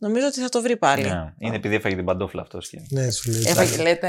Νομίζω 0.00 0.26
ότι 0.26 0.40
θα 0.40 0.48
το 0.48 0.62
βρει 0.62 0.76
πάλι. 0.76 1.02
Ναι. 1.02 1.32
Είναι 1.38 1.56
επειδή 1.56 1.74
έφαγε 1.74 1.94
την 1.94 2.04
παντόφλα 2.04 2.42
αυτό. 2.42 2.58
Και... 2.58 2.80
Ναι, 2.88 3.10
σου 3.10 3.30
λέει. 3.30 3.42
Έφαγε, 3.46 3.82
λέτε. 3.82 4.08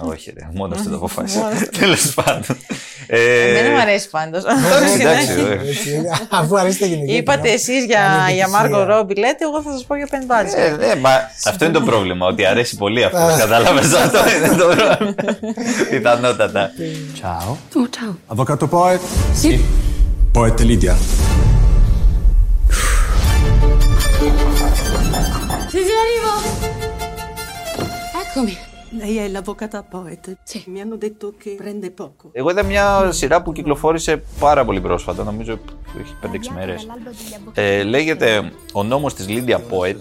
Όχι, 0.00 0.32
ρε. 0.36 0.48
Μόνος 0.54 0.78
αυτό 0.78 0.90
το 0.90 0.96
αποφάσισε. 0.96 1.38
Μόνος 1.38 1.52
αυτό. 1.54 1.78
Τέλος 1.78 2.14
πάντων. 2.14 2.56
Ε, 3.06 3.48
Εμένα 3.48 3.70
μου 3.74 3.80
αρέσει 3.80 4.10
πάντως. 4.10 4.42
εντάξει, 5.00 5.32
ε. 5.32 5.68
Έτσι 5.68 5.94
είναι. 5.94 6.08
Αφού 6.30 6.58
αρέσει 6.58 6.78
τα 6.78 6.86
γυναικεία. 6.86 7.16
Είπατε 7.16 7.40
κοινά. 7.40 7.52
εσείς 7.52 7.84
για, 7.84 8.00
Ανεπιτυχία. 8.04 8.34
για 8.34 8.48
Μάρκο 8.48 8.82
Ρόμπι, 8.84 9.14
λέτε, 9.14 9.44
εγώ 9.44 9.62
θα 9.62 9.70
σας 9.72 9.84
πω 9.84 9.94
για 9.96 10.06
Πεν 10.10 10.24
Μπάτζι. 10.24 10.54
Ε, 10.56 10.70
ναι, 10.70 10.94
μα 11.00 11.10
αυτό 11.44 11.64
είναι 11.64 11.74
το 11.74 11.80
πρόβλημα. 11.82 12.26
Ότι 12.26 12.44
αρέσει 12.44 12.76
πολύ 12.76 13.04
αυτό. 13.04 13.34
Κατάλαβες 13.38 13.92
αυτό 13.92 14.18
είναι 14.36 14.56
το 14.56 14.64
πρόβλημα. 14.64 15.14
Πιθανότατα. 15.90 16.70
Ciao. 17.20 17.56
Oh, 17.74 17.88
ciao. 17.96 18.12
Avvocato 18.32 18.66
Poet? 18.68 19.00
Sì. 19.42 19.60
Poet 20.32 20.58
Lydia. 20.68 21.49
Sì, 25.72 25.78
sì, 25.78 25.92
arrivo. 26.04 26.32
Eccomi. 28.24 28.58
Lei 28.92 29.16
è 29.16 29.28
l'avvocata 29.28 29.82
Poet. 29.82 30.36
Mi 30.66 30.80
hanno 30.80 30.96
detto 30.96 31.34
che 31.38 31.54
prende 31.56 31.90
poco. 31.90 32.30
Εγώ 32.32 32.50
είδα 32.50 32.62
μια 32.62 33.12
σειρά 33.12 33.42
που 33.42 33.52
κυκλοφόρησε 33.52 34.22
πάρα 34.38 34.64
πολύ 34.64 34.80
πρόσφατα, 34.80 35.24
νομίζω 35.24 35.58
έχει 36.00 36.14
5-6 36.22 36.54
μέρες. 36.54 36.86
Ε, 37.54 37.82
λέγεται 37.82 38.52
Ο 38.72 38.82
νόμος 38.82 39.14
της 39.14 39.26
Lydia 39.28 39.56
Poet, 39.56 39.96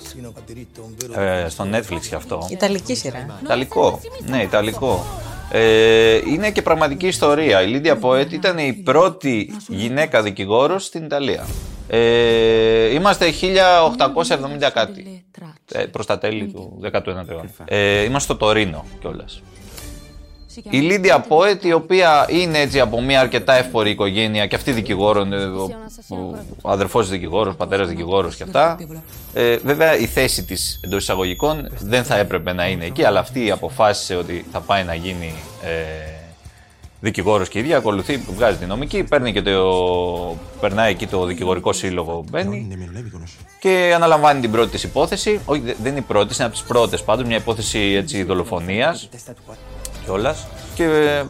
ε, 1.17 1.49
στο 1.49 1.65
Netflix 1.73 2.01
και 2.09 2.15
αυτό. 2.15 2.47
Ιταλική 2.49 2.95
σειρά. 2.95 3.39
Ιταλικό, 3.43 3.99
ναι, 4.25 4.41
Ιταλικό. 4.41 5.05
Ε, 5.51 6.15
είναι 6.15 6.51
και 6.51 6.61
πραγματική 6.61 7.07
ιστορία. 7.07 7.61
Η 7.61 7.81
Lydia 7.83 7.99
Poet 8.01 8.31
ήταν 8.31 8.57
η 8.57 8.73
πρώτη 8.73 9.55
γυναίκα 9.67 10.21
δικηγόρος 10.21 10.85
στην 10.85 11.03
Ιταλία. 11.03 11.45
Ε, 11.91 12.93
είμαστε 12.93 13.31
1870 13.31 14.69
κάτι. 14.73 15.25
Ε, 15.71 15.85
προς 15.85 16.05
τα 16.05 16.17
τέλη 16.17 16.47
του 16.47 16.79
19ου 16.83 17.05
αιώνα. 17.05 17.49
Ε, 17.65 18.03
είμαστε 18.03 18.33
στο 18.33 18.35
Τωρίνο 18.35 18.85
κιόλας. 18.99 19.41
Η 20.69 20.77
Λίντια 20.77 21.19
Πόετ, 21.19 21.63
η 21.63 21.73
οποία 21.73 22.25
είναι 22.29 22.59
έτσι 22.59 22.79
από 22.79 23.01
μια 23.01 23.19
αρκετά 23.19 23.53
εύπορη 23.53 23.89
οικογένεια 23.89 24.47
και 24.47 24.55
αυτή 24.55 24.71
δικηγόρων, 24.71 25.33
ε, 25.33 25.45
ο, 25.45 25.69
ο 26.61 26.69
αδερφός 26.69 27.09
δικηγόρος, 27.09 27.55
πατέρας 27.55 27.87
δικηγόρος 27.87 28.35
και 28.35 28.43
αυτά. 28.43 28.77
Ε, 29.33 29.57
βέβαια 29.57 29.97
η 29.97 30.05
θέση 30.05 30.43
της 30.45 30.79
εντός 30.83 31.01
εισαγωγικών 31.01 31.69
δεν 31.79 32.03
θα 32.03 32.17
έπρεπε 32.17 32.53
να 32.53 32.67
είναι 32.67 32.85
εκεί, 32.85 33.03
αλλά 33.03 33.19
αυτή 33.19 33.51
αποφάσισε 33.51 34.15
ότι 34.15 34.45
θα 34.51 34.59
πάει 34.59 34.83
να 34.83 34.93
γίνει 34.93 35.33
ε, 35.63 36.18
δικηγόρος 36.99 37.49
και 37.49 37.57
η 37.57 37.61
ίδια, 37.61 37.77
ακολουθεί, 37.77 38.17
βγάζει 38.35 38.57
τη 38.57 38.65
νομική, 38.65 39.03
παίρνει 39.03 39.33
και 39.33 39.41
το, 39.41 40.37
περνάει 40.59 40.91
εκεί 40.91 41.07
το 41.07 41.25
δικηγορικό 41.25 41.73
σύλλογο, 41.73 42.23
μπαίνει 42.29 42.67
και 43.59 43.91
αναλαμβάνει 43.95 44.41
την 44.41 44.51
πρώτη 44.51 44.69
της 44.71 44.83
υπόθεση. 44.83 45.39
Όχι, 45.45 45.61
δε- 45.61 45.73
δεν 45.81 45.91
είναι 45.91 45.99
η 45.99 46.03
πρώτη, 46.07 46.33
είναι 46.35 46.43
από 46.43 46.53
τις 46.53 46.63
πρώτες 46.63 47.03
πάντως, 47.03 47.25
μια 47.27 47.37
υπόθεση 47.37 47.79
έτσι 47.79 48.23
δολοφονίας 48.23 49.09
κιόλας. 50.03 50.47
Και 50.75 50.83
ε, 50.83 51.23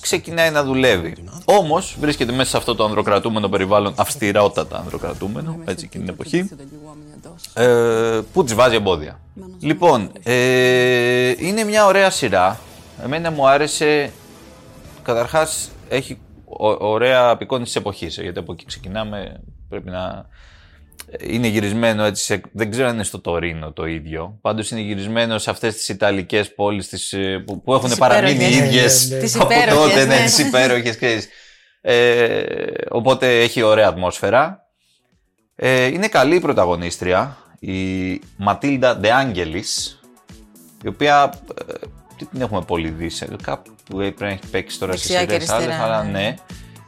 ξεκινάει 0.00 0.50
να 0.50 0.64
δουλεύει. 0.64 1.14
Όμως 1.44 1.96
βρίσκεται 2.00 2.32
μέσα 2.32 2.50
σε 2.50 2.56
αυτό 2.56 2.74
το 2.74 2.84
ανδροκρατούμενο 2.84 3.48
περιβάλλον, 3.48 3.94
αυστηρότατα 3.96 4.78
ανδροκρατούμενο, 4.78 5.56
έτσι 5.64 5.84
εκείνη 5.88 6.04
την 6.04 6.12
εποχή, 6.12 6.48
ε, 7.54 8.20
που 8.32 8.44
της 8.44 8.54
βάζει 8.54 8.74
εμπόδια. 8.74 9.20
Λοιπόν, 9.60 10.10
ε, 10.22 11.34
είναι 11.38 11.64
μια 11.64 11.86
ωραία 11.86 12.10
σειρά. 12.10 12.58
Εμένα 13.04 13.30
μου 13.30 13.48
άρεσε. 13.48 14.12
Καταρχάς, 15.02 15.70
έχει 15.88 16.18
ω- 16.44 16.88
ωραία 16.88 17.28
απεικόνηση 17.28 17.72
της 17.72 17.80
εποχής. 17.80 18.18
Γιατί 18.20 18.38
από 18.38 18.52
εκεί 18.52 18.64
ξεκινάμε. 18.64 19.40
Πρέπει 19.68 19.90
να. 19.90 20.26
Είναι 21.20 21.46
γυρισμένο 21.46 22.04
έτσι, 22.04 22.24
σε, 22.24 22.40
δεν 22.52 22.70
ξέρω 22.70 22.88
αν 22.88 22.94
είναι 22.94 23.02
στο 23.04 23.20
Τωρίνο 23.20 23.72
το 23.72 23.86
ίδιο. 23.86 24.38
Πάντως 24.40 24.70
είναι 24.70 24.80
γυρισμένο 24.80 25.38
σε 25.38 25.50
αυτές 25.50 25.74
τις 25.74 25.88
Ιταλικές 25.88 26.54
πόλεις 26.54 26.88
τις, 26.88 27.12
ε, 27.12 27.42
που, 27.46 27.62
που 27.62 27.74
έχουν 27.74 27.88
Τις 27.88 27.98
παραμείνει 27.98 28.44
οι 28.44 28.48
υπέροχες. 28.48 28.66
ίδιες 28.66 29.08
Ναι, 29.08 29.14
ναι, 29.14 29.16
ναι. 29.20 29.24
Τις 29.26 29.34
από 29.40 29.44
υπέροχες, 29.54 29.74
τότε, 29.94 30.04
ναι, 30.04 30.14
ναι. 30.14 30.24
τις 30.24 30.38
υπέροχες, 30.38 30.96
ξέρεις. 30.96 31.28
Ε, 31.80 32.42
οπότε 32.90 33.40
έχει 33.40 33.62
ωραία 33.62 33.88
ατμόσφαιρα. 33.88 34.64
Ε, 35.56 35.84
είναι 35.86 36.08
καλή 36.08 36.34
η 36.36 36.40
πρωταγωνίστρια, 36.40 37.36
η 37.58 38.10
Ματίλντα 38.36 38.96
Ντε 38.96 39.12
Άγγελης, 39.12 40.00
η 40.84 40.88
οποία 40.88 41.32
ε, 41.68 41.72
δεν 42.18 42.28
την 42.30 42.40
έχουμε 42.40 42.62
πολύ 42.62 42.88
δει 42.88 43.08
σε 43.08 43.28
κάπου 43.42 43.70
που 43.90 43.96
πρέπει 43.96 44.22
να 44.22 44.28
έχει 44.28 44.40
παίξει 44.50 44.78
τώρα 44.78 44.96
σε 44.96 44.98
Δεξιά 44.98 45.24
και 45.24 45.32
σειρές 45.32 45.50
άλλες, 45.50 45.66
αριστερά, 45.66 45.84
αλλά 45.94 46.02
ναι. 46.04 46.10
ναι. 46.10 46.34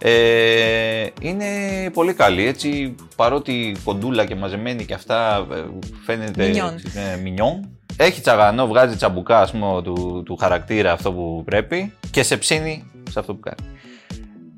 Ε, 0.04 1.06
είναι 1.20 1.44
πολύ 1.92 2.12
καλή, 2.14 2.46
έτσι, 2.46 2.94
παρότι 3.16 3.76
κοντούλα 3.84 4.24
και 4.24 4.34
μαζεμένη 4.34 4.84
και 4.84 4.94
αυτά 4.94 5.46
ε, 5.52 5.62
φαίνεται 6.04 6.44
Μινιόν. 6.46 6.74
ε, 6.94 7.16
μινιόν. 7.22 7.68
Έχει 7.96 8.20
τσαγανό, 8.20 8.66
βγάζει 8.66 8.96
τσαμπουκά 8.96 9.40
ας 9.40 9.50
πούμε, 9.50 9.82
του, 9.82 10.22
του 10.24 10.36
χαρακτήρα 10.36 10.92
αυτό 10.92 11.12
που 11.12 11.42
πρέπει 11.44 11.92
και 12.10 12.22
σε 12.22 12.36
ψήνει 12.36 12.90
σε 13.10 13.18
αυτό 13.18 13.34
που 13.34 13.40
κάνει. 13.40 13.70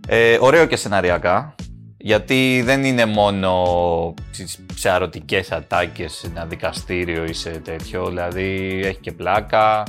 Ε, 0.08 0.36
ωραίο 0.40 0.66
και 0.66 0.76
σεναριακά, 0.76 1.54
γιατί 1.96 2.62
δεν 2.64 2.84
είναι 2.84 3.04
μόνο 3.06 3.64
στις- 4.30 4.58
σε 4.74 4.88
αρωτικές 4.90 5.52
ατάκες 5.52 6.12
σε 6.12 6.26
ένα 6.26 6.44
δικαστήριο 6.44 7.24
ή 7.24 7.32
σε 7.32 7.50
τέτοιο, 7.50 8.06
δηλαδή 8.08 8.80
έχει 8.84 8.98
και 9.00 9.12
πλάκα. 9.12 9.82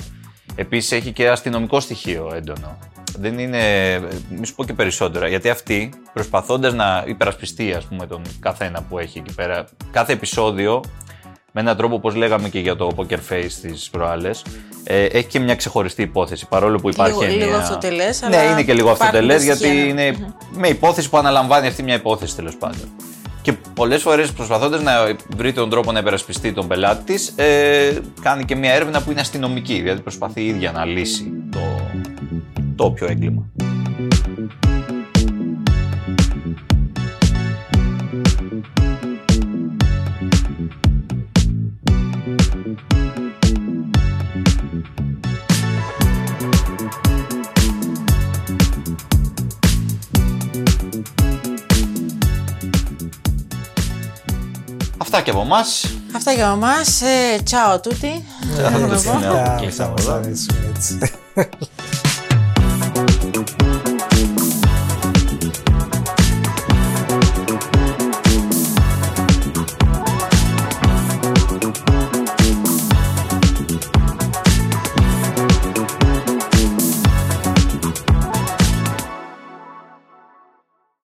Επίσης 0.56 0.92
έχει 0.92 1.12
και 1.12 1.30
αστυνομικό 1.30 1.80
στοιχείο 1.80 2.32
έντονο. 2.36 2.78
Δεν 3.20 3.40
είναι. 3.40 3.60
Μη 4.30 4.46
σου 4.46 4.56
πω 4.56 4.66
και 4.66 4.74
περισσότερα. 4.74 5.28
Γιατί 5.28 5.50
αυτή, 5.50 5.90
προσπαθώντας 6.14 6.74
να 6.74 7.04
υπερασπιστεί, 7.08 7.74
ας 7.74 7.86
πούμε, 7.86 8.08
τον 8.08 8.22
καθένα 8.40 8.82
που 8.82 9.00
έχει 9.00 9.18
εκεί 9.18 9.34
πέρα, 9.36 9.66
κάθε 9.92 10.14
επεισόδιο, 10.14 10.84
με 11.52 11.62
έναν 11.62 11.78
τρόπο, 11.78 11.96
όπως 11.96 12.16
λέγαμε 12.16 12.50
και 12.50 12.60
για 12.60 12.76
το 12.76 12.92
Poker 12.96 13.20
Face 13.30 13.52
τι 13.62 13.88
προάλλες, 13.92 14.46
ε, 14.84 15.04
έχει 15.04 15.28
και 15.28 15.40
μια 15.40 15.56
ξεχωριστή 15.56 16.02
υπόθεση. 16.02 16.48
Παρόλο 16.48 16.78
που 16.80 16.90
υπάρχει. 16.90 17.20
Λίγο- 17.20 17.36
μια... 17.36 17.46
λίγο 17.46 17.58
αυτοτελές, 17.58 18.22
Ναι, 18.22 18.38
αλλά 18.38 18.52
είναι 18.52 18.64
και 18.64 18.74
λίγο 18.74 18.88
υπάρχουν 18.88 19.06
αυτοτελέ, 19.06 19.38
στοιχεία, 19.38 19.54
γιατί 19.54 19.94
ναι. 19.94 20.02
είναι 20.02 20.34
με 20.52 20.68
υπόθεση 20.68 21.10
που 21.10 21.18
αναλαμβάνει 21.18 21.68
αυτή 21.68 21.84
μια 21.84 21.96
υπόθεση 21.96 22.36
τέλος 22.36 22.56
πάντων. 22.58 22.96
Και 23.46 23.54
πολλές 23.54 24.02
φορές 24.02 24.32
προσπαθώντας 24.32 24.82
να 24.82 25.16
βρει 25.36 25.54
τον 25.54 25.70
τρόπο 25.70 25.92
να 25.92 26.00
υπερασπιστεί 26.00 26.54
τον 26.54 26.68
πελάτη 26.68 27.04
της, 27.14 27.28
ε, 27.28 28.02
κάνει 28.22 28.46
και 28.46 28.56
μια 28.56 28.74
έρευνα 28.74 29.04
που 29.04 29.12
είναι 29.12 29.20
αστυνομική. 29.20 29.82
Δηλαδή 29.82 30.02
προσπαθεί 30.02 30.42
η 30.42 30.48
ίδια 30.48 30.72
να 30.72 30.86
λύσει 30.86 31.32
το, 31.52 31.60
το 32.76 32.84
όποιο 32.84 33.08
έγκλημα. 33.08 33.52
Αυτά 55.16 55.28
και 55.28 55.38
από 55.38 55.42
εμάς. 55.42 55.86
Αυτά 56.16 56.32
για 56.32 56.52
εμάς. 56.56 57.02
Ε, 57.02 57.40
ciao 57.44 57.72
a 57.72 57.80
tutti. 57.80 58.22